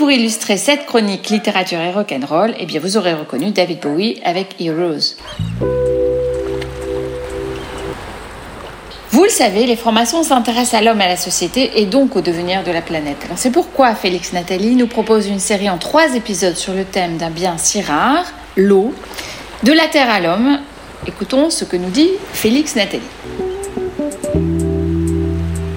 Pour 0.08 0.16
illustrer 0.16 0.56
cette 0.56 0.86
chronique 0.86 1.28
littérature 1.28 1.80
et 1.80 1.92
rock'n'roll, 1.92 2.54
eh 2.58 2.78
vous 2.78 2.96
aurez 2.96 3.12
reconnu 3.12 3.50
David 3.50 3.80
Bowie 3.80 4.18
avec 4.24 4.58
Heroes. 4.58 5.16
Vous 9.10 9.22
le 9.22 9.28
savez, 9.28 9.66
les 9.66 9.76
formations 9.76 10.22
s'intéressent 10.22 10.80
à 10.80 10.82
l'homme, 10.82 11.02
à 11.02 11.08
la 11.08 11.18
société 11.18 11.82
et 11.82 11.84
donc 11.84 12.16
au 12.16 12.22
devenir 12.22 12.64
de 12.64 12.70
la 12.70 12.80
planète. 12.80 13.18
C'est 13.36 13.50
pourquoi 13.50 13.94
Félix 13.94 14.32
Nathalie 14.32 14.76
nous 14.76 14.86
propose 14.86 15.26
une 15.26 15.40
série 15.40 15.68
en 15.68 15.76
trois 15.76 16.14
épisodes 16.14 16.56
sur 16.56 16.72
le 16.72 16.86
thème 16.86 17.18
d'un 17.18 17.28
bien 17.28 17.58
si 17.58 17.82
rare, 17.82 18.24
l'eau, 18.56 18.94
de 19.62 19.72
la 19.72 19.88
terre 19.88 20.08
à 20.08 20.20
l'homme. 20.20 20.58
Écoutons 21.06 21.50
ce 21.50 21.66
que 21.66 21.76
nous 21.76 21.90
dit 21.90 22.08
Félix 22.32 22.76
Nathalie. 22.76 23.02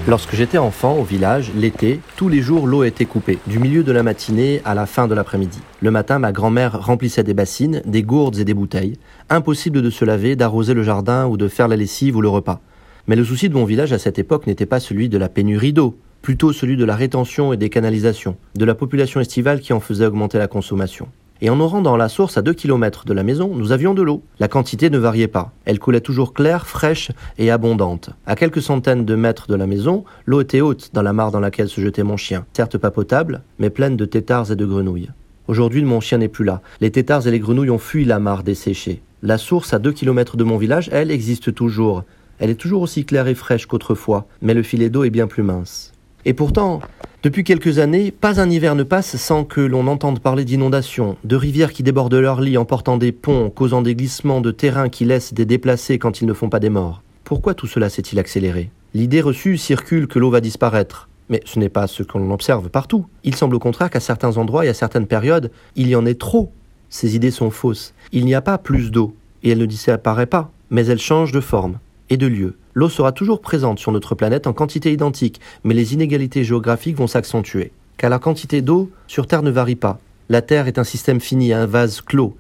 Lorsque 0.08 0.36
j'étais 0.36 0.58
enfant 0.58 0.98
au 0.98 1.04
village, 1.04 1.52
l'été, 1.56 2.00
tous 2.16 2.28
les 2.28 2.42
jours 2.42 2.66
l'eau 2.66 2.84
était 2.84 3.06
coupée, 3.06 3.38
du 3.46 3.60
milieu 3.60 3.84
de 3.84 3.92
la 3.92 4.02
matinée 4.02 4.60
à 4.66 4.74
la 4.74 4.88
fin 4.88 5.08
de 5.08 5.14
l'après-midi. 5.14 5.60
Le 5.80 5.92
matin, 5.92 6.18
ma 6.18 6.32
grand-mère 6.32 6.82
remplissait 6.84 7.24
des 7.24 7.36
bassines, 7.36 7.84
des 7.86 8.02
gourdes 8.02 8.40
et 8.40 8.44
des 8.44 8.56
bouteilles. 8.56 8.98
Impossible 9.30 9.84
de 9.84 9.90
se 9.92 10.04
laver, 10.04 10.36
d'arroser 10.36 10.74
le 10.74 10.82
jardin 10.82 11.28
ou 11.28 11.38
de 11.38 11.48
faire 11.48 11.68
la 11.68 11.76
lessive 11.76 12.16
ou 12.16 12.22
le 12.22 12.30
repas. 12.30 12.62
Mais 13.08 13.16
le 13.16 13.24
souci 13.24 13.48
de 13.48 13.54
mon 13.54 13.64
village 13.64 13.94
à 13.94 14.00
cette 14.00 14.18
époque 14.18 14.48
n'était 14.48 14.66
pas 14.66 14.80
celui 14.80 15.08
de 15.08 15.20
la 15.20 15.30
pénurie 15.30 15.72
d'eau, 15.72 15.96
plutôt 16.24 16.52
celui 16.52 16.78
de 16.78 16.86
la 16.86 16.96
rétention 16.96 17.54
et 17.54 17.58
des 17.58 17.70
canalisations, 17.70 18.38
de 18.56 18.66
la 18.66 18.74
population 18.74 19.20
estivale 19.20 19.60
qui 19.60 19.72
en 19.72 19.80
faisait 19.80 20.08
augmenter 20.08 20.40
la 20.40 20.48
consommation 20.48 21.10
et 21.42 21.50
en 21.50 21.56
nous 21.56 21.68
rendant 21.68 21.98
la 21.98 22.08
source 22.08 22.38
à 22.38 22.44
2 22.44 22.54
km 22.54 23.06
de 23.06 23.14
la 23.14 23.24
maison, 23.24 23.52
nous 23.56 23.72
avions 23.72 23.96
de 23.96 24.04
l'eau. 24.04 24.22
La 24.40 24.48
quantité 24.48 24.92
ne 24.92 25.00
variait 25.00 25.28
pas. 25.28 25.52
Elle 25.66 25.80
coulait 25.80 26.00
toujours 26.00 26.34
claire, 26.34 26.68
fraîche 26.68 27.12
et 27.40 27.50
abondante. 27.50 28.12
À 28.28 28.36
quelques 28.36 28.62
centaines 28.62 29.06
de 29.06 29.16
mètres 29.16 29.48
de 29.48 29.56
la 29.56 29.66
maison, 29.66 30.06
l'eau 30.28 30.42
était 30.42 30.62
haute 30.62 30.92
dans 30.94 31.02
la 31.02 31.14
mare 31.14 31.32
dans 31.32 31.40
laquelle 31.40 31.68
se 31.68 31.82
jetait 31.82 32.04
mon 32.04 32.16
chien. 32.16 32.46
Certes 32.54 32.78
pas 32.78 32.92
potable, 32.92 33.42
mais 33.58 33.72
pleine 33.72 33.98
de 33.98 34.06
têtards 34.06 34.52
et 34.52 34.56
de 34.56 34.66
grenouilles. 34.66 35.10
Aujourd'hui, 35.48 35.84
mon 35.84 36.00
chien 36.00 36.20
n'est 36.20 36.28
plus 36.28 36.46
là. 36.46 36.62
Les 36.80 36.92
têtards 36.92 37.28
et 37.28 37.32
les 37.32 37.40
grenouilles 37.40 37.72
ont 37.72 37.80
fui 37.80 38.06
la 38.06 38.20
mare 38.20 38.44
desséchée. 38.44 39.02
La 39.24 39.40
source 39.40 39.74
à 39.74 39.80
2 39.80 39.92
km 39.92 40.38
de 40.38 40.44
mon 40.44 40.58
village, 40.58 40.90
elle, 40.92 41.10
existe 41.10 41.54
toujours. 41.56 42.04
Elle 42.38 42.52
est 42.52 42.56
toujours 42.56 42.84
aussi 42.84 43.04
claire 43.04 43.28
et 43.28 43.36
fraîche 43.36 43.66
qu'autrefois, 43.66 44.28
mais 44.42 44.54
le 44.54 44.64
filet 44.64 44.90
d'eau 44.90 45.04
est 45.04 45.10
bien 45.10 45.28
plus 45.28 45.44
mince. 45.44 45.92
Et 46.26 46.34
pourtant, 46.34 46.82
depuis 47.24 47.44
quelques 47.44 47.78
années, 47.78 48.10
pas 48.10 48.42
un 48.42 48.50
hiver 48.50 48.74
ne 48.74 48.82
passe 48.82 49.16
sans 49.16 49.44
que 49.44 49.62
l'on 49.62 49.86
entende 49.86 50.20
parler 50.20 50.44
d'inondations, 50.44 51.18
de 51.24 51.36
rivières 51.36 51.72
qui 51.72 51.84
débordent 51.84 52.16
leurs 52.16 52.42
lits 52.42 52.58
en 52.58 52.66
portant 52.66 52.98
des 52.98 53.12
ponts, 53.12 53.52
causant 53.52 53.84
des 53.84 53.94
glissements 53.94 54.42
de 54.42 54.50
terrain 54.50 54.90
qui 54.90 55.06
laissent 55.06 55.32
des 55.32 55.46
déplacés 55.46 56.00
quand 56.00 56.22
ils 56.22 56.26
ne 56.26 56.34
font 56.34 56.50
pas 56.50 56.60
des 56.60 56.72
morts. 56.72 57.04
Pourquoi 57.24 57.54
tout 57.54 57.68
cela 57.68 57.90
s'est-il 57.90 58.18
accéléré? 58.18 58.72
L'idée 58.96 59.22
reçue 59.22 59.58
circule 59.58 60.08
que 60.08 60.18
l'eau 60.18 60.32
va 60.32 60.42
disparaître. 60.42 61.10
Mais 61.30 61.42
ce 61.46 61.60
n'est 61.60 61.70
pas 61.70 61.86
ce 61.86 62.02
que 62.02 62.18
l'on 62.18 62.32
observe 62.32 62.70
partout. 62.70 63.06
Il 63.24 63.36
semble 63.36 63.56
au 63.56 63.60
contraire 63.60 63.92
qu'à 63.92 64.00
certains 64.00 64.38
endroits 64.38 64.66
et 64.66 64.70
à 64.70 64.74
certaines 64.74 65.06
périodes, 65.06 65.52
il 65.76 65.90
y 65.90 65.96
en 65.96 66.08
ait 66.08 66.16
trop. 66.16 66.52
Ces 66.90 67.16
idées 67.16 67.30
sont 67.30 67.52
fausses. 67.52 67.94
Il 68.12 68.26
n'y 68.26 68.34
a 68.34 68.42
pas 68.42 68.58
plus 68.58 68.90
d'eau, 68.90 69.16
et 69.44 69.52
elle 69.52 69.60
ne 69.60 69.66
disparaît 69.68 70.26
pas, 70.26 70.52
mais 70.72 70.88
elle 70.88 71.00
change 71.00 71.32
de 71.32 71.40
forme 71.40 71.78
et 72.12 72.18
de 72.18 72.28
lieu. 72.28 72.58
L'eau 72.76 72.90
sera 72.90 73.12
toujours 73.12 73.42
présente 73.42 73.80
sur 73.80 73.92
notre 73.92 74.14
planète 74.14 74.46
en 74.46 74.54
quantité 74.54 74.94
identique, 74.94 75.42
mais 75.64 75.74
les 75.74 75.96
inégalités 75.96 76.44
géographiques 76.44 76.98
vont 76.98 77.08
s'accentuer. 77.08 77.72
Car 77.98 78.12
la 78.12 78.20
quantité 78.20 78.62
d'eau 78.62 78.92
sur 79.08 79.26
Terre 79.26 79.42
ne 79.42 79.50
varie 79.50 79.76
pas. 79.76 80.00
La 80.30 80.42
Terre 80.42 80.68
est 80.68 80.78
un 80.78 80.84
système 80.84 81.20
fini, 81.20 81.54
un 81.54 81.66
vase 81.66 82.02
clos. 82.02 82.36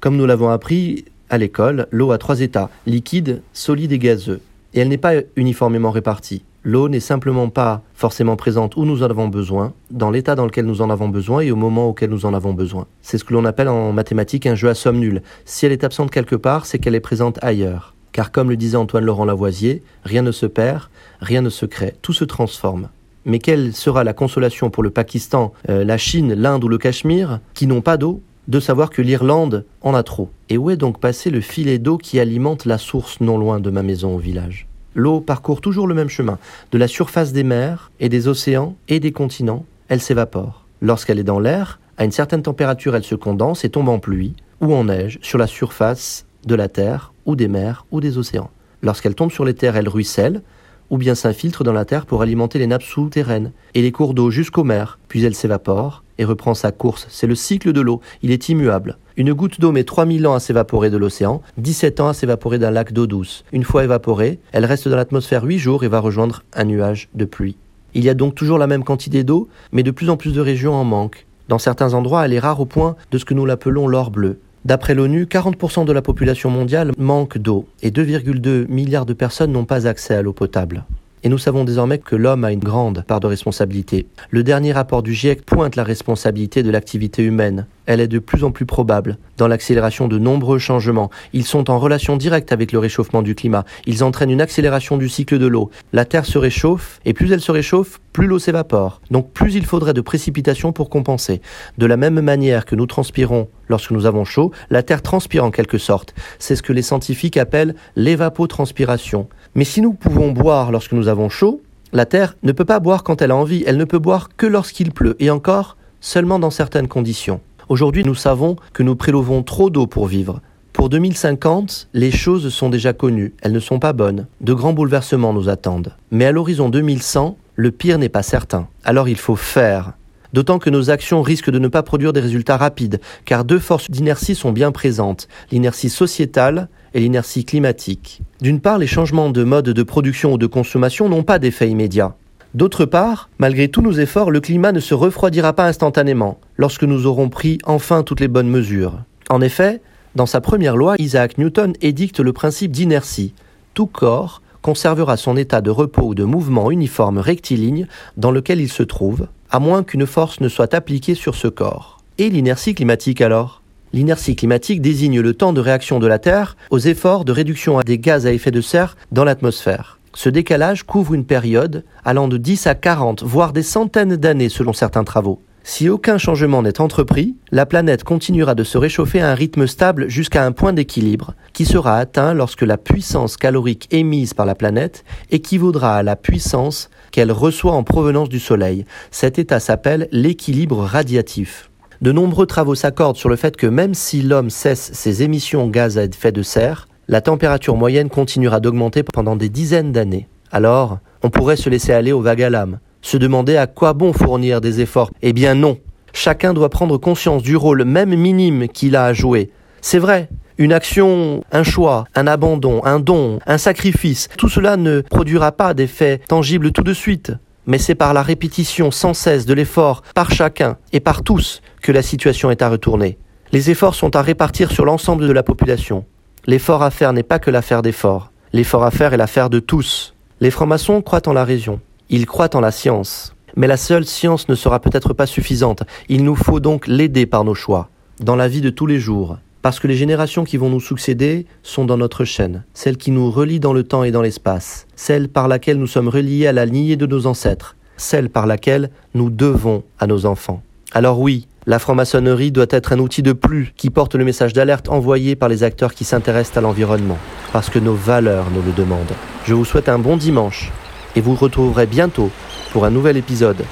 Comme 0.00 0.16
nous 0.16 0.26
l'avons 0.26 0.48
appris 0.48 1.04
à 1.28 1.38
l'école, 1.38 1.88
l'eau 1.90 2.12
a 2.12 2.18
trois 2.18 2.40
états, 2.40 2.70
liquide, 2.86 3.42
solide 3.52 3.92
et 3.92 3.98
gazeux. 3.98 4.40
Et 4.74 4.80
elle 4.80 4.88
n'est 4.88 4.96
pas 4.96 5.14
uniformément 5.34 5.90
répartie. 5.90 6.44
L'eau 6.62 6.88
n'est 6.88 7.00
simplement 7.00 7.48
pas 7.48 7.82
forcément 7.94 8.36
présente 8.36 8.76
où 8.76 8.84
nous 8.84 9.02
en 9.02 9.10
avons 9.10 9.28
besoin, 9.28 9.72
dans 9.90 10.10
l'état 10.10 10.34
dans 10.34 10.46
lequel 10.46 10.66
nous 10.66 10.82
en 10.82 10.90
avons 10.90 11.08
besoin 11.08 11.40
et 11.40 11.50
au 11.50 11.56
moment 11.56 11.88
auquel 11.88 12.10
nous 12.10 12.26
en 12.26 12.34
avons 12.34 12.54
besoin. 12.54 12.86
C'est 13.02 13.18
ce 13.18 13.24
que 13.24 13.32
l'on 13.32 13.44
appelle 13.44 13.68
en 13.68 13.92
mathématiques 13.92 14.46
un 14.46 14.56
jeu 14.56 14.68
à 14.68 14.74
somme 14.74 14.98
nulle. 14.98 15.22
Si 15.44 15.66
elle 15.66 15.72
est 15.72 15.84
absente 15.84 16.10
quelque 16.10 16.36
part, 16.36 16.66
c'est 16.66 16.78
qu'elle 16.78 16.96
est 16.96 17.00
présente 17.00 17.38
ailleurs. 17.42 17.95
Car 18.16 18.32
comme 18.32 18.48
le 18.48 18.56
disait 18.56 18.78
Antoine 18.78 19.04
Laurent 19.04 19.26
Lavoisier, 19.26 19.82
rien 20.02 20.22
ne 20.22 20.32
se 20.32 20.46
perd, 20.46 20.84
rien 21.20 21.42
ne 21.42 21.50
se 21.50 21.66
crée, 21.66 21.92
tout 22.00 22.14
se 22.14 22.24
transforme. 22.24 22.88
Mais 23.26 23.40
quelle 23.40 23.74
sera 23.74 24.04
la 24.04 24.14
consolation 24.14 24.70
pour 24.70 24.82
le 24.82 24.88
Pakistan, 24.88 25.52
euh, 25.68 25.84
la 25.84 25.98
Chine, 25.98 26.32
l'Inde 26.32 26.64
ou 26.64 26.68
le 26.68 26.78
Cachemire, 26.78 27.40
qui 27.52 27.66
n'ont 27.66 27.82
pas 27.82 27.98
d'eau, 27.98 28.22
de 28.48 28.58
savoir 28.58 28.88
que 28.88 29.02
l'Irlande 29.02 29.66
en 29.82 29.92
a 29.92 30.02
trop? 30.02 30.30
Et 30.48 30.56
où 30.56 30.70
est 30.70 30.78
donc 30.78 30.98
passé 30.98 31.28
le 31.28 31.42
filet 31.42 31.76
d'eau 31.76 31.98
qui 31.98 32.18
alimente 32.18 32.64
la 32.64 32.78
source 32.78 33.20
non 33.20 33.36
loin 33.36 33.60
de 33.60 33.68
ma 33.68 33.82
maison 33.82 34.14
au 34.14 34.18
village? 34.18 34.66
L'eau 34.94 35.20
parcourt 35.20 35.60
toujours 35.60 35.86
le 35.86 35.94
même 35.94 36.08
chemin. 36.08 36.38
De 36.72 36.78
la 36.78 36.88
surface 36.88 37.34
des 37.34 37.44
mers 37.44 37.90
et 38.00 38.08
des 38.08 38.28
océans 38.28 38.76
et 38.88 38.98
des 38.98 39.12
continents, 39.12 39.66
elle 39.88 40.00
s'évapore. 40.00 40.64
Lorsqu'elle 40.80 41.18
est 41.18 41.22
dans 41.22 41.38
l'air, 41.38 41.80
à 41.98 42.06
une 42.06 42.12
certaine 42.12 42.42
température, 42.42 42.96
elle 42.96 43.04
se 43.04 43.14
condense 43.14 43.66
et 43.66 43.68
tombe 43.68 43.90
en 43.90 43.98
pluie 43.98 44.32
ou 44.62 44.72
en 44.72 44.84
neige 44.84 45.18
sur 45.20 45.36
la 45.36 45.46
surface 45.46 46.24
de 46.46 46.54
la 46.54 46.70
terre? 46.70 47.12
Ou 47.26 47.36
des 47.36 47.48
mers 47.48 47.84
ou 47.90 48.00
des 48.00 48.16
océans. 48.18 48.50
Lorsqu'elle 48.82 49.14
tombe 49.14 49.32
sur 49.32 49.44
les 49.44 49.54
terres, 49.54 49.76
elle 49.76 49.88
ruisselle 49.88 50.42
ou 50.90 50.98
bien 50.98 51.14
s'infiltre 51.14 51.64
dans 51.64 51.72
la 51.72 51.84
terre 51.84 52.06
pour 52.06 52.22
alimenter 52.22 52.58
les 52.58 52.66
nappes 52.66 52.82
souterraines 52.82 53.52
et 53.74 53.82
les 53.82 53.92
cours 53.92 54.14
d'eau 54.14 54.30
jusqu'aux 54.30 54.64
mers, 54.64 54.98
puis 55.08 55.24
elle 55.24 55.34
s'évapore 55.34 56.04
et 56.18 56.24
reprend 56.24 56.54
sa 56.54 56.72
course. 56.72 57.06
C'est 57.10 57.26
le 57.26 57.34
cycle 57.34 57.72
de 57.72 57.80
l'eau, 57.80 58.00
il 58.22 58.30
est 58.30 58.48
immuable. 58.48 58.98
Une 59.16 59.32
goutte 59.32 59.60
d'eau 59.60 59.72
met 59.72 59.84
3000 59.84 60.26
ans 60.26 60.34
à 60.34 60.40
s'évaporer 60.40 60.90
de 60.90 60.96
l'océan, 60.96 61.42
17 61.58 62.00
ans 62.00 62.08
à 62.08 62.14
s'évaporer 62.14 62.58
d'un 62.58 62.70
lac 62.70 62.92
d'eau 62.92 63.06
douce. 63.06 63.44
Une 63.52 63.64
fois 63.64 63.84
évaporée, 63.84 64.38
elle 64.52 64.64
reste 64.64 64.88
dans 64.88 64.96
l'atmosphère 64.96 65.44
8 65.44 65.58
jours 65.58 65.84
et 65.84 65.88
va 65.88 66.00
rejoindre 66.00 66.42
un 66.54 66.64
nuage 66.64 67.08
de 67.14 67.24
pluie. 67.24 67.56
Il 67.94 68.04
y 68.04 68.10
a 68.10 68.14
donc 68.14 68.34
toujours 68.34 68.58
la 68.58 68.66
même 68.66 68.84
quantité 68.84 69.24
d'eau, 69.24 69.48
mais 69.72 69.82
de 69.82 69.90
plus 69.90 70.10
en 70.10 70.16
plus 70.16 70.32
de 70.32 70.40
régions 70.40 70.74
en 70.74 70.84
manquent. 70.84 71.26
Dans 71.48 71.58
certains 71.58 71.94
endroits, 71.94 72.24
elle 72.24 72.32
est 72.32 72.38
rare 72.38 72.60
au 72.60 72.66
point 72.66 72.96
de 73.10 73.18
ce 73.18 73.24
que 73.24 73.34
nous 73.34 73.46
l'appelons 73.46 73.86
l'or 73.86 74.10
bleu. 74.10 74.38
D'après 74.66 74.96
l'ONU, 74.96 75.26
40% 75.26 75.84
de 75.84 75.92
la 75.92 76.02
population 76.02 76.50
mondiale 76.50 76.90
manque 76.98 77.38
d'eau 77.38 77.68
et 77.82 77.92
2,2 77.92 78.66
milliards 78.66 79.06
de 79.06 79.12
personnes 79.12 79.52
n'ont 79.52 79.64
pas 79.64 79.86
accès 79.86 80.16
à 80.16 80.22
l'eau 80.22 80.32
potable. 80.32 80.82
Et 81.22 81.28
nous 81.28 81.38
savons 81.38 81.64
désormais 81.64 81.98
que 81.98 82.14
l'homme 82.14 82.44
a 82.44 82.52
une 82.52 82.60
grande 82.60 83.04
part 83.06 83.20
de 83.20 83.26
responsabilité. 83.26 84.06
Le 84.30 84.42
dernier 84.42 84.72
rapport 84.72 85.02
du 85.02 85.14
GIEC 85.14 85.44
pointe 85.44 85.76
la 85.76 85.84
responsabilité 85.84 86.62
de 86.62 86.70
l'activité 86.70 87.22
humaine. 87.22 87.66
Elle 87.86 88.00
est 88.00 88.08
de 88.08 88.18
plus 88.18 88.44
en 88.44 88.50
plus 88.50 88.66
probable 88.66 89.16
dans 89.36 89.48
l'accélération 89.48 90.08
de 90.08 90.18
nombreux 90.18 90.58
changements. 90.58 91.10
Ils 91.32 91.44
sont 91.44 91.70
en 91.70 91.78
relation 91.78 92.16
directe 92.16 92.52
avec 92.52 92.72
le 92.72 92.78
réchauffement 92.78 93.22
du 93.22 93.34
climat. 93.34 93.64
Ils 93.86 94.02
entraînent 94.02 94.30
une 94.30 94.40
accélération 94.40 94.96
du 94.96 95.08
cycle 95.08 95.38
de 95.38 95.46
l'eau. 95.46 95.70
La 95.92 96.04
Terre 96.04 96.26
se 96.26 96.38
réchauffe, 96.38 97.00
et 97.04 97.14
plus 97.14 97.32
elle 97.32 97.40
se 97.40 97.52
réchauffe, 97.52 98.00
plus 98.12 98.26
l'eau 98.26 98.38
s'évapore. 98.38 99.00
Donc 99.10 99.30
plus 99.32 99.54
il 99.54 99.64
faudrait 99.64 99.94
de 99.94 100.00
précipitations 100.00 100.72
pour 100.72 100.90
compenser. 100.90 101.40
De 101.78 101.86
la 101.86 101.96
même 101.96 102.20
manière 102.20 102.64
que 102.64 102.74
nous 102.74 102.86
transpirons 102.86 103.48
lorsque 103.68 103.90
nous 103.90 104.06
avons 104.06 104.24
chaud, 104.24 104.52
la 104.70 104.82
Terre 104.82 105.02
transpire 105.02 105.44
en 105.44 105.50
quelque 105.50 105.78
sorte. 105.78 106.14
C'est 106.38 106.56
ce 106.56 106.62
que 106.62 106.72
les 106.72 106.82
scientifiques 106.82 107.36
appellent 107.36 107.74
l'évapotranspiration. 107.94 109.28
Mais 109.56 109.64
si 109.64 109.80
nous 109.80 109.94
pouvons 109.94 110.32
boire 110.32 110.70
lorsque 110.70 110.92
nous 110.92 111.08
avons 111.08 111.30
chaud, 111.30 111.62
la 111.94 112.04
Terre 112.04 112.36
ne 112.42 112.52
peut 112.52 112.66
pas 112.66 112.78
boire 112.78 113.02
quand 113.02 113.22
elle 113.22 113.30
a 113.30 113.36
envie, 113.36 113.64
elle 113.66 113.78
ne 113.78 113.86
peut 113.86 113.98
boire 113.98 114.28
que 114.36 114.44
lorsqu'il 114.44 114.92
pleut, 114.92 115.16
et 115.18 115.30
encore 115.30 115.78
seulement 116.02 116.38
dans 116.38 116.50
certaines 116.50 116.88
conditions. 116.88 117.40
Aujourd'hui, 117.70 118.04
nous 118.04 118.14
savons 118.14 118.56
que 118.74 118.82
nous 118.82 118.96
prélevons 118.96 119.42
trop 119.42 119.70
d'eau 119.70 119.86
pour 119.86 120.08
vivre. 120.08 120.42
Pour 120.74 120.90
2050, 120.90 121.88
les 121.94 122.10
choses 122.10 122.52
sont 122.52 122.68
déjà 122.68 122.92
connues, 122.92 123.32
elles 123.40 123.52
ne 123.52 123.58
sont 123.58 123.78
pas 123.78 123.94
bonnes. 123.94 124.26
De 124.42 124.52
grands 124.52 124.74
bouleversements 124.74 125.32
nous 125.32 125.48
attendent. 125.48 125.94
Mais 126.10 126.26
à 126.26 126.32
l'horizon 126.32 126.68
2100, 126.68 127.38
le 127.54 127.70
pire 127.70 127.96
n'est 127.96 128.10
pas 128.10 128.22
certain. 128.22 128.68
Alors 128.84 129.08
il 129.08 129.16
faut 129.16 129.36
faire. 129.36 129.94
D'autant 130.34 130.58
que 130.58 130.68
nos 130.68 130.90
actions 130.90 131.22
risquent 131.22 131.50
de 131.50 131.58
ne 131.58 131.68
pas 131.68 131.82
produire 131.82 132.12
des 132.12 132.20
résultats 132.20 132.58
rapides, 132.58 133.00
car 133.24 133.46
deux 133.46 133.58
forces 133.58 133.90
d'inertie 133.90 134.34
sont 134.34 134.52
bien 134.52 134.70
présentes, 134.70 135.28
l'inertie 135.50 135.88
sociétale 135.88 136.68
et 136.96 137.00
l'inertie 137.00 137.44
climatique. 137.44 138.22
D'une 138.40 138.60
part, 138.60 138.78
les 138.78 138.86
changements 138.86 139.28
de 139.28 139.44
mode 139.44 139.68
de 139.68 139.82
production 139.82 140.32
ou 140.32 140.38
de 140.38 140.46
consommation 140.46 141.10
n'ont 141.10 141.22
pas 141.22 141.38
d'effet 141.38 141.68
immédiat. 141.68 142.16
D'autre 142.54 142.86
part, 142.86 143.28
malgré 143.38 143.68
tous 143.68 143.82
nos 143.82 143.92
efforts, 143.92 144.30
le 144.30 144.40
climat 144.40 144.72
ne 144.72 144.80
se 144.80 144.94
refroidira 144.94 145.52
pas 145.52 145.66
instantanément, 145.66 146.40
lorsque 146.56 146.84
nous 146.84 147.04
aurons 147.04 147.28
pris 147.28 147.58
enfin 147.64 148.02
toutes 148.02 148.20
les 148.20 148.28
bonnes 148.28 148.48
mesures. 148.48 149.02
En 149.28 149.42
effet, 149.42 149.82
dans 150.14 150.24
sa 150.24 150.40
première 150.40 150.74
loi, 150.74 150.94
Isaac 150.98 151.36
Newton 151.36 151.74
édicte 151.82 152.20
le 152.20 152.32
principe 152.32 152.72
d'inertie. 152.72 153.34
Tout 153.74 153.86
corps 153.86 154.40
conservera 154.62 155.18
son 155.18 155.36
état 155.36 155.60
de 155.60 155.68
repos 155.68 156.06
ou 156.06 156.14
de 156.14 156.24
mouvement 156.24 156.70
uniforme 156.70 157.18
rectiligne 157.18 157.86
dans 158.16 158.30
lequel 158.30 158.58
il 158.58 158.70
se 158.70 158.82
trouve, 158.82 159.28
à 159.50 159.58
moins 159.58 159.82
qu'une 159.82 160.06
force 160.06 160.40
ne 160.40 160.48
soit 160.48 160.72
appliquée 160.72 161.14
sur 161.14 161.34
ce 161.34 161.48
corps. 161.48 161.98
Et 162.16 162.30
l'inertie 162.30 162.74
climatique 162.74 163.20
alors? 163.20 163.60
L'inertie 163.92 164.36
climatique 164.36 164.82
désigne 164.82 165.20
le 165.20 165.34
temps 165.34 165.52
de 165.52 165.60
réaction 165.60 165.98
de 165.98 166.06
la 166.06 166.18
Terre 166.18 166.56
aux 166.70 166.78
efforts 166.78 167.24
de 167.24 167.32
réduction 167.32 167.80
des 167.80 167.98
gaz 167.98 168.26
à 168.26 168.32
effet 168.32 168.50
de 168.50 168.60
serre 168.60 168.96
dans 169.12 169.24
l'atmosphère. 169.24 169.98
Ce 170.14 170.28
décalage 170.28 170.84
couvre 170.84 171.14
une 171.14 171.26
période 171.26 171.84
allant 172.04 172.26
de 172.26 172.38
10 172.38 172.66
à 172.66 172.74
40, 172.74 173.22
voire 173.22 173.52
des 173.52 173.62
centaines 173.62 174.16
d'années 174.16 174.48
selon 174.48 174.72
certains 174.72 175.04
travaux. 175.04 175.42
Si 175.68 175.88
aucun 175.88 176.16
changement 176.16 176.62
n'est 176.62 176.80
entrepris, 176.80 177.34
la 177.50 177.66
planète 177.66 178.04
continuera 178.04 178.54
de 178.54 178.62
se 178.62 178.78
réchauffer 178.78 179.20
à 179.20 179.32
un 179.32 179.34
rythme 179.34 179.66
stable 179.66 180.08
jusqu'à 180.08 180.46
un 180.46 180.52
point 180.52 180.72
d'équilibre, 180.72 181.34
qui 181.52 181.64
sera 181.64 181.98
atteint 181.98 182.34
lorsque 182.34 182.62
la 182.62 182.78
puissance 182.78 183.36
calorique 183.36 183.88
émise 183.90 184.32
par 184.32 184.46
la 184.46 184.54
planète 184.54 185.04
équivaudra 185.32 185.96
à 185.96 186.02
la 186.04 186.14
puissance 186.14 186.88
qu'elle 187.10 187.32
reçoit 187.32 187.72
en 187.72 187.82
provenance 187.82 188.28
du 188.28 188.38
Soleil. 188.38 188.86
Cet 189.10 189.40
état 189.40 189.58
s'appelle 189.58 190.08
l'équilibre 190.12 190.84
radiatif. 190.84 191.68
De 192.02 192.12
nombreux 192.12 192.46
travaux 192.46 192.74
s'accordent 192.74 193.16
sur 193.16 193.28
le 193.28 193.36
fait 193.36 193.56
que 193.56 193.66
même 193.66 193.94
si 193.94 194.20
l'homme 194.20 194.50
cesse 194.50 194.90
ses 194.92 195.22
émissions 195.22 195.66
gaz 195.68 195.96
à 195.96 196.04
effet 196.04 196.32
de 196.32 196.42
serre, 196.42 196.88
la 197.08 197.22
température 197.22 197.76
moyenne 197.76 198.10
continuera 198.10 198.60
d'augmenter 198.60 199.02
pendant 199.02 199.36
des 199.36 199.48
dizaines 199.48 199.92
d'années. 199.92 200.28
Alors, 200.52 200.98
on 201.22 201.30
pourrait 201.30 201.56
se 201.56 201.70
laisser 201.70 201.92
aller 201.92 202.12
au 202.12 202.20
vague 202.20 202.42
à 202.42 202.50
l'âme, 202.50 202.80
se 203.00 203.16
demander 203.16 203.56
à 203.56 203.66
quoi 203.66 203.94
bon 203.94 204.12
fournir 204.12 204.60
des 204.60 204.80
efforts. 204.80 205.10
Eh 205.22 205.32
bien 205.32 205.54
non, 205.54 205.78
chacun 206.12 206.52
doit 206.52 206.68
prendre 206.68 206.98
conscience 206.98 207.42
du 207.42 207.56
rôle 207.56 207.84
même 207.84 208.14
minime 208.14 208.68
qu'il 208.68 208.94
a 208.94 209.06
à 209.06 209.12
jouer. 209.12 209.50
C'est 209.80 209.98
vrai, 209.98 210.28
une 210.58 210.72
action, 210.72 211.42
un 211.52 211.62
choix, 211.62 212.04
un 212.14 212.26
abandon, 212.26 212.82
un 212.84 213.00
don, 213.00 213.38
un 213.46 213.58
sacrifice, 213.58 214.28
tout 214.36 214.48
cela 214.48 214.76
ne 214.76 215.00
produira 215.00 215.52
pas 215.52 215.74
d'effet 215.74 216.20
tangible 216.28 216.72
tout 216.72 216.82
de 216.82 216.92
suite 216.92 217.32
mais 217.66 217.78
c'est 217.78 217.94
par 217.94 218.14
la 218.14 218.22
répétition 218.22 218.90
sans 218.90 219.14
cesse 219.14 219.46
de 219.46 219.54
l'effort 219.54 220.02
par 220.14 220.30
chacun 220.30 220.76
et 220.92 221.00
par 221.00 221.22
tous 221.22 221.62
que 221.82 221.92
la 221.92 222.02
situation 222.02 222.50
est 222.50 222.62
à 222.62 222.68
retourner. 222.68 223.18
Les 223.52 223.70
efforts 223.70 223.94
sont 223.94 224.16
à 224.16 224.22
répartir 224.22 224.70
sur 224.70 224.84
l'ensemble 224.84 225.26
de 225.26 225.32
la 225.32 225.42
population. 225.42 226.04
L'effort 226.46 226.82
à 226.82 226.90
faire 226.90 227.12
n'est 227.12 227.22
pas 227.22 227.38
que 227.38 227.50
l'affaire 227.50 227.82
d'effort. 227.82 228.32
L'effort 228.52 228.84
à 228.84 228.90
faire 228.90 229.12
est 229.12 229.18
l'affaire 229.18 229.50
de 229.50 229.58
tous. 229.58 230.14
Les 230.40 230.50
francs-maçons 230.50 231.02
croient 231.02 231.28
en 231.28 231.32
la 231.32 231.44
raison. 231.44 231.80
Ils 232.08 232.26
croient 232.26 232.54
en 232.56 232.60
la 232.60 232.70
science. 232.70 233.34
Mais 233.56 233.66
la 233.66 233.76
seule 233.76 234.04
science 234.04 234.48
ne 234.48 234.54
sera 234.54 234.80
peut-être 234.80 235.12
pas 235.12 235.26
suffisante. 235.26 235.82
Il 236.08 236.24
nous 236.24 236.36
faut 236.36 236.60
donc 236.60 236.86
l'aider 236.86 237.26
par 237.26 237.44
nos 237.44 237.54
choix, 237.54 237.88
dans 238.20 238.36
la 238.36 238.48
vie 238.48 238.60
de 238.60 238.70
tous 238.70 238.86
les 238.86 238.98
jours, 239.00 239.38
parce 239.66 239.80
que 239.80 239.88
les 239.88 239.96
générations 239.96 240.44
qui 240.44 240.58
vont 240.58 240.70
nous 240.70 240.78
succéder 240.78 241.44
sont 241.64 241.84
dans 241.84 241.96
notre 241.96 242.24
chaîne, 242.24 242.62
celle 242.72 242.96
qui 242.96 243.10
nous 243.10 243.32
relie 243.32 243.58
dans 243.58 243.72
le 243.72 243.82
temps 243.82 244.04
et 244.04 244.12
dans 244.12 244.22
l'espace, 244.22 244.86
celle 244.94 245.28
par 245.28 245.48
laquelle 245.48 245.76
nous 245.76 245.88
sommes 245.88 246.06
reliés 246.06 246.46
à 246.46 246.52
la 246.52 246.64
lignée 246.64 246.94
de 246.94 247.04
nos 247.04 247.26
ancêtres, 247.26 247.74
celle 247.96 248.30
par 248.30 248.46
laquelle 248.46 248.90
nous 249.14 249.28
devons 249.28 249.82
à 249.98 250.06
nos 250.06 250.24
enfants. 250.24 250.62
Alors 250.92 251.18
oui, 251.18 251.48
la 251.66 251.80
franc-maçonnerie 251.80 252.52
doit 252.52 252.66
être 252.70 252.92
un 252.92 253.00
outil 253.00 253.24
de 253.24 253.32
plus 253.32 253.72
qui 253.76 253.90
porte 253.90 254.14
le 254.14 254.24
message 254.24 254.52
d'alerte 254.52 254.88
envoyé 254.88 255.34
par 255.34 255.48
les 255.48 255.64
acteurs 255.64 255.94
qui 255.94 256.04
s'intéressent 256.04 256.58
à 256.58 256.60
l'environnement, 256.60 257.18
parce 257.52 257.68
que 257.68 257.80
nos 257.80 257.94
valeurs 257.94 258.46
nous 258.54 258.62
le 258.62 258.70
demandent. 258.70 259.16
Je 259.46 259.54
vous 259.54 259.64
souhaite 259.64 259.88
un 259.88 259.98
bon 259.98 260.16
dimanche 260.16 260.70
et 261.16 261.20
vous 261.20 261.34
retrouverez 261.34 261.86
bientôt 261.86 262.30
pour 262.70 262.84
un 262.84 262.90
nouvel 262.90 263.16
épisode. 263.16 263.64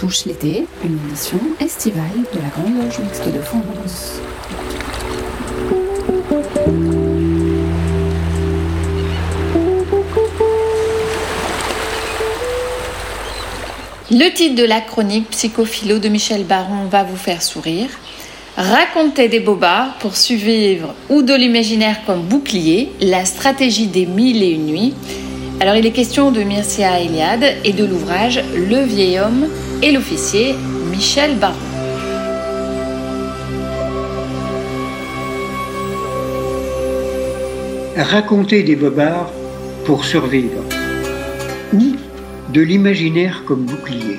Touche 0.00 0.24
l'été, 0.24 0.66
une 0.82 0.98
émission 1.06 1.38
estivale 1.60 2.04
de 2.32 2.38
la 2.38 2.48
Grande 2.48 2.82
Loge 2.82 3.00
Mixte 3.00 3.30
de 3.30 3.38
France. 3.42 4.18
Le 14.10 14.32
titre 14.32 14.54
de 14.54 14.64
la 14.64 14.80
chronique 14.80 15.28
Psychophilo 15.28 15.98
de 15.98 16.08
Michel 16.08 16.44
Baron 16.44 16.86
va 16.90 17.02
vous 17.02 17.16
faire 17.16 17.42
sourire. 17.42 17.90
Raconter 18.56 19.28
des 19.28 19.40
bobards 19.40 19.98
pour 19.98 20.16
survivre 20.16 20.94
ou 21.10 21.20
de 21.20 21.34
l'imaginaire 21.34 22.06
comme 22.06 22.22
bouclier, 22.22 22.90
la 23.02 23.26
stratégie 23.26 23.88
des 23.88 24.06
mille 24.06 24.42
et 24.42 24.52
une 24.52 24.64
nuits. 24.64 24.94
Alors 25.60 25.76
il 25.76 25.84
est 25.84 25.92
question 25.92 26.30
de 26.30 26.42
Mircea 26.42 27.00
Eliade 27.02 27.56
et 27.66 27.74
de 27.74 27.84
l'ouvrage 27.84 28.42
Le 28.54 28.82
vieil 28.82 29.18
homme 29.18 29.46
et 29.82 29.92
l'officier 29.92 30.54
Michel 30.90 31.38
Baron. 31.38 31.56
Raconter 37.96 38.62
des 38.62 38.76
bobards 38.76 39.32
pour 39.84 40.04
survivre 40.04 40.62
ou 41.72 41.96
de 42.52 42.60
l'imaginaire 42.60 43.44
comme 43.46 43.64
bouclier. 43.64 44.18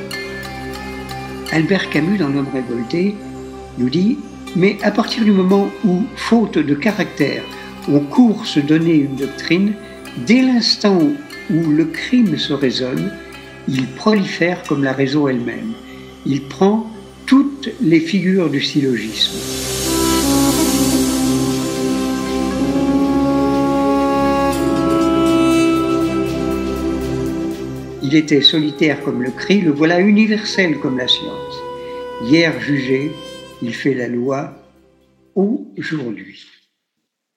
Albert 1.51 1.89
Camus, 1.89 2.17
dans 2.17 2.29
L'homme 2.29 2.47
révolté, 2.53 3.15
nous 3.77 3.89
dit 3.89 4.17
Mais 4.55 4.77
à 4.83 4.91
partir 4.91 5.23
du 5.23 5.31
moment 5.31 5.69
où, 5.85 6.03
faute 6.15 6.57
de 6.57 6.75
caractère, 6.75 7.43
on 7.89 7.99
court 7.99 8.45
se 8.45 8.59
donner 8.59 8.93
une 8.93 9.15
doctrine, 9.15 9.73
dès 10.25 10.41
l'instant 10.41 10.99
où 11.49 11.69
le 11.69 11.85
crime 11.85 12.37
se 12.37 12.53
raisonne, 12.53 13.11
il 13.67 13.87
prolifère 13.87 14.63
comme 14.63 14.83
la 14.83 14.93
raison 14.93 15.27
elle-même. 15.27 15.73
Il 16.25 16.41
prend 16.43 16.91
toutes 17.25 17.69
les 17.81 17.99
figures 17.99 18.49
du 18.49 18.61
syllogisme. 18.61 19.37
Il 28.03 28.15
était 28.15 28.41
solitaire 28.41 29.01
comme 29.03 29.23
le 29.23 29.31
cri, 29.31 29.61
le 29.61 29.71
voilà 29.71 29.99
universel 29.99 30.77
comme 30.79 30.97
la 30.97 31.07
science. 31.07 31.55
Hier 32.23 32.59
jugé, 32.59 33.11
il 33.61 33.73
fait 33.73 33.93
la 33.93 34.07
loi 34.07 34.53
aujourd'hui. 35.35 36.45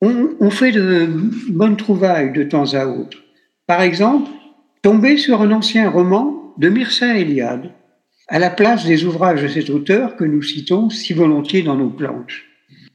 On, 0.01 0.31
on, 0.41 0.51
fait 0.51 0.73
de 0.73 1.09
bonnes 1.49 1.77
trouvailles 1.77 2.33
de 2.33 2.43
temps 2.43 2.75
à 2.75 2.87
autre. 2.87 3.19
Par 3.67 3.81
exemple, 3.83 4.31
tomber 4.85 5.17
sur 5.17 5.41
un 5.41 5.51
ancien 5.51 5.89
roman 5.89 6.53
de 6.59 6.69
Mircea 6.69 7.19
Eliade, 7.19 7.73
à 8.29 8.39
la 8.39 8.51
place 8.51 8.85
des 8.85 9.07
ouvrages 9.07 9.43
de 9.43 9.49
cet 9.49 9.71
auteur 9.71 10.15
que 10.15 10.25
nous 10.25 10.43
citons 10.43 10.91
si 10.91 11.15
volontiers 11.15 11.63
dans 11.63 11.75
nos 11.75 11.89
planches. 11.89 12.45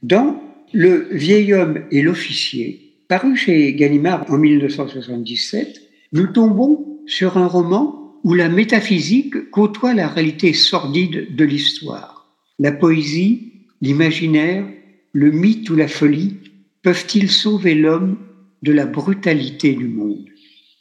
Dans 0.04 0.40
Le 0.72 1.08
vieil 1.10 1.52
homme 1.52 1.80
et 1.90 2.02
l'officier, 2.02 2.94
paru 3.08 3.34
chez 3.34 3.74
Gallimard 3.74 4.24
en 4.30 4.38
1977, 4.38 5.82
nous 6.12 6.28
tombons 6.28 7.00
sur 7.06 7.36
un 7.36 7.48
roman 7.48 8.14
où 8.22 8.34
la 8.34 8.48
métaphysique 8.48 9.50
côtoie 9.50 9.92
la 9.92 10.06
réalité 10.06 10.52
sordide 10.52 11.34
de 11.34 11.44
l'histoire. 11.44 12.32
La 12.60 12.70
poésie, 12.70 13.66
l'imaginaire, 13.80 14.64
le 15.12 15.32
mythe 15.32 15.68
ou 15.70 15.74
la 15.74 15.88
folie 15.88 16.36
peuvent-ils 16.84 17.32
sauver 17.32 17.74
l'homme 17.74 18.16
de 18.62 18.70
la 18.70 18.86
brutalité 18.86 19.72
du 19.72 19.88
monde? 19.88 20.29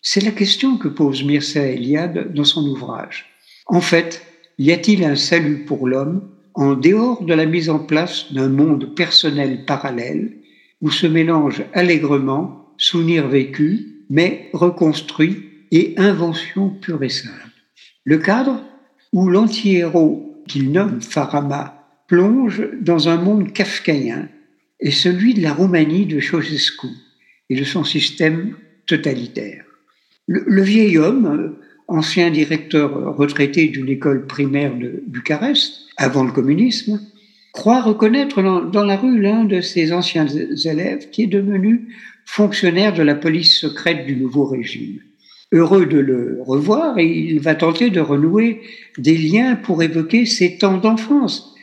C'est 0.02 0.24
la 0.24 0.32
question 0.32 0.78
que 0.78 0.88
pose 0.88 1.24
Mircea 1.24 1.72
Eliade 1.72 2.34
dans 2.34 2.46
son 2.46 2.66
ouvrage. 2.66 3.26
En 3.66 3.82
fait, 3.82 4.26
y 4.58 4.72
a-t-il 4.72 5.04
un 5.04 5.18
salut 5.18 5.66
pour 5.66 5.88
l'homme 5.88 6.30
en 6.54 6.74
dehors 6.74 7.24
de 7.24 7.34
la 7.34 7.46
mise 7.46 7.70
en 7.70 7.80
place 7.80 8.32
d'un 8.32 8.48
monde 8.48 8.96
personnel 8.96 9.66
parallèle 9.66 10.38
où 10.82 10.90
se 10.90 11.06
mélangent 11.06 11.66
allègrement 11.74 12.74
souvenirs 12.78 13.28
vécus, 13.28 13.82
mais 14.10 14.50
reconstruits 14.54 15.50
et 15.72 15.96
invention 15.98 16.70
pure 16.70 17.04
et 17.04 17.10
simple. 17.10 17.36
Le 18.06 18.18
cadre 18.20 18.64
où 19.12 19.28
l'anti-héros 19.28 20.44
qu'il 20.48 20.72
nomme 20.72 21.02
Farama 21.02 21.86
plonge 22.08 22.64
dans 22.82 23.10
un 23.10 23.18
monde 23.18 23.52
kafkaïen 23.52 24.30
est 24.80 24.92
celui 24.92 25.34
de 25.34 25.42
la 25.42 25.54
Roumanie 25.54 26.06
de 26.06 26.22
Ceausescu 26.22 26.88
et 27.50 27.60
de 27.60 27.66
son 27.66 27.84
système 27.84 28.56
totalitaire. 28.88 29.66
Le, 30.32 30.62
vieil 30.62 31.00
homme, 31.00 31.56
ancien 31.88 32.30
directeur 32.30 33.18
retraité 33.18 33.68
d'une 33.68 33.90
école 33.90 34.28
primaire 34.28 34.78
de 34.78 35.02
Bucarest, 35.08 35.88
avant 35.98 36.24
le 36.24 36.32
communisme, 36.32 37.02
croit 37.52 37.82
reconnaître 37.82 38.44
dans, 38.44 38.62
dans 38.62 38.84
la 38.84 38.96
rue 38.96 39.20
l'un 39.20 39.44
de 39.44 39.60
ses 39.60 39.92
anciens 39.92 40.28
élèves 40.28 41.10
qui 41.10 41.24
est 41.24 41.28
devenu 41.28 41.88
fonctionnaire 42.26 42.94
de 42.94 43.02
la 43.02 43.16
police 43.16 43.58
secrète 43.58 44.06
du 44.06 44.18
nouveau 44.18 44.46
régime. 44.46 45.00
Heureux 45.52 45.88
de 45.88 45.98
le 45.98 46.38
revoir, 46.46 47.00
il 47.00 47.40
va 47.40 47.56
tenter 47.56 47.90
de 47.90 48.00
renouer 48.00 48.62
des 49.00 49.18
liens 49.18 49.56
pour 49.56 49.82
évoquer 49.82 50.28
ses 50.28 50.60
temps 50.60 50.78
d'enfance, 50.78 51.56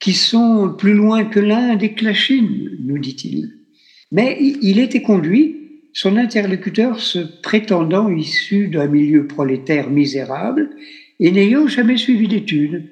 qui 0.00 0.14
sont 0.14 0.74
plus 0.78 0.94
loin 0.94 1.26
que 1.26 1.40
l'Inde 1.40 1.82
et 1.82 1.92
que 1.92 2.06
la 2.06 2.14
Chine, 2.14 2.70
nous 2.82 2.98
dit-il. 2.98 3.52
Mais 4.12 4.38
il 4.40 4.78
était 4.78 5.02
conduit, 5.02 5.63
son 5.94 6.16
interlocuteur 6.16 7.00
se 7.00 7.20
prétendant 7.40 8.10
issu 8.10 8.66
d'un 8.66 8.88
milieu 8.88 9.26
prolétaire 9.28 9.88
misérable 9.88 10.70
et 11.20 11.30
n'ayant 11.30 11.68
jamais 11.68 11.96
suivi 11.96 12.26
d'études. 12.26 12.90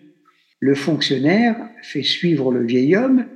Le 0.60 0.76
fonctionnaire 0.76 1.56
fait 1.82 2.04
suivre 2.04 2.52
le 2.52 2.64
vieil 2.64 2.96
homme 2.96 3.26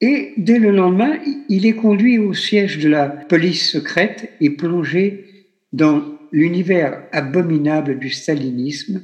et 0.00 0.32
dès 0.36 0.60
le 0.60 0.70
lendemain, 0.70 1.18
il 1.48 1.66
est 1.66 1.74
conduit 1.74 2.18
au 2.18 2.32
siège 2.32 2.78
de 2.78 2.88
la 2.88 3.08
police 3.08 3.70
secrète 3.70 4.32
et 4.40 4.50
plongé 4.50 5.24
dans 5.72 6.02
l'univers 6.30 7.02
abominable 7.10 7.98
du 7.98 8.10
stalinisme 8.10 9.02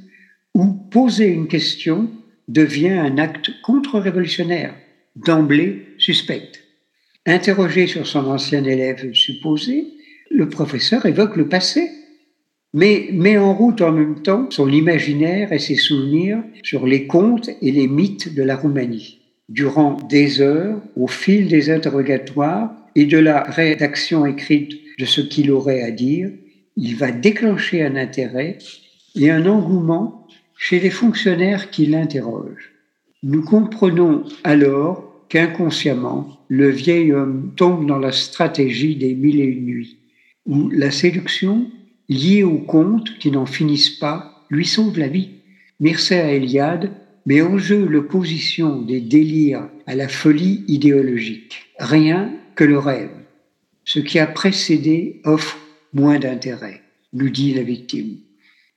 où 0.55 0.73
poser 0.73 1.27
une 1.27 1.49
question 1.49 2.09
devient 2.47 2.91
un 2.91 3.19
acte 3.19 3.51
contre-révolutionnaire, 3.63 4.73
d'emblée 5.17 5.83
suspecte. 5.99 6.63
Interrogé 7.27 7.89
sur 7.89 8.07
son 8.07 8.25
ancien 8.27 8.65
élève 8.65 9.13
supposé, 9.13 9.96
le 10.31 10.49
professeur 10.49 11.07
évoque 11.07 11.37
le 11.37 11.49
passé, 11.49 11.91
mais 12.75 13.09
met 13.13 13.39
en 13.39 13.55
route 13.55 13.81
en 13.81 13.93
même 13.93 14.23
temps 14.23 14.51
son 14.51 14.69
imaginaire 14.69 15.53
et 15.53 15.59
ses 15.59 15.77
souvenirs 15.77 16.43
sur 16.63 16.87
les 16.87 17.07
contes 17.07 17.49
et 17.63 17.73
les 17.73 17.89
mythes 17.89 18.35
de 18.35 18.43
la 18.43 18.57
Roumanie. 18.57 19.21
Durant 19.49 19.97
des 20.09 20.41
heures, 20.41 20.81
au 20.97 21.07
fil 21.07 21.49
des 21.49 21.71
interrogatoires 21.71 22.73
et 22.95 23.07
de 23.07 23.19
la 23.19 23.43
rédaction 23.43 24.27
écrite 24.27 24.73
de 24.99 25.05
ce 25.05 25.21
qu'il 25.21 25.51
aurait 25.53 25.83
à 25.83 25.91
dire, 25.91 26.31
il 26.77 26.97
va 26.97 27.13
déclencher 27.13 27.83
un 27.83 27.97
intérêt 27.97 28.59
et 29.15 29.31
un 29.31 29.47
engouement 29.47 30.27
chez 30.59 30.81
les 30.81 30.91
fonctionnaires 30.91 31.71
qui 31.71 31.87
l'interrogent. 31.87 32.73
Nous 33.23 33.43
comprenons 33.43 34.25
alors 34.45 35.25
qu'inconsciemment, 35.29 36.41
le 36.49 36.69
vieil 36.69 37.13
homme 37.13 37.53
tombe 37.57 37.87
dans 37.87 37.99
la 37.99 38.13
stratégie 38.13 38.97
des 38.97 39.15
mille 39.15 39.41
et 39.41 39.45
une 39.45 39.67
nuits, 39.67 39.99
où 40.47 40.69
la 40.71 40.91
séduction, 40.91 41.71
liée 42.09 42.43
aux 42.43 42.59
contes 42.59 43.19
qui 43.19 43.31
n'en 43.31 43.47
finissent 43.47 43.99
pas, 43.99 44.45
lui 44.51 44.65
sauve 44.65 44.99
la 44.99 45.09
vie. 45.09 45.31
Mircea 45.81 46.33
Eliade 46.33 46.93
met 47.27 47.43
en 47.43 47.59
jeu 47.59 47.85
l'opposition 47.85 48.83
des 48.83 49.01
délires 49.01 49.69
à 49.87 49.95
la 49.95 50.09
folie 50.09 50.65
idéologique. 50.69 51.73
Rien 51.79 52.33
que 52.55 52.65
le 52.65 52.79
rêve. 52.79 53.11
Ce 53.85 53.99
qui 53.99 54.19
a 54.19 54.27
précédé 54.27 55.21
offre 55.25 55.59
moins 55.93 56.19
d'intérêt, 56.19 56.83
nous 57.13 57.31
dit 57.31 57.55
la 57.55 57.63
victime. 57.63 58.19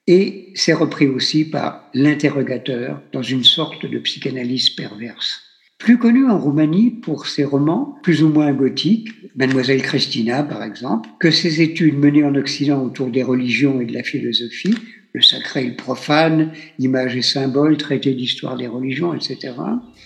Et 0.07 0.51
c'est 0.55 0.73
repris 0.73 1.07
aussi 1.07 1.45
par 1.45 1.89
l'interrogateur 1.93 3.01
dans 3.11 3.21
une 3.21 3.43
sorte 3.43 3.85
de 3.85 3.99
psychanalyse 3.99 4.69
perverse. 4.69 5.48
Plus 5.79 5.97
connu 5.97 6.29
en 6.29 6.37
Roumanie 6.37 6.91
pour 6.91 7.25
ses 7.25 7.45
romans 7.45 7.97
plus 8.03 8.21
ou 8.21 8.27
moins 8.27 8.51
gothiques, 8.51 9.09
Mademoiselle 9.37 9.81
Christina 9.81 10.43
par 10.43 10.61
exemple, 10.61 11.09
que 11.19 11.31
ses 11.31 11.61
études 11.61 11.97
menées 11.97 12.25
en 12.25 12.35
Occident 12.35 12.83
autour 12.83 13.07
des 13.07 13.23
religions 13.23 13.79
et 13.79 13.85
de 13.85 13.93
la 13.93 14.03
philosophie, 14.03 14.75
le 15.13 15.21
sacré 15.21 15.63
et 15.63 15.69
le 15.69 15.75
profane, 15.75 16.51
images 16.79 17.15
et 17.15 17.21
symboles, 17.21 17.77
traité 17.77 18.13
d'histoire 18.13 18.57
des 18.57 18.67
religions, 18.67 19.13
etc., 19.13 19.53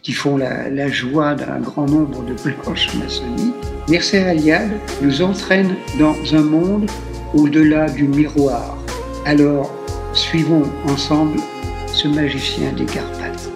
qui 0.04 0.14
font 0.14 0.38
la, 0.38 0.88
joie 0.89 1.34
d'un 1.34 1.60
grand 1.60 1.88
nombre 1.88 2.24
de 2.24 2.34
planches 2.34 2.93
maçonniques, 2.95 3.56
Mircea 3.89 4.34
Eliade 4.34 4.72
nous 5.02 5.24
entraîne 5.24 5.76
dans 6.00 6.16
un 6.36 6.43
monde 6.43 6.89
au-delà 7.34 7.89
du 7.89 8.04
miroir. 8.04 8.78
Alors, 9.26 9.74
suivons 10.14 10.64
ensemble 10.88 11.39
ce 11.88 12.08
magicien 12.08 12.72
des 12.74 12.86
Carpates. 12.86 13.50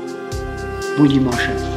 Bon 0.98 1.06
dimanche 1.06 1.48
à 1.48 1.54
vous. 1.54 1.77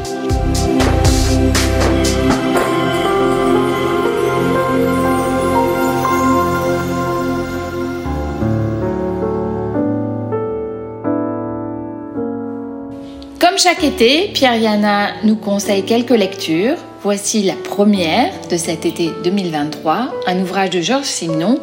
Comme 13.41 13.59
chaque 13.59 13.83
été, 13.83 14.31
Pierre 14.33 14.57
Yana 14.57 15.09
nous 15.25 15.35
conseille 15.37 15.83
quelques 15.85 16.11
lectures. 16.11 16.77
Voici 17.03 17.43
la 17.43 17.55
première 17.55 18.31
de 18.51 18.57
cet 18.57 18.85
été 18.87 19.11
2023, 19.25 20.15
un 20.27 20.41
ouvrage 20.41 20.71
de 20.71 20.81
Georges 20.81 21.07
Simenon, 21.07 21.59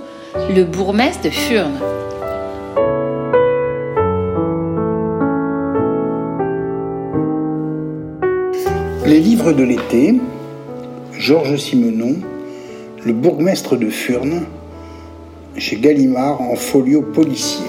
Le 0.49 0.63
bourgmestre 0.63 1.23
de 1.23 1.29
Furnes. 1.29 1.79
Les 9.07 9.21
livres 9.21 9.53
de 9.53 9.63
l'été, 9.63 10.15
Georges 11.17 11.55
Simenon, 11.55 12.15
Le 13.05 13.13
bourgmestre 13.13 13.77
de 13.77 13.89
Furnes, 13.89 14.43
chez 15.57 15.77
Gallimard 15.77 16.41
en 16.41 16.57
folio 16.57 17.03
policier. 17.03 17.63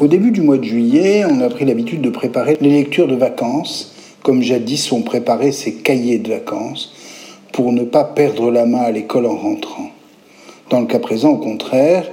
Au 0.00 0.08
début 0.08 0.32
du 0.32 0.40
mois 0.40 0.58
de 0.58 0.64
juillet, 0.64 1.24
on 1.24 1.40
a 1.40 1.48
pris 1.50 1.64
l'habitude 1.64 2.00
de 2.00 2.10
préparer 2.10 2.58
les 2.60 2.70
lectures 2.70 3.06
de 3.06 3.14
vacances, 3.14 3.94
comme 4.24 4.42
jadis 4.42 4.90
on 4.90 5.02
préparait 5.02 5.52
ses 5.52 5.74
cahiers 5.74 6.18
de 6.18 6.30
vacances, 6.30 6.92
pour 7.52 7.70
ne 7.70 7.84
pas 7.84 8.02
perdre 8.02 8.50
la 8.50 8.66
main 8.66 8.80
à 8.80 8.90
l'école 8.90 9.26
en 9.26 9.36
rentrant. 9.36 9.90
Dans 10.70 10.80
le 10.80 10.86
cas 10.86 10.98
présent, 10.98 11.30
au 11.30 11.38
contraire, 11.38 12.10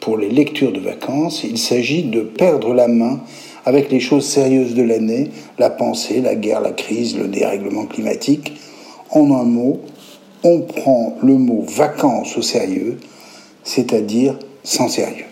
pour 0.00 0.16
les 0.16 0.30
lectures 0.30 0.72
de 0.72 0.80
vacances, 0.80 1.44
il 1.44 1.58
s'agit 1.58 2.04
de 2.04 2.22
perdre 2.22 2.72
la 2.72 2.88
main 2.88 3.20
avec 3.66 3.90
les 3.90 4.00
choses 4.00 4.24
sérieuses 4.24 4.74
de 4.74 4.82
l'année, 4.82 5.32
la 5.58 5.70
pensée, 5.70 6.22
la 6.22 6.36
guerre, 6.36 6.60
la 6.60 6.70
crise, 6.70 7.18
le 7.18 7.26
dérèglement 7.26 7.86
climatique. 7.86 8.58
En 9.10 9.34
un 9.34 9.42
mot, 9.42 9.80
on 10.44 10.60
prend 10.60 11.16
le 11.20 11.34
mot 11.34 11.64
vacances 11.66 12.38
au 12.38 12.42
sérieux, 12.42 12.98
c'est-à-dire 13.64 14.38
sans 14.62 14.88
sérieux. 14.88 15.26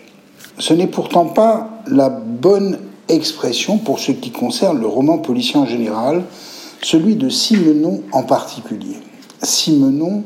Ce 0.59 0.73
n'est 0.73 0.87
pourtant 0.87 1.25
pas 1.25 1.81
la 1.87 2.09
bonne 2.09 2.79
expression 3.07 3.77
pour 3.77 3.99
ce 3.99 4.11
qui 4.11 4.31
concerne 4.31 4.79
le 4.79 4.87
roman 4.87 5.17
policier 5.17 5.57
en 5.57 5.65
général, 5.65 6.23
celui 6.81 7.15
de 7.15 7.29
Simenon 7.29 8.01
en 8.11 8.23
particulier. 8.23 8.97
Simenon, 9.41 10.23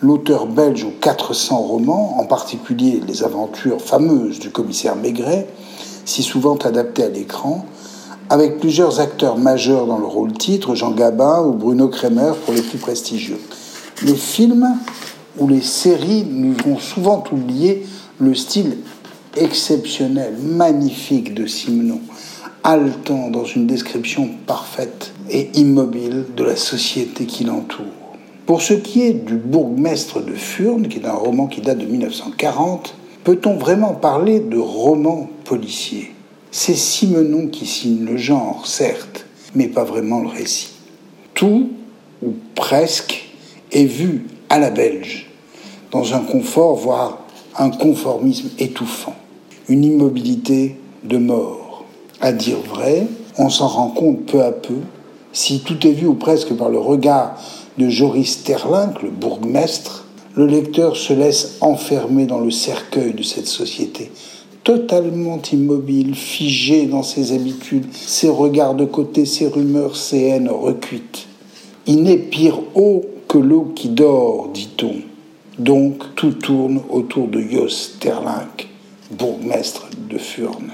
l'auteur 0.00 0.46
belge 0.46 0.84
aux 0.84 0.94
400 1.00 1.58
romans, 1.58 2.16
en 2.18 2.24
particulier 2.24 3.00
les 3.06 3.22
aventures 3.22 3.82
fameuses 3.82 4.38
du 4.38 4.50
commissaire 4.50 4.96
Maigret, 4.96 5.46
si 6.04 6.22
souvent 6.22 6.56
adaptées 6.56 7.04
à 7.04 7.08
l'écran, 7.08 7.66
avec 8.30 8.58
plusieurs 8.58 9.00
acteurs 9.00 9.38
majeurs 9.38 9.86
dans 9.86 9.98
le 9.98 10.06
rôle 10.06 10.32
titre, 10.32 10.74
Jean 10.74 10.92
Gabin 10.92 11.42
ou 11.42 11.52
Bruno 11.52 11.88
Kremer 11.88 12.32
pour 12.44 12.54
les 12.54 12.62
plus 12.62 12.78
prestigieux. 12.78 13.38
Les 14.02 14.14
films 14.14 14.76
ou 15.38 15.48
les 15.48 15.60
séries 15.60 16.26
nous 16.28 16.56
ont 16.66 16.78
souvent 16.78 17.22
oublié 17.30 17.86
le 18.18 18.34
style 18.34 18.78
exceptionnel, 19.36 20.34
magnifique 20.40 21.34
de 21.34 21.46
Simenon, 21.46 22.00
haletant 22.62 23.30
dans 23.30 23.44
une 23.44 23.66
description 23.66 24.30
parfaite 24.46 25.12
et 25.30 25.50
immobile 25.54 26.24
de 26.36 26.44
la 26.44 26.56
société 26.56 27.26
qui 27.26 27.44
l'entoure. 27.44 27.84
Pour 28.46 28.62
ce 28.62 28.74
qui 28.74 29.02
est 29.02 29.12
du 29.12 29.36
bourgmestre 29.36 30.24
de 30.24 30.32
Furnes, 30.32 30.88
qui 30.88 30.98
est 30.98 31.06
un 31.06 31.12
roman 31.12 31.46
qui 31.46 31.60
date 31.60 31.78
de 31.78 31.86
1940, 31.86 32.94
peut-on 33.24 33.56
vraiment 33.56 33.94
parler 33.94 34.40
de 34.40 34.58
roman 34.58 35.28
policier 35.44 36.12
C'est 36.50 36.74
Simenon 36.74 37.48
qui 37.48 37.66
signe 37.66 38.04
le 38.04 38.16
genre, 38.16 38.66
certes, 38.66 39.26
mais 39.54 39.68
pas 39.68 39.84
vraiment 39.84 40.20
le 40.20 40.28
récit. 40.28 40.72
Tout, 41.34 41.70
ou 42.22 42.34
presque, 42.54 43.28
est 43.72 43.84
vu 43.84 44.26
à 44.48 44.58
la 44.58 44.70
belge, 44.70 45.30
dans 45.90 46.14
un 46.14 46.20
confort, 46.20 46.76
voire 46.76 47.18
un 47.58 47.70
conformisme 47.70 48.50
étouffant 48.58 49.16
une 49.68 49.84
immobilité 49.84 50.78
de 51.04 51.18
mort. 51.18 51.84
À 52.20 52.32
dire 52.32 52.58
vrai, 52.68 53.06
on 53.38 53.48
s'en 53.48 53.68
rend 53.68 53.88
compte 53.88 54.26
peu 54.26 54.42
à 54.42 54.52
peu, 54.52 54.76
si 55.32 55.60
tout 55.60 55.86
est 55.86 55.92
vu 55.92 56.06
ou 56.06 56.14
presque 56.14 56.54
par 56.54 56.68
le 56.68 56.78
regard 56.78 57.36
de 57.78 57.88
Joris 57.88 58.44
Terlinck, 58.44 59.02
le 59.02 59.10
bourgmestre, 59.10 60.03
le 60.36 60.46
lecteur 60.46 60.96
se 60.96 61.12
laisse 61.12 61.58
enfermer 61.60 62.26
dans 62.26 62.40
le 62.40 62.50
cercueil 62.50 63.14
de 63.14 63.22
cette 63.22 63.46
société, 63.46 64.10
totalement 64.64 65.40
immobile, 65.52 66.14
figé 66.14 66.86
dans 66.86 67.02
ses 67.02 67.32
habitudes, 67.32 67.86
ses 67.92 68.28
regards 68.28 68.74
de 68.74 68.84
côté, 68.84 69.26
ses 69.26 69.46
rumeurs, 69.46 69.96
ses 69.96 70.22
haines 70.22 70.50
recuites. 70.50 71.26
Il 71.86 72.02
n'est 72.02 72.16
pire 72.16 72.60
haut 72.74 73.04
que 73.28 73.38
l'eau 73.38 73.72
qui 73.74 73.88
dort, 73.88 74.48
dit-on. 74.52 74.94
Donc 75.58 76.14
tout 76.16 76.32
tourne 76.32 76.80
autour 76.90 77.28
de 77.28 77.40
Jos 77.40 77.92
Terlinck 78.00 78.68
bourgmestre 79.12 79.88
de 80.10 80.18
Furnes. 80.18 80.72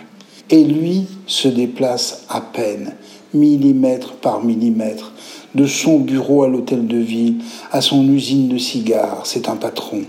Et 0.49 0.65
lui 0.65 1.07
se 1.27 1.49
déplace 1.49 2.25
à 2.29 2.41
peine, 2.41 2.95
millimètre 3.35 4.15
par 4.15 4.43
millimètre, 4.43 5.13
de 5.55 5.67
son 5.67 5.99
bureau 5.99 6.45
à 6.45 6.49
l'hôtel 6.49 6.87
de 6.87 6.97
ville, 6.97 7.37
à 7.73 7.81
son 7.81 8.07
usine 8.09 8.49
de 8.49 8.59
cigares, 8.59 9.23
c'est 9.25 9.49
un 9.49 9.57
patron, 9.57 10.03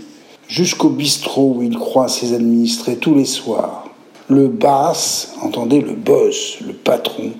jusqu'au 0.48 0.88
bistrot 0.88 1.54
où 1.56 1.62
il 1.62 1.76
croit 1.76 2.08
ses 2.08 2.34
administrés 2.34 2.96
tous 2.96 3.14
les 3.14 3.24
soirs. 3.24 3.88
Le 4.28 4.48
basse, 4.48 5.34
entendez 5.42 5.80
le 5.80 5.94
boss, 5.94 6.58
le 6.66 6.72
patron, 6.72 7.32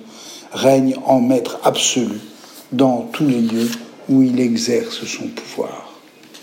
règne 0.51 0.95
en 1.05 1.21
maître 1.21 1.59
absolu 1.63 2.19
dans 2.71 3.07
tous 3.11 3.25
les 3.25 3.41
lieux 3.41 3.71
où 4.09 4.21
il 4.21 4.39
exerce 4.39 5.05
son 5.05 5.27
pouvoir. 5.27 5.93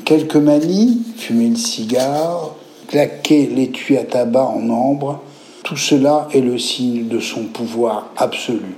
Quelques 0.04 0.36
manies, 0.36 1.02
fumer 1.16 1.48
le 1.48 1.56
cigare, 1.56 2.54
claquer 2.88 3.46
l'étui 3.46 3.96
à 3.96 4.04
tabac 4.04 4.46
en 4.46 4.70
ambre, 4.70 5.20
tout 5.62 5.76
cela 5.76 6.28
est 6.32 6.40
le 6.40 6.58
signe 6.58 7.06
de 7.06 7.20
son 7.20 7.44
pouvoir 7.44 8.10
absolu. 8.16 8.74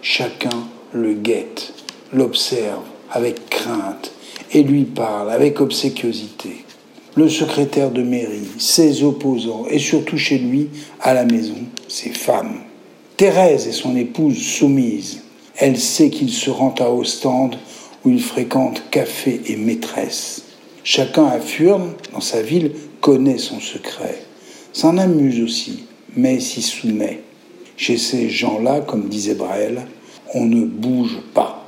Chacun 0.00 0.48
le 0.92 1.12
guette, 1.12 1.74
l'observe 2.12 2.82
avec 3.10 3.48
crainte 3.48 4.12
et 4.52 4.62
lui 4.62 4.84
parle 4.84 5.30
avec 5.30 5.60
obséquiosité. 5.60 6.64
Le 7.16 7.28
secrétaire 7.28 7.90
de 7.90 8.02
mairie, 8.02 8.48
ses 8.58 9.02
opposants 9.02 9.66
et 9.68 9.78
surtout 9.78 10.16
chez 10.16 10.38
lui, 10.38 10.68
à 11.00 11.14
la 11.14 11.24
maison, 11.24 11.56
ses 11.88 12.10
femmes. 12.10 12.60
Thérèse 13.16 13.66
est 13.66 13.72
son 13.72 13.96
épouse 13.96 14.38
soumise. 14.38 15.22
Elle 15.56 15.78
sait 15.78 16.10
qu'il 16.10 16.30
se 16.30 16.50
rend 16.50 16.74
à 16.78 16.88
Ostende 16.88 17.56
où 18.04 18.10
il 18.10 18.22
fréquente 18.22 18.82
café 18.90 19.40
et 19.46 19.56
maîtresse. 19.56 20.44
Chacun 20.84 21.26
à 21.26 21.38
Furnes, 21.40 21.92
dans 22.12 22.20
sa 22.20 22.40
ville, 22.40 22.72
connaît 23.00 23.38
son 23.38 23.60
secret, 23.60 24.22
s'en 24.72 24.96
amuse 24.96 25.42
aussi, 25.42 25.84
mais 26.16 26.40
s'y 26.40 26.62
soumet. 26.62 27.20
Chez 27.76 27.98
ces 27.98 28.30
gens-là, 28.30 28.80
comme 28.80 29.08
disait 29.08 29.34
Braille, 29.34 29.78
on 30.34 30.44
ne 30.46 30.64
bouge 30.64 31.18
pas. 31.34 31.59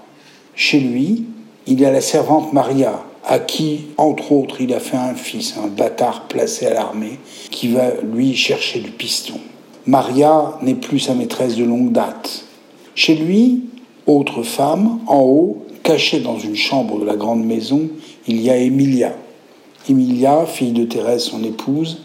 Chez 0.55 0.81
lui, 0.81 1.25
il 1.67 1.81
y 1.81 1.85
a 1.85 1.91
la 1.91 2.01
servante 2.01 2.53
Maria, 2.53 3.03
à 3.25 3.39
qui, 3.39 3.87
entre 3.97 4.33
autres, 4.33 4.61
il 4.61 4.75
a 4.75 4.81
fait 4.81 4.97
un 4.97 5.15
fils, 5.15 5.55
un 5.63 5.69
bâtard 5.69 6.29
placé 6.29 6.67
à 6.67 6.75
l'armée, 6.75 7.19
qui 7.51 7.69
va 7.69 7.93
lui 8.03 8.35
chercher 8.35 8.81
le 8.81 8.91
piston. 8.91 9.41
Maria 9.87 10.59
n'est 10.63 10.75
plus 10.75 11.01
sa 11.01 11.15
maîtresse 11.15 11.57
de 11.57 11.65
longue 11.65 11.93
date. 11.93 12.45
Chez 12.95 13.15
lui, 13.15 13.65
autre 14.07 14.43
femme, 14.43 15.01
en 15.07 15.21
haut, 15.21 15.65
cachée 15.83 16.21
dans 16.21 16.39
une 16.39 16.57
chambre 16.57 16.99
de 17.01 17.05
la 17.05 17.17
grande 17.17 17.45
maison, 17.45 17.89
il 18.27 18.41
y 18.41 18.51
a 18.51 18.57
Emilia, 18.57 19.13
Emilia, 19.89 20.47
fille 20.47 20.73
de 20.73 20.85
Thérèse, 20.85 21.23
son 21.23 21.43
épouse, 21.43 22.03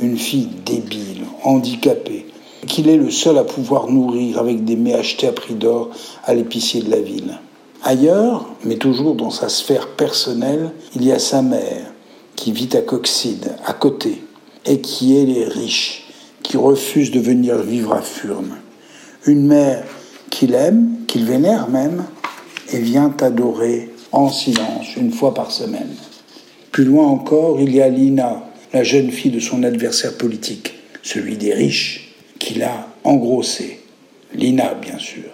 une 0.00 0.18
fille 0.18 0.48
débile, 0.66 1.24
handicapée, 1.44 2.26
qu'il 2.66 2.88
est 2.88 2.96
le 2.96 3.10
seul 3.10 3.38
à 3.38 3.44
pouvoir 3.44 3.90
nourrir 3.90 4.38
avec 4.38 4.64
des 4.64 4.76
mets 4.76 4.94
achetés 4.94 5.28
à 5.28 5.32
prix 5.32 5.54
d'or 5.54 5.90
à 6.24 6.34
l'épicier 6.34 6.82
de 6.82 6.90
la 6.90 7.00
ville. 7.00 7.38
Ailleurs, 7.82 8.48
mais 8.64 8.76
toujours 8.76 9.14
dans 9.14 9.30
sa 9.30 9.48
sphère 9.48 9.88
personnelle, 9.88 10.70
il 10.94 11.04
y 11.04 11.12
a 11.12 11.18
sa 11.18 11.42
mère, 11.42 11.92
qui 12.34 12.52
vit 12.52 12.76
à 12.76 12.82
Coxide, 12.82 13.54
à 13.64 13.72
côté, 13.72 14.22
et 14.64 14.80
qui 14.80 15.16
est 15.16 15.24
les 15.24 15.44
riches, 15.44 16.04
qui 16.42 16.56
refusent 16.56 17.10
de 17.10 17.20
venir 17.20 17.58
vivre 17.58 17.92
à 17.92 18.02
Furnes. 18.02 18.56
Une 19.26 19.46
mère 19.46 19.84
qu'il 20.30 20.54
aime, 20.54 20.98
qu'il 21.06 21.24
vénère 21.24 21.68
même, 21.68 22.04
et 22.72 22.80
vient 22.80 23.14
adorer 23.20 23.90
en 24.12 24.28
silence 24.28 24.96
une 24.96 25.12
fois 25.12 25.34
par 25.34 25.50
semaine. 25.50 25.94
Plus 26.72 26.84
loin 26.84 27.06
encore, 27.06 27.60
il 27.60 27.74
y 27.74 27.80
a 27.80 27.88
Lina, 27.88 28.42
la 28.72 28.82
jeune 28.82 29.10
fille 29.10 29.30
de 29.30 29.40
son 29.40 29.62
adversaire 29.62 30.16
politique, 30.16 30.74
celui 31.02 31.36
des 31.36 31.54
riches, 31.54 32.14
qu'il 32.38 32.62
a 32.62 32.88
engrossé. 33.04 33.80
Lina, 34.34 34.74
bien 34.74 34.98
sûr, 34.98 35.30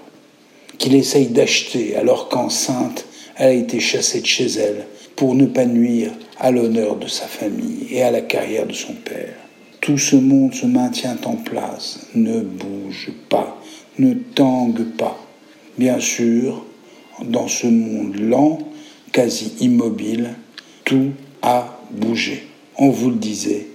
qu'il 0.83 0.97
essaye 0.97 1.29
d'acheter 1.29 1.95
alors 1.95 2.29
qu'enceinte, 2.29 3.07
elle 3.37 3.49
a 3.49 3.53
été 3.53 3.79
chassée 3.79 4.21
de 4.21 4.27
chez 4.27 4.47
elle 4.47 4.85
pour 5.15 5.37
ne 5.37 5.47
pas 5.47 5.65
nuire 5.65 6.11
à 6.41 6.51
l'honneur 6.51 6.97
de 6.97 7.07
sa 7.07 7.27
famille 7.29 7.87
et 7.93 8.03
à 8.03 8.11
la 8.11 8.21
carrière 8.21 8.67
de 8.67 8.73
son 8.73 8.95
père. 8.95 9.37
Tout 9.81 9.97
ce 9.97 10.17
monde 10.17 10.53
se 10.55 10.67
maintient 10.67 11.19
en 11.25 11.37
place, 11.37 12.09
ne 12.17 12.41
bouge 12.41 13.13
pas, 13.29 13.61
ne 14.01 14.15
tangue 14.15 14.83
pas. 14.99 15.25
Bien 15.79 16.01
sûr, 16.01 16.65
dans 17.25 17.47
ce 17.47 17.69
monde 17.69 18.17
lent, 18.17 18.59
quasi 19.13 19.53
immobile, 19.61 20.31
tout 20.85 21.13
a 21.43 21.79
bougé. 21.93 22.43
On 22.77 22.91
vous 22.91 23.11
le 23.11 23.17
disait, 23.17 23.69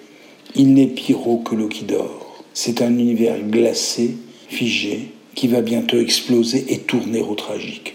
il 0.55 0.73
n'est 0.73 0.87
pire 0.87 1.19
que 1.45 1.55
l'eau 1.55 1.69
qui 1.69 1.85
dort. 1.85 2.43
C'est 2.53 2.81
un 2.81 2.91
univers 2.97 3.39
glacé, 3.39 4.17
figé, 4.49 5.11
qui 5.38 5.47
va 5.47 5.61
bientôt 5.61 5.99
exploser 5.99 6.65
et 6.69 6.79
tourner 6.79 7.21
au 7.21 7.35
tragique. 7.35 7.93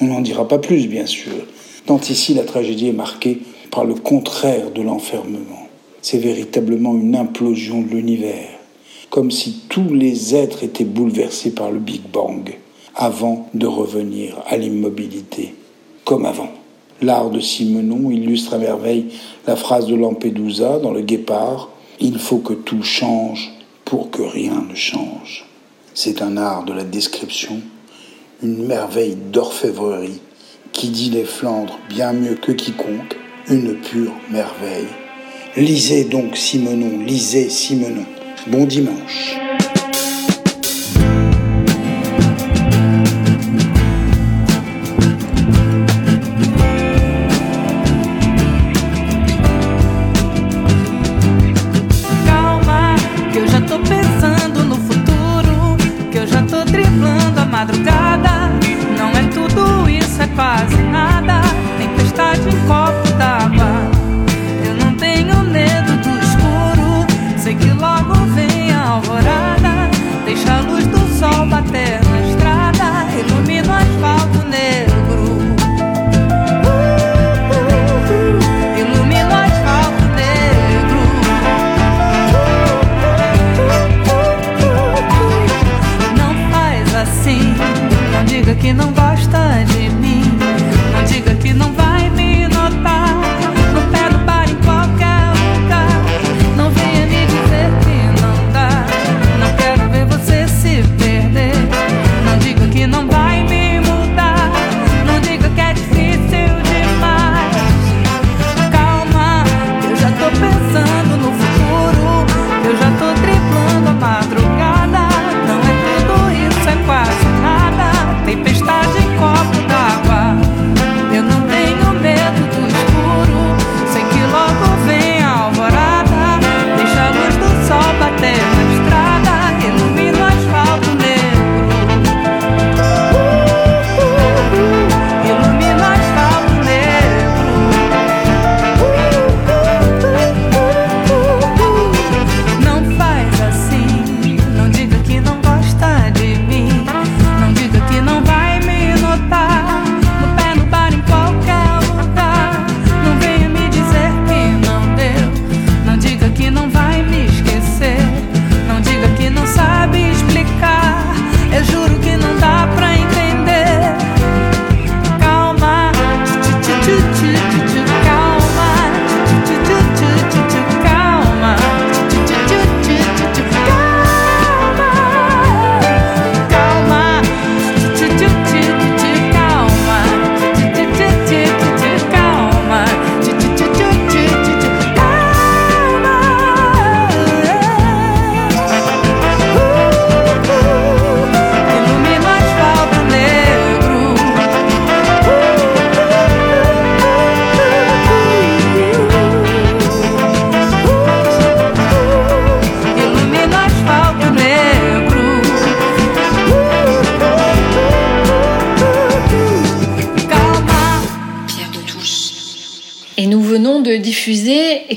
On 0.00 0.06
n'en 0.06 0.20
dira 0.20 0.46
pas 0.46 0.58
plus, 0.58 0.86
bien 0.86 1.06
sûr, 1.06 1.32
tant 1.86 1.98
ici 1.98 2.34
la 2.34 2.44
tragédie 2.44 2.88
est 2.88 2.92
marquée 2.92 3.40
par 3.72 3.84
le 3.84 3.94
contraire 3.94 4.70
de 4.70 4.80
l'enfermement. 4.80 5.68
C'est 6.02 6.18
véritablement 6.18 6.94
une 6.94 7.16
implosion 7.16 7.82
de 7.82 7.88
l'univers, 7.88 8.48
comme 9.10 9.32
si 9.32 9.62
tous 9.68 9.92
les 9.92 10.36
êtres 10.36 10.62
étaient 10.62 10.84
bouleversés 10.84 11.50
par 11.50 11.72
le 11.72 11.80
Big 11.80 12.02
Bang, 12.12 12.54
avant 12.94 13.48
de 13.54 13.66
revenir 13.66 14.40
à 14.46 14.56
l'immobilité, 14.56 15.52
comme 16.04 16.24
avant. 16.24 16.52
L'art 17.02 17.30
de 17.30 17.40
Simenon 17.40 18.08
illustre 18.12 18.54
à 18.54 18.58
merveille 18.58 19.06
la 19.48 19.56
phrase 19.56 19.88
de 19.88 19.96
Lampedusa 19.96 20.78
dans 20.78 20.92
Le 20.92 21.00
Guépard 21.00 21.70
Il 21.98 22.20
faut 22.20 22.38
que 22.38 22.54
tout 22.54 22.84
change 22.84 23.50
pour 23.84 24.12
que 24.12 24.22
rien 24.22 24.64
ne 24.70 24.76
change. 24.76 25.44
C'est 25.96 26.22
un 26.22 26.36
art 26.36 26.64
de 26.64 26.72
la 26.72 26.82
description, 26.82 27.60
une 28.42 28.66
merveille 28.66 29.14
d'orfèvrerie 29.14 30.20
qui 30.72 30.88
dit 30.88 31.08
les 31.08 31.24
Flandres 31.24 31.78
bien 31.88 32.12
mieux 32.12 32.34
que 32.34 32.50
quiconque, 32.50 33.16
une 33.48 33.76
pure 33.76 34.12
merveille. 34.28 34.88
Lisez 35.56 36.02
donc 36.02 36.36
Simenon, 36.36 37.04
lisez 37.04 37.48
Simenon. 37.48 38.06
Bon 38.48 38.64
dimanche. 38.64 39.36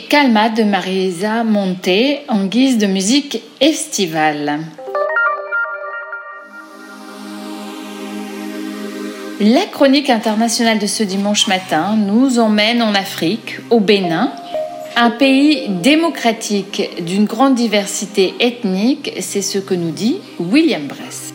Calma 0.07 0.47
de 0.47 0.63
Marisa 0.63 1.43
Monte 1.43 2.21
en 2.29 2.45
guise 2.45 2.77
de 2.77 2.87
musique 2.87 3.41
estivale. 3.59 4.59
La 9.41 9.65
chronique 9.65 10.09
internationale 10.09 10.79
de 10.79 10.87
ce 10.87 11.03
dimanche 11.03 11.47
matin 11.47 11.97
nous 11.97 12.39
emmène 12.39 12.81
en 12.81 12.93
Afrique, 12.95 13.57
au 13.69 13.81
Bénin, 13.81 14.31
un 14.95 15.09
pays 15.09 15.67
démocratique 15.83 16.89
d'une 17.01 17.25
grande 17.25 17.55
diversité 17.55 18.33
ethnique, 18.39 19.11
c'est 19.19 19.41
ce 19.41 19.59
que 19.59 19.73
nous 19.73 19.91
dit 19.91 20.19
William 20.39 20.87
Bress. 20.87 21.26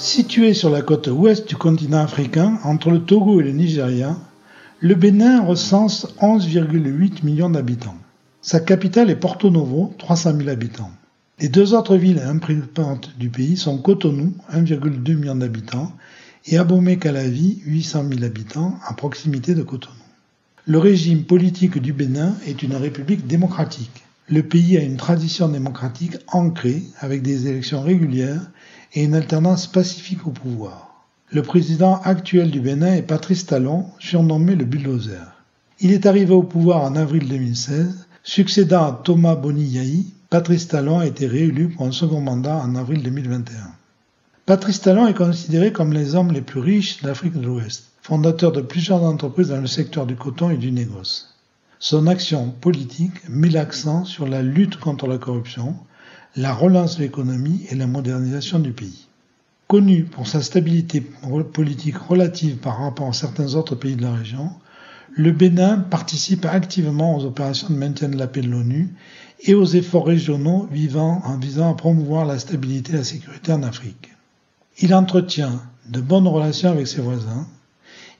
Situé 0.00 0.54
sur 0.54 0.70
la 0.70 0.80
côte 0.80 1.08
ouest 1.08 1.46
du 1.46 1.56
continent 1.56 1.98
africain, 1.98 2.58
entre 2.64 2.90
le 2.90 3.00
Togo 3.00 3.38
et 3.38 3.44
le 3.44 3.52
Nigeria, 3.52 4.16
le 4.80 4.94
Bénin 4.94 5.42
recense 5.42 6.06
11,8 6.22 7.22
millions 7.22 7.50
d'habitants. 7.50 7.98
Sa 8.40 8.60
capitale 8.60 9.10
est 9.10 9.16
Porto 9.16 9.50
Novo, 9.50 9.92
300 9.98 10.38
000 10.38 10.48
habitants. 10.48 10.90
Les 11.38 11.50
deux 11.50 11.74
autres 11.74 11.96
villes 11.96 12.18
imprimantes 12.18 13.12
du 13.18 13.28
pays 13.28 13.58
sont 13.58 13.76
Cotonou, 13.76 14.32
1,2 14.50 15.16
million 15.16 15.34
d'habitants, 15.34 15.92
et 16.46 16.56
Abomey-Calavi, 16.56 17.60
800 17.66 18.04
000 18.10 18.24
habitants, 18.24 18.78
à 18.86 18.94
proximité 18.94 19.54
de 19.54 19.62
Cotonou. 19.62 19.94
Le 20.64 20.78
régime 20.78 21.24
politique 21.24 21.76
du 21.76 21.92
Bénin 21.92 22.34
est 22.46 22.62
une 22.62 22.74
république 22.74 23.26
démocratique. 23.26 24.02
Le 24.30 24.42
pays 24.42 24.78
a 24.78 24.82
une 24.82 24.96
tradition 24.96 25.50
démocratique 25.50 26.16
ancrée, 26.28 26.84
avec 27.00 27.20
des 27.20 27.48
élections 27.48 27.82
régulières 27.82 28.50
et 28.92 29.04
une 29.04 29.14
alternance 29.14 29.66
pacifique 29.66 30.26
au 30.26 30.30
pouvoir. 30.30 31.06
Le 31.30 31.42
président 31.42 32.00
actuel 32.02 32.50
du 32.50 32.60
Bénin 32.60 32.94
est 32.94 33.02
Patrice 33.02 33.46
Talon, 33.46 33.86
surnommé 33.98 34.56
le 34.56 34.64
bulldozer. 34.64 35.44
Il 35.78 35.92
est 35.92 36.06
arrivé 36.06 36.34
au 36.34 36.42
pouvoir 36.42 36.82
en 36.82 36.96
avril 36.96 37.28
2016, 37.28 38.08
succédant 38.22 38.84
à 38.84 39.00
Thomas 39.04 39.36
Boni 39.36 40.12
Patrice 40.28 40.68
Talon 40.68 40.98
a 40.98 41.06
été 41.06 41.26
réélu 41.26 41.68
pour 41.68 41.86
un 41.86 41.92
second 41.92 42.20
mandat 42.20 42.56
en 42.56 42.74
avril 42.74 43.02
2021. 43.02 43.56
Patrice 44.46 44.80
Talon 44.80 45.06
est 45.06 45.14
considéré 45.14 45.72
comme 45.72 45.92
les 45.92 46.14
hommes 46.14 46.32
les 46.32 46.40
plus 46.40 46.60
riches 46.60 47.02
d'Afrique 47.02 47.34
de 47.34 47.46
l'Ouest, 47.46 47.92
fondateur 48.02 48.52
de 48.52 48.60
plusieurs 48.60 49.02
entreprises 49.04 49.48
dans 49.48 49.60
le 49.60 49.66
secteur 49.66 50.06
du 50.06 50.16
coton 50.16 50.50
et 50.50 50.56
du 50.56 50.72
négoce. 50.72 51.36
Son 51.78 52.06
action 52.06 52.50
politique 52.50 53.28
met 53.28 53.48
l'accent 53.48 54.04
sur 54.04 54.28
la 54.28 54.42
lutte 54.42 54.78
contre 54.78 55.06
la 55.06 55.18
corruption, 55.18 55.76
la 56.36 56.54
relance 56.54 56.96
de 56.96 57.02
l'économie 57.02 57.66
et 57.70 57.74
la 57.74 57.86
modernisation 57.86 58.60
du 58.60 58.72
pays. 58.72 59.08
Connu 59.66 60.04
pour 60.04 60.26
sa 60.26 60.42
stabilité 60.42 61.00
politique 61.52 61.98
relative 61.98 62.56
par 62.56 62.78
rapport 62.78 63.08
à 63.08 63.12
certains 63.12 63.54
autres 63.54 63.74
pays 63.74 63.96
de 63.96 64.02
la 64.02 64.12
région, 64.12 64.50
le 65.12 65.32
Bénin 65.32 65.78
participe 65.78 66.44
activement 66.44 67.16
aux 67.16 67.24
opérations 67.24 67.68
de 67.68 67.74
maintien 67.74 68.08
de 68.08 68.16
la 68.16 68.28
paix 68.28 68.42
de 68.42 68.48
l'ONU 68.48 68.94
et 69.42 69.54
aux 69.54 69.64
efforts 69.64 70.06
régionaux 70.06 70.68
vivant 70.70 71.20
en 71.24 71.36
visant 71.36 71.70
à 71.70 71.74
promouvoir 71.74 72.24
la 72.24 72.38
stabilité 72.38 72.92
et 72.92 72.96
la 72.96 73.04
sécurité 73.04 73.52
en 73.52 73.64
Afrique. 73.64 74.10
Il 74.78 74.94
entretient 74.94 75.60
de 75.88 76.00
bonnes 76.00 76.28
relations 76.28 76.70
avec 76.70 76.86
ses 76.86 77.00
voisins. 77.00 77.48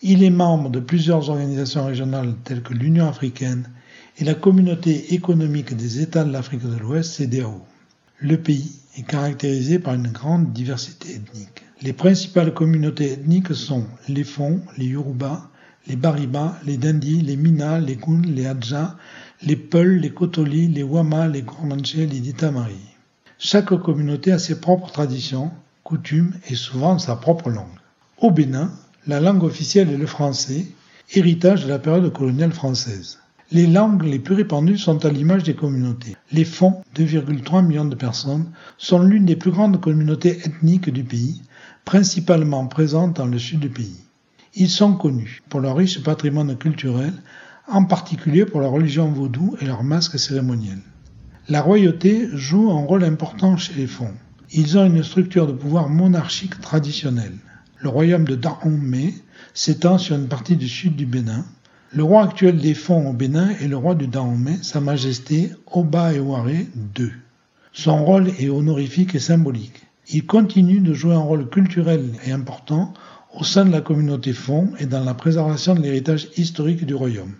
Il 0.03 0.25
est 0.25 0.31
membre 0.31 0.71
de 0.71 0.81
plusieurs 0.81 1.31
organisations 1.31 1.87
régionales 1.87 2.35
telles 2.43 2.63
que 2.63 2.75
l'Union 2.75 3.07
africaine 3.07 3.69
et 4.19 4.25
la 4.25 4.35
Communauté 4.35 5.15
économique 5.15 5.77
des 5.77 6.01
États 6.01 6.25
de 6.25 6.33
l'Afrique 6.33 6.69
de 6.69 6.77
l'Ouest, 6.77 7.13
CDAO. 7.13 7.63
Le 8.23 8.37
pays 8.37 8.73
est 8.99 9.03
caractérisé 9.03 9.79
par 9.79 9.95
une 9.95 10.09
grande 10.09 10.53
diversité 10.53 11.15
ethnique. 11.15 11.65
Les 11.81 11.95
principales 11.95 12.53
communautés 12.53 13.13
ethniques 13.13 13.55
sont 13.55 13.87
les 14.09 14.25
Fonds, 14.25 14.61
les 14.77 14.85
Yoruba, 14.89 15.49
les 15.87 15.97
Bariba, 15.97 16.59
les 16.67 16.77
Dindi, 16.77 17.23
les 17.23 17.37
Mina, 17.37 17.81
les 17.81 17.97
Goun, 17.97 18.27
les 18.27 18.45
Hadja, 18.45 18.99
les 19.43 19.57
Peuls, 19.57 20.01
les 20.01 20.11
Kotoli, 20.11 20.69
les 20.69 20.83
Wama, 20.83 21.29
les 21.29 21.41
Gourmanche, 21.41 21.95
les 21.95 22.07
Ditamari. 22.07 22.77
Chaque 23.39 23.75
communauté 23.81 24.33
a 24.33 24.39
ses 24.39 24.61
propres 24.61 24.93
traditions, 24.93 25.51
coutumes 25.83 26.35
et 26.51 26.57
souvent 26.57 26.99
sa 26.99 27.17
propre 27.17 27.49
langue. 27.49 27.79
Au 28.19 28.31
Bénin, 28.31 28.71
la 29.07 29.21
langue 29.21 29.45
officielle 29.45 29.89
est 29.89 29.97
le 29.97 30.07
français, 30.07 30.67
héritage 31.15 31.65
de 31.65 31.71
la 31.71 31.79
période 31.79 32.13
coloniale 32.13 32.53
française. 32.53 33.19
Les 33.53 33.67
langues 33.67 34.05
les 34.05 34.21
plus 34.21 34.37
répandues 34.37 34.79
sont 34.79 35.05
à 35.05 35.11
l'image 35.11 35.43
des 35.43 35.55
communautés. 35.55 36.17
Les 36.31 36.45
Fonds, 36.45 36.85
2,3 36.95 37.67
millions 37.67 37.85
de 37.85 37.97
personnes, 37.97 38.47
sont 38.79 39.03
l'une 39.03 39.25
des 39.25 39.35
plus 39.35 39.51
grandes 39.51 39.81
communautés 39.81 40.39
ethniques 40.45 40.89
du 40.89 41.03
pays, 41.03 41.43
principalement 41.85 42.69
présentes 42.69 43.17
dans 43.17 43.27
le 43.27 43.41
sud 43.41 43.59
du 43.59 43.69
pays. 43.69 44.05
Ils 44.55 44.69
sont 44.69 44.95
connus 44.95 45.43
pour 45.49 45.59
leur 45.59 45.75
riche 45.75 46.01
patrimoine 46.01 46.57
culturel, 46.57 47.13
en 47.67 47.85
particulier 47.85 48.45
pour 48.45 48.61
leur 48.61 48.71
religion 48.71 49.11
vaudou 49.11 49.57
et 49.61 49.65
leurs 49.65 49.83
masques 49.83 50.21
cérémoniels. 50.21 50.83
La 51.49 51.61
royauté 51.61 52.29
joue 52.33 52.71
un 52.71 52.85
rôle 52.85 53.03
important 53.03 53.57
chez 53.57 53.75
les 53.75 53.89
Fonds. 53.89 54.15
Ils 54.53 54.79
ont 54.79 54.87
une 54.87 55.03
structure 55.03 55.49
de 55.49 55.53
pouvoir 55.53 55.89
monarchique 55.89 56.61
traditionnelle. 56.61 57.35
Le 57.79 57.89
royaume 57.89 58.25
de 58.25 58.37
Dahomey 58.37 59.13
s'étend 59.55 59.99
sur 59.99 60.15
une 60.15 60.29
partie 60.29 60.57
du 60.57 60.69
sud 60.69 60.95
du 60.95 61.07
Bénin. 61.07 61.45
Le 61.93 62.05
roi 62.05 62.23
actuel 62.23 62.59
des 62.59 62.75
Fonds 62.75 63.11
au 63.11 63.13
Bénin 63.13 63.49
est 63.61 63.67
le 63.67 63.77
roi 63.77 63.97
du 63.97 64.07
Dahomey, 64.07 64.59
Sa 64.63 64.81
Majesté 64.81 65.51
Oba 65.73 66.13
Eware 66.15 66.49
II. 66.49 67.11
Son 67.73 68.05
rôle 68.05 68.29
est 68.39 68.49
honorifique 68.49 69.17
et 69.17 69.19
symbolique. 69.19 69.83
Il 70.09 70.25
continue 70.25 70.79
de 70.79 70.95
jouer 70.95 71.15
un 71.15 71.19
rôle 71.19 71.49
culturel 71.49 72.13
et 72.25 72.31
important 72.31 72.95
au 73.35 73.43
sein 73.43 73.65
de 73.65 73.73
la 73.73 73.81
communauté 73.81 74.33
Fon 74.33 74.69
et 74.79 74.87
dans 74.87 75.03
la 75.03 75.15
préservation 75.15 75.75
de 75.75 75.81
l'héritage 75.81 76.29
historique 76.37 76.87
du 76.87 76.95
royaume. 76.95 77.35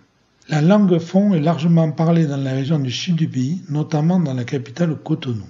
La 0.49 0.61
langue 0.61 0.99
Fon 0.99 1.33
est 1.33 1.39
largement 1.39 1.89
parlée 1.93 2.25
dans 2.27 2.35
la 2.35 2.51
région 2.51 2.77
du 2.77 2.91
sud 2.91 3.15
du 3.15 3.29
pays, 3.29 3.61
notamment 3.69 4.19
dans 4.19 4.33
la 4.33 4.43
capitale 4.43 4.97
Cotonou. 4.97 5.47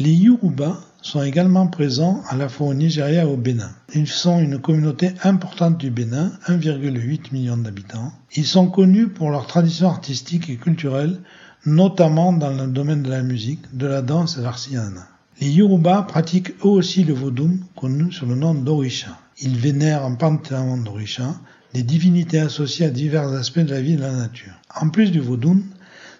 Les 0.00 0.12
Yoruba 0.12 0.80
sont 1.08 1.22
également 1.22 1.66
présents 1.68 2.22
à 2.28 2.36
la 2.36 2.50
fois 2.50 2.66
au 2.66 2.74
Nigeria 2.74 3.22
et 3.22 3.26
au 3.26 3.38
Bénin. 3.38 3.70
Ils 3.94 4.06
sont 4.06 4.40
une 4.40 4.58
communauté 4.58 5.12
importante 5.24 5.78
du 5.78 5.90
Bénin, 5.90 6.32
1,8 6.48 7.32
million 7.32 7.56
d'habitants. 7.56 8.12
Ils 8.36 8.44
sont 8.46 8.68
connus 8.68 9.08
pour 9.08 9.30
leurs 9.30 9.46
traditions 9.46 9.88
artistiques 9.88 10.50
et 10.50 10.56
culturelles, 10.56 11.18
notamment 11.64 12.34
dans 12.34 12.50
le 12.50 12.66
domaine 12.66 13.02
de 13.02 13.08
la 13.08 13.22
musique, 13.22 13.62
de 13.72 13.86
la 13.86 14.02
danse 14.02 14.36
et 14.36 14.40
de 14.40 14.44
l'artisanat. 14.44 15.08
Les 15.40 15.48
Yoruba 15.50 16.02
pratiquent 16.02 16.50
eux 16.62 16.68
aussi 16.68 17.04
le 17.04 17.14
vaudou, 17.14 17.58
connu 17.74 18.12
sous 18.12 18.26
le 18.26 18.34
nom 18.34 18.52
d'Orisha. 18.52 19.16
Ils 19.40 19.56
vénèrent 19.56 20.04
en 20.04 20.14
panthéon 20.14 20.76
d'Orisha 20.76 21.36
des 21.72 21.84
divinités 21.84 22.40
associées 22.40 22.84
à 22.86 22.90
divers 22.90 23.28
aspects 23.28 23.60
de 23.60 23.70
la 23.70 23.80
vie 23.80 23.94
et 23.94 23.96
de 23.96 24.02
la 24.02 24.12
nature. 24.12 24.52
En 24.78 24.90
plus 24.90 25.10
du 25.10 25.20
vaudou, 25.20 25.62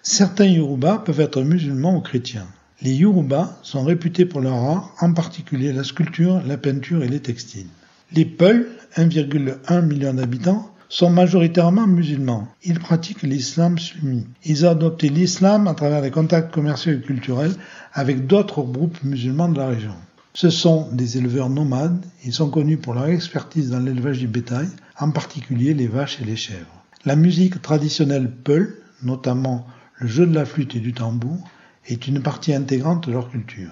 certains 0.01 0.45
Yoruba 0.45 1.03
peuvent 1.05 1.19
être 1.19 1.43
musulmans 1.43 1.95
ou 1.95 2.01
chrétiens. 2.01 2.47
Les 2.81 2.93
Yoruba 2.93 3.57
sont 3.61 3.83
réputés 3.83 4.25
pour 4.25 4.39
leur 4.39 4.55
art, 4.55 4.95
en 5.01 5.13
particulier 5.13 5.73
la 5.73 5.83
sculpture, 5.83 6.41
la 6.45 6.57
peinture 6.57 7.03
et 7.03 7.09
les 7.09 7.19
textiles. 7.19 7.67
Les 8.13 8.23
Peuls, 8.23 8.67
1,1 8.95 9.85
million 9.85 10.13
d'habitants, 10.13 10.71
sont 10.87 11.09
majoritairement 11.09 11.87
musulmans. 11.87 12.47
Ils 12.63 12.79
pratiquent 12.79 13.23
l'islam 13.23 13.77
sunnite. 13.77 14.27
Ils 14.45 14.65
ont 14.65 14.71
adopté 14.71 15.09
l'islam 15.09 15.67
à 15.67 15.73
travers 15.73 16.01
les 16.01 16.09
contacts 16.09 16.53
commerciaux 16.53 16.93
et 16.93 17.01
culturels 17.01 17.53
avec 17.93 18.25
d'autres 18.27 18.63
groupes 18.63 19.03
musulmans 19.03 19.49
de 19.49 19.57
la 19.57 19.67
région. 19.67 19.93
Ce 20.33 20.49
sont 20.49 20.87
des 20.93 21.17
éleveurs 21.17 21.49
nomades, 21.49 22.03
ils 22.23 22.33
sont 22.33 22.49
connus 22.49 22.77
pour 22.77 22.93
leur 22.93 23.07
expertise 23.07 23.69
dans 23.71 23.79
l'élevage 23.79 24.19
du 24.19 24.27
bétail, 24.27 24.67
en 24.97 25.11
particulier 25.11 25.73
les 25.73 25.87
vaches 25.87 26.19
et 26.21 26.25
les 26.25 26.37
chèvres. 26.37 26.83
La 27.05 27.15
musique 27.15 27.61
traditionnelle 27.61 28.31
Peul, 28.31 28.77
notamment 29.03 29.67
le 29.99 30.07
jeu 30.07 30.25
de 30.25 30.33
la 30.33 30.45
flûte 30.45 30.75
et 30.75 30.79
du 30.79 30.93
tambour, 30.93 31.43
est 31.87 32.07
une 32.07 32.21
partie 32.21 32.53
intégrante 32.53 33.07
de 33.07 33.13
leur 33.13 33.29
culture. 33.29 33.71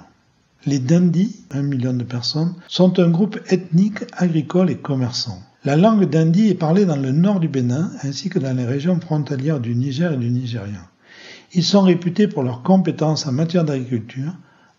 Les 0.66 0.80
Dindi, 0.80 1.36
un 1.52 1.62
million 1.62 1.94
de 1.94 2.04
personnes, 2.04 2.56
sont 2.68 3.00
un 3.00 3.10
groupe 3.10 3.40
ethnique, 3.50 4.00
agricole 4.14 4.70
et 4.70 4.78
commerçant. 4.78 5.42
La 5.64 5.76
langue 5.76 6.10
Dindi 6.10 6.50
est 6.50 6.56
parlée 6.56 6.86
dans 6.86 6.96
le 6.96 7.12
nord 7.12 7.40
du 7.40 7.48
Bénin 7.48 7.92
ainsi 8.02 8.30
que 8.30 8.40
dans 8.40 8.56
les 8.56 8.66
régions 8.66 9.00
frontalières 9.00 9.60
du 9.60 9.76
Niger 9.76 10.14
et 10.14 10.18
du 10.18 10.30
Nigeria. 10.30 10.90
Ils 11.54 11.64
sont 11.64 11.82
réputés 11.82 12.28
pour 12.28 12.44
leurs 12.44 12.64
compétences 12.64 13.28
en 13.28 13.32
matière 13.32 13.64
d'agriculture, 13.66 14.34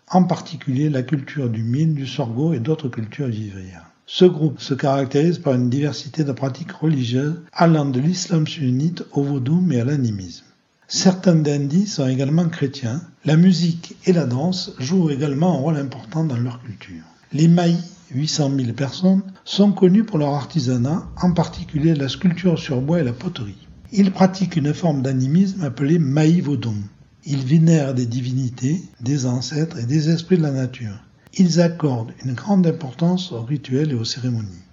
en 0.09 0.23
particulier 0.23 0.89
la 0.89 1.03
culture 1.03 1.49
du 1.49 1.63
mil, 1.63 1.93
du 1.93 2.07
sorgho 2.07 2.53
et 2.53 2.59
d'autres 2.59 2.89
cultures 2.89 3.27
vivrières. 3.27 3.85
Ce 4.05 4.25
groupe 4.25 4.59
se 4.59 4.73
caractérise 4.73 5.37
par 5.37 5.53
une 5.53 5.69
diversité 5.69 6.23
de 6.23 6.31
pratiques 6.31 6.71
religieuses 6.71 7.41
allant 7.53 7.85
de 7.85 7.99
l'islam 7.99 8.47
sunnite 8.47 9.03
au 9.11 9.21
vaudou 9.21 9.63
et 9.71 9.79
à 9.81 9.85
l'animisme. 9.85 10.45
Certains 10.91 11.35
d'Indis 11.35 11.85
sont 11.85 12.07
également 12.07 12.49
chrétiens. 12.49 12.99
La 13.23 13.37
musique 13.37 13.95
et 14.07 14.11
la 14.11 14.25
danse 14.25 14.73
jouent 14.79 15.11
également 15.11 15.53
un 15.53 15.61
rôle 15.61 15.77
important 15.77 16.23
dans 16.23 16.35
leur 16.35 16.63
culture. 16.63 17.03
Les 17.31 17.47
Maïs, 17.47 17.77
800 18.09 18.53
000 18.57 18.73
personnes, 18.73 19.21
sont 19.45 19.71
connus 19.71 20.03
pour 20.03 20.17
leur 20.17 20.33
artisanat, 20.33 21.07
en 21.21 21.31
particulier 21.31 21.93
la 21.93 22.09
sculpture 22.09 22.57
sur 22.57 22.81
bois 22.81 23.01
et 23.01 23.03
la 23.03 23.13
poterie. 23.13 23.67
Ils 23.91 24.11
pratiquent 24.11 24.55
une 24.55 24.73
forme 24.73 25.03
d'animisme 25.03 25.63
appelée 25.63 25.99
Maï 25.99 26.41
Vodon. 26.41 26.73
Ils 27.23 27.45
vénèrent 27.45 27.93
des 27.93 28.07
divinités, 28.07 28.81
des 28.99 29.27
ancêtres 29.27 29.77
et 29.77 29.85
des 29.85 30.09
esprits 30.09 30.37
de 30.39 30.43
la 30.43 30.51
nature. 30.51 31.03
Ils 31.37 31.61
accordent 31.61 32.13
une 32.25 32.33
grande 32.33 32.65
importance 32.65 33.31
aux 33.31 33.43
rituels 33.43 33.91
et 33.91 33.95
aux 33.95 34.05
cérémonies. 34.05 34.65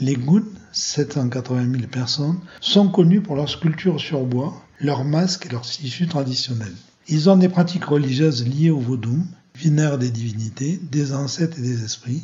Les 0.00 0.16
Gouns, 0.16 0.42
780 0.72 1.70
000 1.70 1.84
personnes, 1.86 2.40
sont 2.60 2.88
connus 2.88 3.20
pour 3.20 3.36
leur 3.36 3.48
sculpture 3.48 4.00
sur 4.00 4.24
bois, 4.24 4.52
leurs 4.80 5.04
masques 5.04 5.46
et 5.46 5.48
leurs 5.50 5.62
tissus 5.62 6.06
traditionnels. 6.06 6.74
Ils 7.08 7.28
ont 7.28 7.36
des 7.36 7.48
pratiques 7.48 7.84
religieuses 7.84 8.46
liées 8.46 8.70
au 8.70 8.80
vaudou, 8.80 9.18
vénèrent 9.54 9.98
des 9.98 10.10
divinités, 10.10 10.80
des 10.90 11.12
ancêtres 11.12 11.58
et 11.58 11.62
des 11.62 11.84
esprits. 11.84 12.22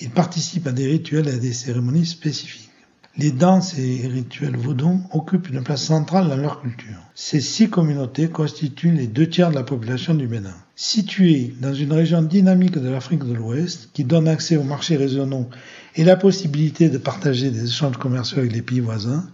Ils 0.00 0.10
participent 0.10 0.66
à 0.66 0.72
des 0.72 0.86
rituels 0.86 1.28
et 1.28 1.34
à 1.34 1.38
des 1.38 1.52
cérémonies 1.52 2.06
spécifiques. 2.06 2.68
Les 3.16 3.32
danses 3.32 3.76
et 3.78 4.06
rituels 4.06 4.56
vaudou 4.56 5.00
occupent 5.12 5.48
une 5.48 5.64
place 5.64 5.82
centrale 5.82 6.28
dans 6.28 6.36
leur 6.36 6.60
culture. 6.62 7.02
Ces 7.16 7.40
six 7.40 7.68
communautés 7.68 8.28
constituent 8.28 8.92
les 8.92 9.08
deux 9.08 9.28
tiers 9.28 9.50
de 9.50 9.56
la 9.56 9.64
population 9.64 10.14
du 10.14 10.28
Bénin. 10.28 10.54
Situées 10.76 11.52
dans 11.60 11.74
une 11.74 11.92
région 11.92 12.22
dynamique 12.22 12.78
de 12.78 12.88
l'Afrique 12.88 13.24
de 13.24 13.34
l'Ouest, 13.34 13.90
qui 13.92 14.04
donne 14.04 14.28
accès 14.28 14.56
aux 14.56 14.62
marchés 14.62 14.96
régionaux 14.96 15.48
et 15.96 16.04
la 16.04 16.14
possibilité 16.14 16.90
de 16.90 16.98
partager 16.98 17.50
des 17.50 17.64
échanges 17.64 17.96
commerciaux 17.96 18.38
avec 18.38 18.52
les 18.52 18.62
pays 18.62 18.78
voisins, 18.78 19.28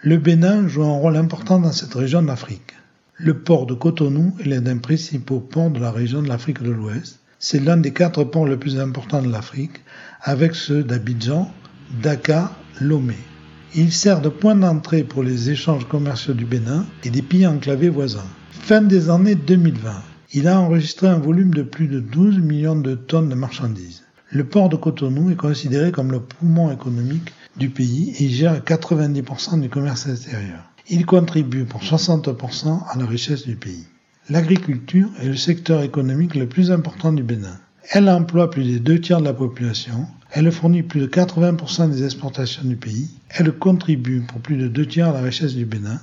le 0.00 0.16
Bénin 0.16 0.68
joue 0.68 0.84
un 0.84 0.96
rôle 0.96 1.16
important 1.16 1.58
dans 1.58 1.72
cette 1.72 1.94
région 1.94 2.22
d'Afrique. 2.22 2.74
Le 3.16 3.36
port 3.36 3.66
de 3.66 3.74
Cotonou 3.74 4.32
est 4.38 4.44
l'un 4.44 4.60
des 4.60 4.76
principaux 4.76 5.40
ports 5.40 5.70
de 5.70 5.80
la 5.80 5.90
région 5.90 6.22
de 6.22 6.28
l'Afrique 6.28 6.62
de 6.62 6.70
l'Ouest. 6.70 7.18
C'est 7.40 7.58
l'un 7.58 7.76
des 7.76 7.92
quatre 7.92 8.22
ports 8.22 8.46
les 8.46 8.56
plus 8.56 8.78
importants 8.78 9.22
de 9.22 9.30
l'Afrique, 9.30 9.80
avec 10.22 10.54
ceux 10.54 10.84
d'Abidjan, 10.84 11.50
Dakar 12.00 12.54
Lomé. 12.80 13.16
Il 13.74 13.90
sert 13.90 14.20
de 14.20 14.28
point 14.28 14.54
d'entrée 14.54 15.02
pour 15.02 15.24
les 15.24 15.50
échanges 15.50 15.88
commerciaux 15.88 16.34
du 16.34 16.44
Bénin 16.44 16.86
et 17.02 17.10
des 17.10 17.22
pays 17.22 17.48
enclavés 17.48 17.88
voisins. 17.88 18.28
Fin 18.52 18.82
des 18.82 19.10
années 19.10 19.34
2020, 19.34 19.90
il 20.32 20.46
a 20.46 20.60
enregistré 20.60 21.08
un 21.08 21.18
volume 21.18 21.52
de 21.52 21.62
plus 21.64 21.88
de 21.88 21.98
12 21.98 22.38
millions 22.38 22.76
de 22.76 22.94
tonnes 22.94 23.30
de 23.30 23.34
marchandises. 23.34 24.04
Le 24.30 24.44
port 24.44 24.68
de 24.68 24.76
Cotonou 24.76 25.30
est 25.32 25.36
considéré 25.36 25.90
comme 25.90 26.12
le 26.12 26.20
poumon 26.20 26.70
économique 26.70 27.32
du 27.58 27.70
pays 27.70 28.14
et 28.18 28.28
gère 28.28 28.60
90% 28.60 29.60
du 29.60 29.68
commerce 29.68 30.06
extérieur. 30.06 30.60
Il 30.88 31.04
contribue 31.06 31.64
pour 31.64 31.82
60% 31.82 32.80
à 32.88 32.98
la 32.98 33.06
richesse 33.06 33.46
du 33.46 33.56
pays. 33.56 33.84
L'agriculture 34.30 35.10
est 35.20 35.26
le 35.26 35.36
secteur 35.36 35.82
économique 35.82 36.34
le 36.34 36.48
plus 36.48 36.70
important 36.70 37.12
du 37.12 37.22
Bénin. 37.22 37.58
Elle 37.90 38.08
emploie 38.08 38.50
plus 38.50 38.64
des 38.64 38.78
deux 38.78 39.00
tiers 39.00 39.20
de 39.20 39.24
la 39.24 39.32
population 39.32 40.06
elle 40.30 40.52
fournit 40.52 40.82
plus 40.82 41.00
de 41.00 41.06
80% 41.06 41.90
des 41.90 42.04
exportations 42.04 42.62
du 42.64 42.76
pays. 42.76 43.08
Elle 43.30 43.52
contribue 43.52 44.20
pour 44.20 44.40
plus 44.40 44.56
de 44.56 44.68
deux 44.68 44.86
tiers 44.86 45.08
à 45.08 45.12
la 45.12 45.22
richesse 45.22 45.54
du 45.54 45.64
Bénin. 45.64 46.00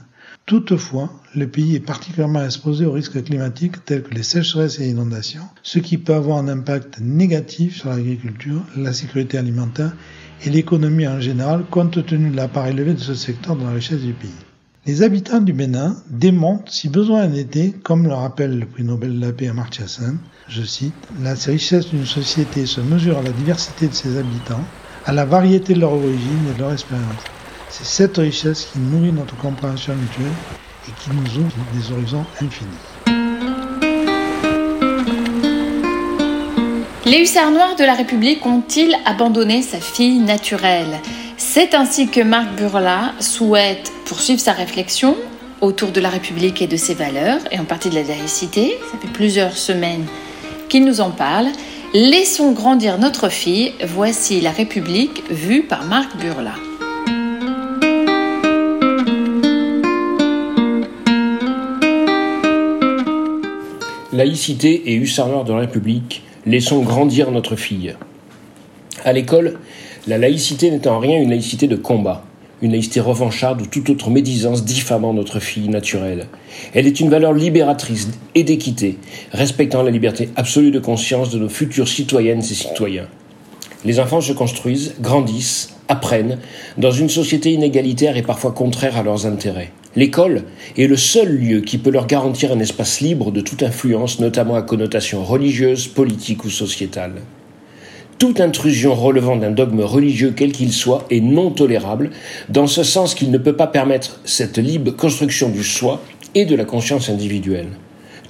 Toutefois, 0.47 1.11
le 1.35 1.47
pays 1.47 1.75
est 1.75 1.79
particulièrement 1.79 2.43
exposé 2.43 2.85
aux 2.85 2.91
risques 2.91 3.23
climatiques 3.23 3.83
tels 3.85 4.03
que 4.03 4.13
les 4.13 4.23
sécheresses 4.23 4.79
et 4.79 4.87
inondations, 4.87 5.47
ce 5.63 5.79
qui 5.79 5.97
peut 5.97 6.13
avoir 6.13 6.37
un 6.37 6.47
impact 6.47 6.99
négatif 6.99 7.77
sur 7.77 7.89
l'agriculture, 7.89 8.61
la 8.75 8.93
sécurité 8.93 9.37
alimentaire 9.37 9.93
et 10.43 10.49
l'économie 10.49 11.07
en 11.07 11.19
général 11.19 11.63
compte 11.69 12.05
tenu 12.05 12.29
de 12.29 12.35
la 12.35 12.47
part 12.47 12.67
élevée 12.67 12.93
de 12.93 12.99
ce 12.99 13.15
secteur 13.15 13.55
dans 13.55 13.65
la 13.65 13.73
richesse 13.73 14.01
du 14.01 14.13
pays. 14.13 14.29
Les 14.85 15.01
habitants 15.01 15.41
du 15.41 15.51
Bénin 15.51 15.97
démontrent, 16.11 16.71
si 16.71 16.89
besoin 16.89 17.25
en 17.25 17.33
était, 17.33 17.71
comme 17.71 18.05
le 18.05 18.13
rappelle 18.13 18.59
le 18.59 18.67
prix 18.67 18.83
Nobel 18.83 19.19
de 19.19 19.25
la 19.25 19.33
paix 19.33 19.51
je 20.47 20.61
cite, 20.61 20.93
La 21.23 21.33
richesse 21.33 21.89
d'une 21.89 22.05
société 22.05 22.67
se 22.67 22.81
mesure 22.81 23.17
à 23.17 23.23
la 23.23 23.31
diversité 23.31 23.87
de 23.87 23.93
ses 23.93 24.17
habitants, 24.17 24.63
à 25.05 25.11
la 25.11 25.25
variété 25.25 25.73
de 25.73 25.79
leur 25.79 25.93
origine 25.93 26.47
et 26.51 26.53
de 26.53 26.59
leur 26.59 26.73
expérience. 26.73 27.23
C'est 27.71 27.85
cette 27.85 28.17
richesse 28.17 28.65
qui 28.65 28.79
nourrit 28.79 29.11
notre 29.11 29.35
compréhension 29.37 29.95
mutuelle 29.95 30.31
et 30.87 30.91
qui 30.91 31.09
nous 31.09 31.43
ouvre 31.43 31.65
des 31.73 31.91
horizons 31.91 32.25
infinis. 32.41 32.94
Les 37.07 37.19
hussards 37.19 37.51
noirs 37.51 37.75
de 37.75 37.83
la 37.83 37.93
République 37.93 38.43
ont-ils 38.47 38.97
abandonné 39.05 39.61
sa 39.61 39.79
fille 39.79 40.17
naturelle? 40.17 40.99
C'est 41.37 41.75
ainsi 41.75 42.07
que 42.07 42.21
Marc 42.21 42.55
Burla 42.55 43.13
souhaite 43.19 43.91
poursuivre 44.05 44.39
sa 44.39 44.53
réflexion 44.53 45.15
autour 45.61 45.91
de 45.91 46.01
la 46.01 46.09
République 46.09 46.63
et 46.63 46.67
de 46.67 46.77
ses 46.77 46.95
valeurs, 46.95 47.41
et 47.51 47.59
en 47.59 47.63
partie 47.63 47.91
de 47.91 47.95
la 47.95 48.01
laïcité. 48.01 48.79
Ça 48.91 48.97
fait 48.97 49.13
plusieurs 49.13 49.55
semaines 49.55 50.07
qu'il 50.67 50.83
nous 50.83 50.99
en 50.99 51.11
parle. 51.11 51.49
Laissons 51.93 52.53
grandir 52.53 52.97
notre 52.97 53.29
fille. 53.29 53.73
Voici 53.85 54.41
la 54.41 54.49
République 54.49 55.21
vue 55.29 55.61
par 55.61 55.83
Marc 55.83 56.17
Burla. 56.17 56.55
Laïcité 64.11 64.89
et 64.91 64.95
hussards 64.95 65.43
de 65.43 65.53
la 65.53 65.59
République, 65.59 66.23
laissons 66.45 66.81
grandir 66.81 67.31
notre 67.31 67.55
fille. 67.55 67.95
À 69.03 69.13
l'école, 69.13 69.59
la 70.07 70.17
laïcité 70.17 70.69
n'est 70.69 70.87
en 70.87 70.99
rien 70.99 71.19
une 71.19 71.31
laïcité 71.31 71.67
de 71.67 71.75
combat, 71.75 72.23
une 72.61 72.71
laïcité 72.71 72.99
revancharde 72.99 73.61
ou 73.61 73.65
toute 73.65 73.89
autre 73.89 74.09
médisance 74.09 74.63
diffamant 74.63 75.13
notre 75.13 75.39
fille 75.39 75.69
naturelle. 75.69 76.27
Elle 76.73 76.87
est 76.87 76.99
une 76.99 77.09
valeur 77.09 77.33
libératrice 77.33 78.09
et 78.35 78.43
d'équité, 78.43 78.97
respectant 79.31 79.83
la 79.83 79.91
liberté 79.91 80.29
absolue 80.35 80.71
de 80.71 80.79
conscience 80.79 81.31
de 81.31 81.39
nos 81.39 81.49
futures 81.49 81.87
citoyennes 81.87 82.39
et 82.39 82.43
citoyens. 82.43 83.07
Les 83.83 83.99
enfants 83.99 84.21
se 84.21 84.33
construisent, 84.33 84.95
grandissent, 84.99 85.75
apprennent 85.87 86.39
dans 86.77 86.91
une 86.91 87.09
société 87.09 87.51
inégalitaire 87.51 88.17
et 88.17 88.23
parfois 88.23 88.51
contraire 88.51 88.97
à 88.97 89.03
leurs 89.03 89.25
intérêts. 89.25 89.71
L'école 89.95 90.43
est 90.77 90.87
le 90.87 90.97
seul 90.97 91.29
lieu 91.29 91.61
qui 91.61 91.77
peut 91.77 91.89
leur 91.89 92.05
garantir 92.05 92.51
un 92.51 92.59
espace 92.59 92.99
libre 92.99 93.31
de 93.31 93.39
toute 93.39 93.63
influence, 93.63 94.19
notamment 94.19 94.55
à 94.55 94.61
connotation 94.61 95.23
religieuse, 95.23 95.87
politique 95.87 96.43
ou 96.43 96.49
sociétale. 96.49 97.21
Toute 98.19 98.41
intrusion 98.41 98.93
relevant 98.93 99.37
d'un 99.37 99.51
dogme 99.51 99.81
religieux 99.81 100.33
quel 100.35 100.51
qu'il 100.51 100.73
soit 100.73 101.05
est 101.09 101.21
non 101.21 101.49
tolérable, 101.49 102.11
dans 102.49 102.67
ce 102.67 102.83
sens 102.83 103.15
qu'il 103.15 103.31
ne 103.31 103.37
peut 103.37 103.55
pas 103.55 103.67
permettre 103.67 104.19
cette 104.25 104.57
libre 104.57 104.91
construction 104.91 105.49
du 105.49 105.63
soi 105.63 106.01
et 106.33 106.45
de 106.45 106.55
la 106.55 106.65
conscience 106.65 107.09
individuelle. 107.09 107.69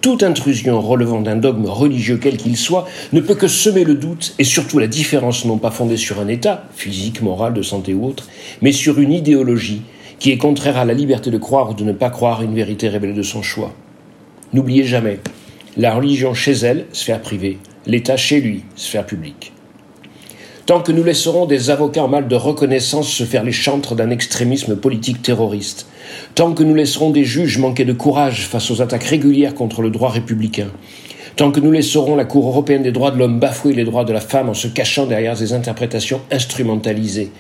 Toute 0.01 0.22
intrusion 0.22 0.82
relevant 0.82 1.22
d'un 1.22 1.36
dogme 1.36 1.66
religieux 1.66 2.20
quel 2.22 2.38
qu'il 2.38 2.57
soit 2.57 2.88
ne 3.11 3.22
peut 3.22 3.34
que 3.34 3.47
semer 3.47 3.84
le 3.84 3.95
doute 3.95 4.36
et 4.38 4.43
surtout 4.43 4.78
la 4.78 4.86
différence 4.86 5.45
non 5.45 5.57
pas 5.57 5.72
fondée 5.72 5.97
sur 5.97 6.20
un 6.20 6.28
état, 6.28 6.66
physique, 6.76 7.24
moral, 7.24 7.55
de 7.55 7.63
santé 7.63 7.95
ou 7.95 8.05
autre, 8.05 8.28
mais 8.61 8.72
sur 8.72 8.99
une 8.99 9.11
idéologie, 9.11 9.82
qui 10.20 10.32
est 10.32 10.38
contraire 10.38 10.78
à 10.78 10.86
la 10.86 10.93
liberté 10.93 11.32
de 11.32 11.38
croire 11.38 11.72
ou 11.72 11.74
de 11.74 11.84
ne 11.84 11.91
pas 11.91 12.09
croire 12.09 12.41
une 12.41 12.55
vérité 12.55 12.88
révélée 12.88 13.13
de 13.13 13.22
son 13.22 13.41
choix. 13.41 13.74
N'oubliez 14.53 14.84
jamais, 14.84 15.20
la 15.78 15.93
religion 15.93 16.34
chez 16.34 16.53
elle, 16.53 16.86
sphère 16.93 17.22
privée, 17.22 17.57
l'État 17.86 18.18
chez 18.18 18.39
lui, 18.39 18.63
sphère 18.76 19.05
publique. 19.05 19.51
Tant 20.66 20.82
que 20.82 20.91
nous 20.91 21.03
laisserons 21.03 21.45
des 21.45 21.70
avocats 21.70 22.03
en 22.03 22.07
mal 22.07 22.28
de 22.28 22.36
reconnaissance 22.36 23.07
se 23.07 23.24
faire 23.24 23.43
les 23.43 23.51
chantres 23.51 23.93
d'un 23.93 24.09
extrémisme 24.09 24.76
politique 24.76 25.22
terroriste, 25.22 25.88
tant 26.34 26.53
que 26.53 26.63
nous 26.63 26.74
laisserons 26.74 27.11
des 27.11 27.24
juges 27.24 27.59
manquer 27.59 27.86
de 27.86 27.93
courage 27.93 28.47
face 28.47 28.72
aux 28.72 28.82
attaques 28.82 29.03
régulières 29.03 29.53
contre 29.53 29.84
le 29.84 29.91
droit 29.91 30.09
républicain, 30.09 30.70
tant 31.36 31.52
que 31.52 31.60
nous 31.60 31.72
laisserons 31.72 32.16
la 32.16 32.26
Cour 32.26 32.48
européenne 32.48 32.84
des 32.84 32.92
droits 32.92 33.12
de 33.12 33.18
l'homme 33.18 33.40
bafouer 33.40 33.74
les 33.74 33.84
droits 33.84 34.06
de 34.06 34.14
la 34.14 34.22
femme 34.22 34.50
en 34.50 34.54
se 34.54 34.68
cachant 34.68 35.06
derrière 35.06 35.36
des 35.36 35.54
interprétations 35.54 36.22
instrumentalisées, 36.32 37.32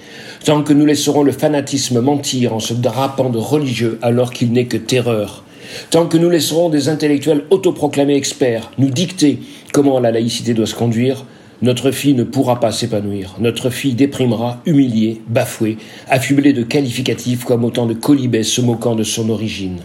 tant 0.43 0.63
que 0.63 0.73
nous 0.73 0.85
laisserons 0.85 1.23
le 1.23 1.31
fanatisme 1.31 2.01
mentir 2.01 2.53
en 2.53 2.59
se 2.59 2.73
drapant 2.73 3.29
de 3.29 3.37
religieux 3.37 3.97
alors 4.01 4.31
qu'il 4.31 4.51
n'est 4.51 4.65
que 4.65 4.77
terreur, 4.77 5.43
tant 5.91 6.07
que 6.07 6.17
nous 6.17 6.29
laisserons 6.29 6.69
des 6.69 6.89
intellectuels 6.89 7.45
autoproclamés 7.49 8.15
experts 8.15 8.71
nous 8.77 8.89
dicter 8.89 9.39
comment 9.71 9.99
la 9.99 10.11
laïcité 10.11 10.53
doit 10.53 10.67
se 10.67 10.75
conduire, 10.75 11.25
notre 11.61 11.91
fille 11.91 12.13
ne 12.13 12.23
pourra 12.23 12.59
pas 12.59 12.73
s'épanouir. 12.73 13.35
Notre 13.39 13.69
fille 13.69 13.93
déprimera, 13.93 14.61
humiliée, 14.65 15.21
bafouée, 15.27 15.77
affublée 16.09 16.51
de 16.51 16.63
qualificatifs 16.63 17.45
comme 17.45 17.63
autant 17.63 17.85
de 17.85 17.93
colibets 17.93 18.43
se 18.43 18.59
moquant 18.59 18.93
de 18.93 19.03
son 19.03 19.29
origine. 19.29 19.79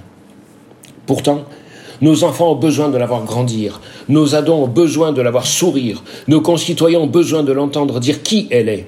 Pourtant, 1.07 1.45
nos 2.01 2.25
enfants 2.25 2.53
ont 2.53 2.57
besoin 2.57 2.89
de 2.89 2.97
la 2.97 3.07
voir 3.07 3.25
grandir, 3.25 3.81
nos 4.09 4.35
ados 4.35 4.55
ont 4.55 4.69
besoin 4.69 5.13
de 5.13 5.23
la 5.23 5.31
voir 5.31 5.47
sourire, 5.47 6.03
nos 6.29 6.41
concitoyens 6.41 7.01
ont 7.01 7.07
besoin 7.07 7.43
de 7.43 7.53
l'entendre 7.53 8.01
dire 8.01 8.23
qui 8.23 8.49
elle 8.51 8.69
est. 8.69 8.87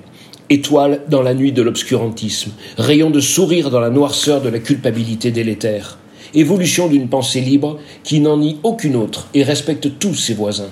Étoile 0.51 1.03
dans 1.09 1.23
la 1.23 1.35
nuit 1.35 1.53
de 1.53 1.63
l'obscurantisme, 1.63 2.53
rayon 2.77 3.11
de 3.11 3.21
sourire 3.21 3.71
dans 3.71 3.81
la 3.81 3.91
noirceur 3.91 4.43
de 4.43 4.49
la 4.49 4.59
culpabilité 4.59 5.31
délétère, 5.31 5.99
évolution 6.35 6.89
d'une 6.89 7.09
pensée 7.09 7.41
libre 7.41 7.79
qui 8.05 8.21
n'en 8.21 8.39
nie 8.39 8.59
aucune 8.63 8.97
autre 8.97 9.29
et 9.35 9.45
respecte 9.45 9.99
tous 9.99 10.15
ses 10.15 10.35
voisins. 10.35 10.71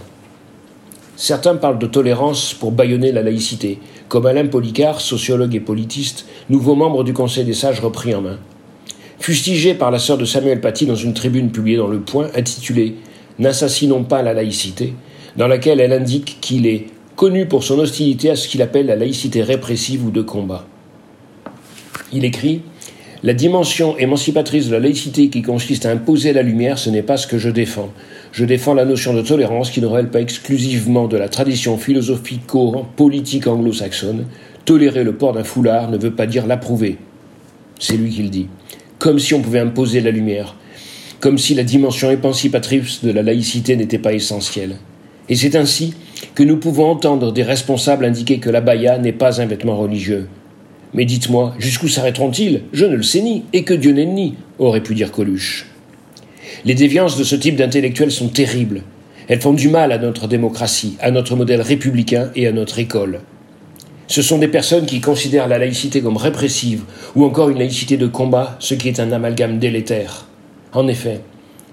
Certains 1.16 1.56
parlent 1.56 1.78
de 1.78 1.86
tolérance 1.86 2.54
pour 2.54 2.72
bâillonner 2.72 3.12
la 3.12 3.22
laïcité, 3.22 3.78
comme 4.08 4.26
Alain 4.26 4.46
Policard, 4.46 5.00
sociologue 5.00 5.54
et 5.54 5.60
politiste, 5.60 6.26
nouveau 6.48 6.74
membre 6.74 7.04
du 7.04 7.12
Conseil 7.12 7.44
des 7.44 7.54
sages 7.54 7.80
repris 7.80 8.14
en 8.14 8.22
main 8.22 8.38
fustigé 9.20 9.74
par 9.74 9.90
la 9.90 9.98
sœur 9.98 10.18
de 10.18 10.24
Samuel 10.24 10.60
Paty 10.60 10.86
dans 10.86 10.94
une 10.96 11.14
tribune 11.14 11.52
publiée 11.52 11.76
dans 11.76 11.86
Le 11.86 12.00
Point 12.00 12.28
intitulée 12.34 12.96
N'assassinons 13.38 14.04
pas 14.04 14.22
la 14.22 14.34
laïcité, 14.34 14.92
dans 15.36 15.46
laquelle 15.46 15.80
elle 15.80 15.92
indique 15.92 16.38
qu'il 16.40 16.66
est 16.66 16.86
connu 17.16 17.46
pour 17.46 17.64
son 17.64 17.78
hostilité 17.78 18.30
à 18.30 18.36
ce 18.36 18.48
qu'il 18.48 18.60
appelle 18.60 18.86
la 18.86 18.96
laïcité 18.96 19.42
répressive 19.42 20.04
ou 20.04 20.10
de 20.10 20.20
combat. 20.20 20.66
Il 22.12 22.24
écrit 22.24 22.62
La 23.22 23.32
dimension 23.32 23.96
émancipatrice 23.96 24.68
de 24.68 24.72
la 24.72 24.80
laïcité 24.80 25.28
qui 25.28 25.42
consiste 25.42 25.86
à 25.86 25.90
imposer 25.90 26.32
la 26.32 26.42
lumière, 26.42 26.78
ce 26.78 26.90
n'est 26.90 27.02
pas 27.02 27.16
ce 27.16 27.26
que 27.26 27.38
je 27.38 27.48
défends. 27.48 27.90
Je 28.32 28.44
défends 28.44 28.74
la 28.74 28.84
notion 28.84 29.14
de 29.14 29.22
tolérance 29.22 29.70
qui 29.70 29.80
ne 29.80 29.86
relève 29.86 30.10
pas 30.10 30.20
exclusivement 30.20 31.08
de 31.08 31.16
la 31.16 31.28
tradition 31.28 31.78
philosophico-politique 31.78 33.46
anglo-saxonne. 33.46 34.26
Tolérer 34.64 35.04
le 35.04 35.14
port 35.14 35.32
d'un 35.32 35.44
foulard 35.44 35.90
ne 35.90 35.98
veut 35.98 36.12
pas 36.12 36.26
dire 36.26 36.46
l'approuver. 36.46 36.98
C'est 37.78 37.96
lui 37.96 38.10
qui 38.10 38.22
le 38.22 38.28
dit 38.28 38.48
comme 39.00 39.18
si 39.18 39.34
on 39.34 39.40
pouvait 39.40 39.58
imposer 39.58 40.00
la 40.00 40.12
lumière, 40.12 40.54
comme 41.20 41.38
si 41.38 41.54
la 41.54 41.64
dimension 41.64 42.10
émancipatrice 42.10 43.02
de 43.02 43.10
la 43.10 43.22
laïcité 43.22 43.74
n'était 43.74 43.98
pas 43.98 44.12
essentielle. 44.12 44.76
Et 45.28 45.34
c'est 45.34 45.56
ainsi 45.56 45.94
que 46.34 46.42
nous 46.42 46.58
pouvons 46.58 46.90
entendre 46.90 47.32
des 47.32 47.42
responsables 47.42 48.04
indiquer 48.04 48.38
que 48.38 48.50
la 48.50 48.60
baya 48.60 48.98
n'est 48.98 49.12
pas 49.12 49.40
un 49.40 49.46
vêtement 49.46 49.76
religieux. 49.76 50.28
Mais 50.92 51.06
dites-moi, 51.06 51.54
jusqu'où 51.58 51.88
s'arrêteront-ils? 51.88 52.62
Je 52.72 52.84
ne 52.84 52.96
le 52.96 53.02
sais 53.02 53.22
ni, 53.22 53.44
et 53.52 53.64
que 53.64 53.74
Dieu 53.74 53.92
n'est 53.92 54.06
ni, 54.06 54.34
aurait 54.58 54.82
pu 54.82 54.94
dire 54.94 55.12
Coluche. 55.12 55.66
Les 56.64 56.74
déviances 56.74 57.16
de 57.16 57.24
ce 57.24 57.36
type 57.36 57.56
d'intellectuels 57.56 58.12
sont 58.12 58.28
terribles. 58.28 58.82
Elles 59.28 59.40
font 59.40 59.54
du 59.54 59.68
mal 59.68 59.92
à 59.92 59.98
notre 59.98 60.28
démocratie, 60.28 60.96
à 61.00 61.10
notre 61.10 61.36
modèle 61.36 61.62
républicain 61.62 62.30
et 62.34 62.46
à 62.46 62.52
notre 62.52 62.78
école. 62.78 63.20
Ce 64.10 64.22
sont 64.22 64.38
des 64.38 64.48
personnes 64.48 64.86
qui 64.86 65.00
considèrent 65.00 65.46
la 65.46 65.58
laïcité 65.58 66.02
comme 66.02 66.16
répressive 66.16 66.82
ou 67.14 67.24
encore 67.24 67.48
une 67.48 67.60
laïcité 67.60 67.96
de 67.96 68.08
combat, 68.08 68.56
ce 68.58 68.74
qui 68.74 68.88
est 68.88 68.98
un 68.98 69.12
amalgame 69.12 69.60
délétère. 69.60 70.26
En 70.72 70.88
effet, 70.88 71.20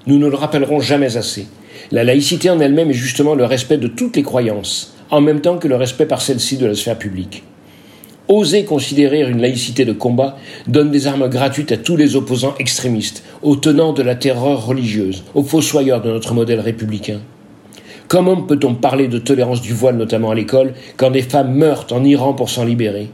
nous 0.05 0.19
ne 0.19 0.27
le 0.27 0.35
rappellerons 0.35 0.79
jamais 0.79 1.17
assez. 1.17 1.47
La 1.89 2.03
laïcité 2.03 2.51
en 2.51 2.59
elle-même 2.59 2.91
est 2.91 2.93
justement 2.93 3.33
le 3.33 3.43
respect 3.43 3.77
de 3.77 3.88
toutes 3.88 4.17
les 4.17 4.21
croyances, 4.21 4.95
en 5.09 5.19
même 5.19 5.41
temps 5.41 5.57
que 5.57 5.67
le 5.67 5.77
respect 5.77 6.05
par 6.05 6.21
celles-ci 6.21 6.57
de 6.57 6.67
la 6.67 6.75
sphère 6.75 6.99
publique. 6.99 7.41
Oser 8.27 8.65
considérer 8.65 9.27
une 9.27 9.41
laïcité 9.41 9.83
de 9.83 9.93
combat 9.93 10.38
donne 10.67 10.91
des 10.91 11.07
armes 11.07 11.29
gratuites 11.29 11.71
à 11.71 11.77
tous 11.77 11.97
les 11.97 12.15
opposants 12.15 12.53
extrémistes, 12.59 13.23
aux 13.41 13.55
tenants 13.55 13.93
de 13.93 14.03
la 14.03 14.13
terreur 14.13 14.63
religieuse, 14.63 15.23
aux 15.33 15.43
fossoyeurs 15.43 16.03
de 16.03 16.11
notre 16.11 16.35
modèle 16.35 16.59
républicain. 16.59 17.19
Comment 18.07 18.37
peut-on 18.37 18.75
parler 18.75 19.09
de 19.09 19.19
tolérance 19.19 19.61
du 19.61 19.73
voile, 19.73 19.97
notamment 19.97 20.31
à 20.31 20.35
l'école, 20.35 20.73
quand 20.95 21.11
des 21.11 21.21
femmes 21.21 21.53
meurent 21.53 21.87
en 21.91 22.05
Iran 22.05 22.33
pour 22.33 22.49
s'en 22.49 22.63
libérer? 22.63 23.09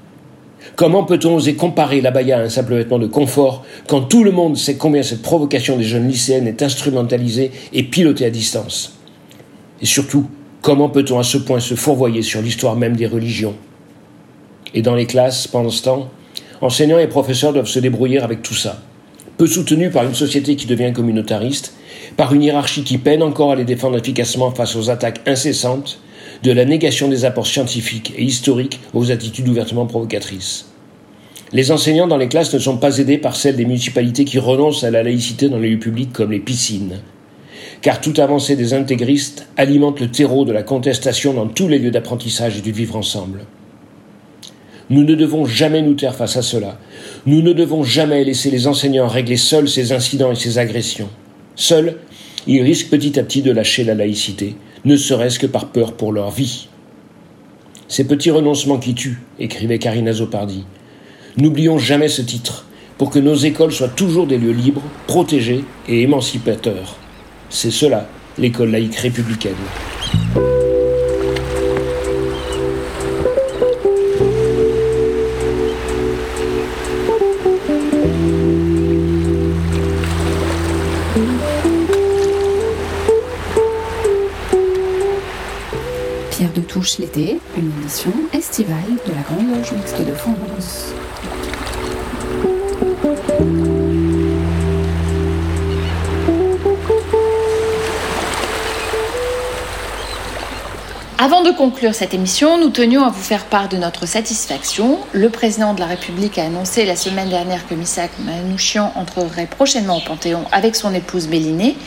Comment 0.75 1.03
peut-on 1.03 1.35
oser 1.35 1.55
comparer 1.55 1.99
l'abaya 1.99 2.37
à 2.37 2.41
un 2.41 2.49
simple 2.49 2.75
vêtement 2.75 2.99
de 2.99 3.07
confort 3.07 3.65
quand 3.87 4.01
tout 4.01 4.23
le 4.23 4.31
monde 4.31 4.55
sait 4.55 4.77
combien 4.77 5.03
cette 5.03 5.23
provocation 5.23 5.77
des 5.77 5.83
jeunes 5.83 6.07
lycéennes 6.07 6.47
est 6.47 6.61
instrumentalisée 6.61 7.51
et 7.73 7.83
pilotée 7.83 8.25
à 8.25 8.29
distance? 8.29 8.97
Et 9.81 9.85
surtout, 9.85 10.27
comment 10.61 10.89
peut-on 10.89 11.17
à 11.19 11.23
ce 11.23 11.39
point 11.39 11.59
se 11.59 11.73
fourvoyer 11.73 12.21
sur 12.21 12.41
l'histoire 12.41 12.75
même 12.75 12.95
des 12.95 13.07
religions? 13.07 13.55
Et 14.75 14.83
dans 14.83 14.95
les 14.95 15.07
classes, 15.07 15.47
pendant 15.47 15.69
ce 15.71 15.83
temps, 15.83 16.09
enseignants 16.61 16.99
et 16.99 17.07
professeurs 17.07 17.51
doivent 17.51 17.65
se 17.65 17.79
débrouiller 17.79 18.19
avec 18.19 18.43
tout 18.43 18.55
ça. 18.55 18.81
Peu 19.37 19.47
soutenus 19.47 19.91
par 19.91 20.03
une 20.03 20.13
société 20.13 20.55
qui 20.55 20.67
devient 20.67 20.93
communautariste, 20.93 21.73
par 22.17 22.33
une 22.33 22.43
hiérarchie 22.43 22.83
qui 22.83 22.97
peine 22.97 23.23
encore 23.23 23.51
à 23.51 23.55
les 23.55 23.65
défendre 23.65 23.97
efficacement 23.97 24.51
face 24.51 24.75
aux 24.75 24.89
attaques 24.89 25.21
incessantes 25.27 25.99
de 26.43 26.51
la 26.51 26.65
négation 26.65 27.07
des 27.07 27.25
apports 27.25 27.47
scientifiques 27.47 28.13
et 28.17 28.23
historiques 28.23 28.79
aux 28.93 29.11
attitudes 29.11 29.47
ouvertement 29.47 29.85
provocatrices. 29.85 30.65
Les 31.53 31.71
enseignants 31.71 32.07
dans 32.07 32.17
les 32.17 32.27
classes 32.27 32.53
ne 32.53 32.59
sont 32.59 32.77
pas 32.77 32.97
aidés 32.97 33.17
par 33.19 33.35
celles 33.35 33.55
des 33.55 33.65
municipalités 33.65 34.25
qui 34.25 34.39
renoncent 34.39 34.83
à 34.83 34.91
la 34.91 35.03
laïcité 35.03 35.49
dans 35.49 35.59
les 35.59 35.69
lieux 35.69 35.79
publics 35.79 36.11
comme 36.11 36.31
les 36.31 36.39
piscines. 36.39 36.99
Car 37.81 38.01
toute 38.01 38.19
avancée 38.19 38.55
des 38.55 38.73
intégristes 38.73 39.47
alimente 39.55 39.99
le 39.99 40.09
terreau 40.09 40.45
de 40.45 40.51
la 40.51 40.63
contestation 40.63 41.33
dans 41.33 41.47
tous 41.47 41.67
les 41.67 41.79
lieux 41.79 41.91
d'apprentissage 41.91 42.57
et 42.57 42.61
du 42.61 42.71
vivre 42.71 42.95
ensemble. 42.95 43.41
Nous 44.89 45.03
ne 45.03 45.15
devons 45.15 45.45
jamais 45.45 45.81
nous 45.81 45.93
taire 45.93 46.15
face 46.15 46.37
à 46.37 46.41
cela. 46.41 46.79
Nous 47.25 47.41
ne 47.41 47.53
devons 47.53 47.83
jamais 47.83 48.23
laisser 48.23 48.49
les 48.51 48.67
enseignants 48.67 49.07
régler 49.07 49.37
seuls 49.37 49.69
ces 49.69 49.91
incidents 49.91 50.31
et 50.31 50.35
ces 50.35 50.57
agressions. 50.57 51.09
Seuls, 51.55 51.97
ils 52.47 52.61
risquent 52.61 52.89
petit 52.89 53.19
à 53.19 53.23
petit 53.23 53.41
de 53.41 53.51
lâcher 53.51 53.83
la 53.83 53.95
laïcité, 53.95 54.55
ne 54.85 54.95
serait-ce 54.95 55.39
que 55.39 55.47
par 55.47 55.67
peur 55.67 55.93
pour 55.93 56.11
leur 56.11 56.31
vie. 56.31 56.67
Ces 57.87 58.05
petits 58.05 58.31
renoncements 58.31 58.79
qui 58.79 58.95
tuent, 58.95 59.21
écrivait 59.39 59.79
Karina 59.79 60.13
Zopardi. 60.13 60.65
N'oublions 61.37 61.77
jamais 61.77 62.09
ce 62.09 62.21
titre, 62.21 62.65
pour 62.97 63.09
que 63.09 63.19
nos 63.19 63.35
écoles 63.35 63.71
soient 63.71 63.87
toujours 63.87 64.27
des 64.27 64.37
lieux 64.37 64.51
libres, 64.51 64.83
protégés 65.07 65.63
et 65.87 66.01
émancipateurs. 66.01 66.97
C'est 67.49 67.71
cela, 67.71 68.07
l'école 68.37 68.71
laïque 68.71 68.95
républicaine. 68.95 69.53
L'été, 86.99 87.39
une 87.55 87.71
émission 87.79 88.11
estivale 88.33 88.75
de 89.07 89.13
la 89.13 89.21
Grande 89.21 89.55
Loge 89.55 89.71
Mixte 89.71 90.01
de 90.05 90.13
France. 90.13 90.93
Avant 101.17 101.41
de 101.41 101.51
conclure 101.51 101.95
cette 101.95 102.13
émission, 102.13 102.57
nous 102.57 102.69
tenions 102.69 103.05
à 103.05 103.09
vous 103.09 103.21
faire 103.21 103.45
part 103.45 103.69
de 103.69 103.77
notre 103.77 104.05
satisfaction. 104.05 104.99
Le 105.13 105.29
président 105.29 105.73
de 105.73 105.79
la 105.79 105.85
République 105.85 106.37
a 106.37 106.43
annoncé 106.43 106.83
la 106.83 106.97
semaine 106.97 107.29
dernière 107.29 107.65
que 107.65 107.75
Missak 107.75 108.11
Manouchian 108.19 108.91
entrerait 108.95 109.47
prochainement 109.47 109.99
au 109.99 110.01
Panthéon 110.01 110.43
avec 110.51 110.75
son 110.75 110.93
épouse 110.93 111.29
Mélinée. 111.29 111.77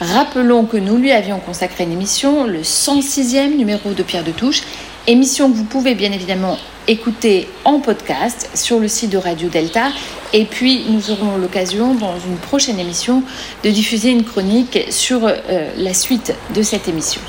Rappelons 0.00 0.66
que 0.66 0.76
nous 0.76 0.98
lui 0.98 1.10
avions 1.10 1.38
consacré 1.38 1.84
une 1.84 1.92
émission, 1.92 2.44
le 2.44 2.60
106e 2.60 3.56
numéro 3.56 3.92
de 3.92 4.02
Pierre 4.02 4.24
de 4.24 4.30
Touche, 4.30 4.62
émission 5.06 5.50
que 5.50 5.56
vous 5.56 5.64
pouvez 5.64 5.94
bien 5.94 6.12
évidemment 6.12 6.58
écouter 6.86 7.48
en 7.64 7.80
podcast 7.80 8.50
sur 8.54 8.78
le 8.78 8.88
site 8.88 9.10
de 9.10 9.16
Radio 9.16 9.48
Delta. 9.48 9.88
Et 10.34 10.44
puis 10.44 10.84
nous 10.90 11.10
aurons 11.10 11.38
l'occasion 11.38 11.94
dans 11.94 12.18
une 12.18 12.36
prochaine 12.36 12.78
émission 12.78 13.22
de 13.64 13.70
diffuser 13.70 14.10
une 14.10 14.24
chronique 14.24 14.78
sur 14.90 15.24
euh, 15.24 15.32
la 15.78 15.94
suite 15.94 16.34
de 16.54 16.60
cette 16.60 16.88
émission. 16.88 17.22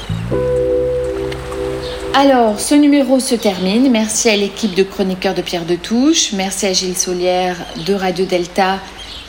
Alors, 2.13 2.59
ce 2.59 2.75
numéro 2.75 3.21
se 3.21 3.35
termine. 3.35 3.89
Merci 3.89 4.27
à 4.27 4.35
l'équipe 4.35 4.75
de 4.75 4.83
chroniqueurs 4.83 5.35
de 5.35 5.41
Pierre 5.41 5.65
de 5.65 5.75
Touche. 5.75 6.33
Merci 6.33 6.65
à 6.65 6.73
Gilles 6.73 6.97
Solière 6.97 7.55
de 7.85 7.93
Radio 7.93 8.25
Delta 8.25 8.79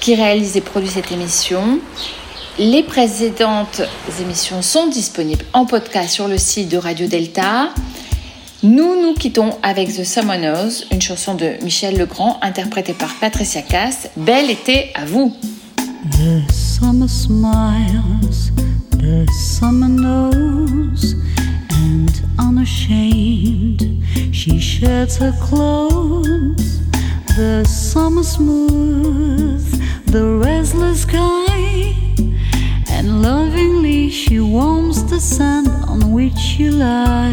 qui 0.00 0.14
réalise 0.14 0.56
et 0.56 0.60
produit 0.60 0.88
cette 0.88 1.12
émission. 1.12 1.80
Les 2.58 2.82
précédentes 2.82 3.82
émissions 4.20 4.62
sont 4.62 4.88
disponibles 4.88 5.44
en 5.52 5.64
podcast 5.64 6.10
sur 6.10 6.26
le 6.26 6.38
site 6.38 6.68
de 6.68 6.76
Radio 6.76 7.06
Delta. 7.06 7.68
Nous 8.64 9.00
nous 9.00 9.14
quittons 9.14 9.50
avec 9.62 9.94
The 9.94 10.02
Summoners, 10.02 10.84
une 10.90 11.00
chanson 11.00 11.36
de 11.36 11.52
Michel 11.62 11.96
Legrand 11.96 12.36
interprétée 12.42 12.94
par 12.94 13.14
Patricia 13.20 13.62
Cass. 13.62 14.08
Bel 14.16 14.50
été 14.50 14.90
à 14.96 15.04
vous! 15.04 15.32
The 16.10 16.52
summer 16.52 17.08
smiles, 17.08 18.50
the 18.90 19.24
summer 19.30 19.88
knows, 19.88 21.14
and 21.70 22.10
unashamed 22.40 24.02
she 24.32 24.58
sheds 24.58 25.16
her 25.18 25.32
clothes. 25.40 26.80
The 27.36 27.64
summer 27.64 28.24
smooth, 28.24 29.62
the 30.06 30.40
restless 30.42 31.02
sky, 31.02 31.94
and 32.98 33.22
lovingly 33.22 34.10
she 34.10 34.40
warms 34.40 35.04
the 35.04 35.20
sand 35.20 35.68
on 35.86 36.10
which 36.10 36.58
you 36.58 36.72
lie. 36.72 37.30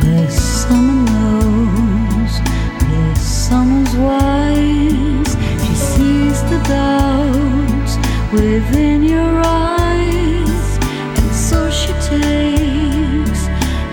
The 0.00 0.26
summer 0.30 1.04
knows, 1.12 2.32
the 2.80 3.14
summer's 3.14 3.94
wise. 3.96 5.32
She 5.66 5.74
sees 5.74 6.40
the 6.50 6.60
doubts 6.66 7.92
within 8.32 9.02
your 9.02 9.42
eyes, 9.44 10.78
and 11.18 11.30
so 11.34 11.68
she 11.70 11.92
takes 12.08 13.42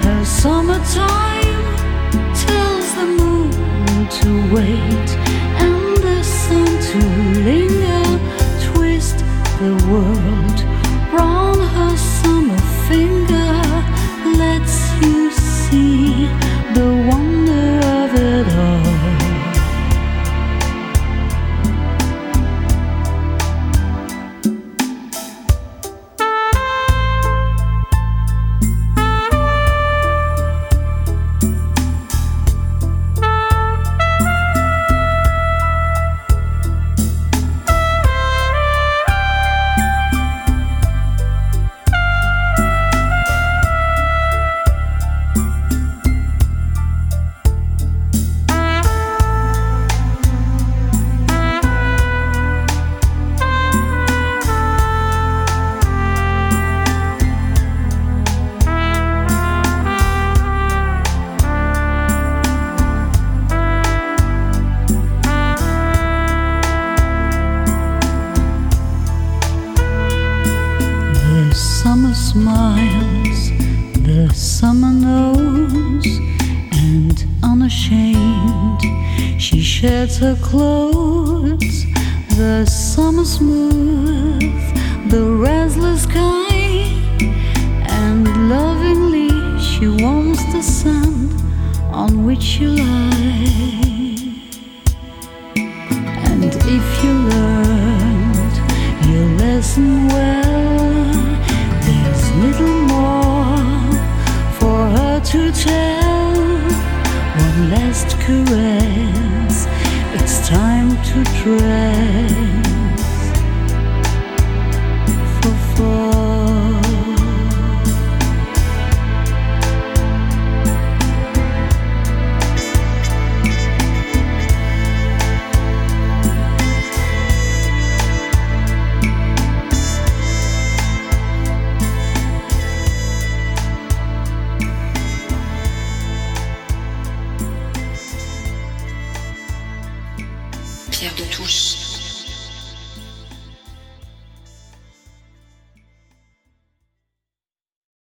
her 0.05 0.23
summertime, 0.23 1.65
tells 2.47 2.95
the 2.95 3.07
moon 3.19 4.07
to 4.07 4.55
wait 4.55 5.22
the 9.63 9.87
world. 9.87 10.59
Round 11.13 11.52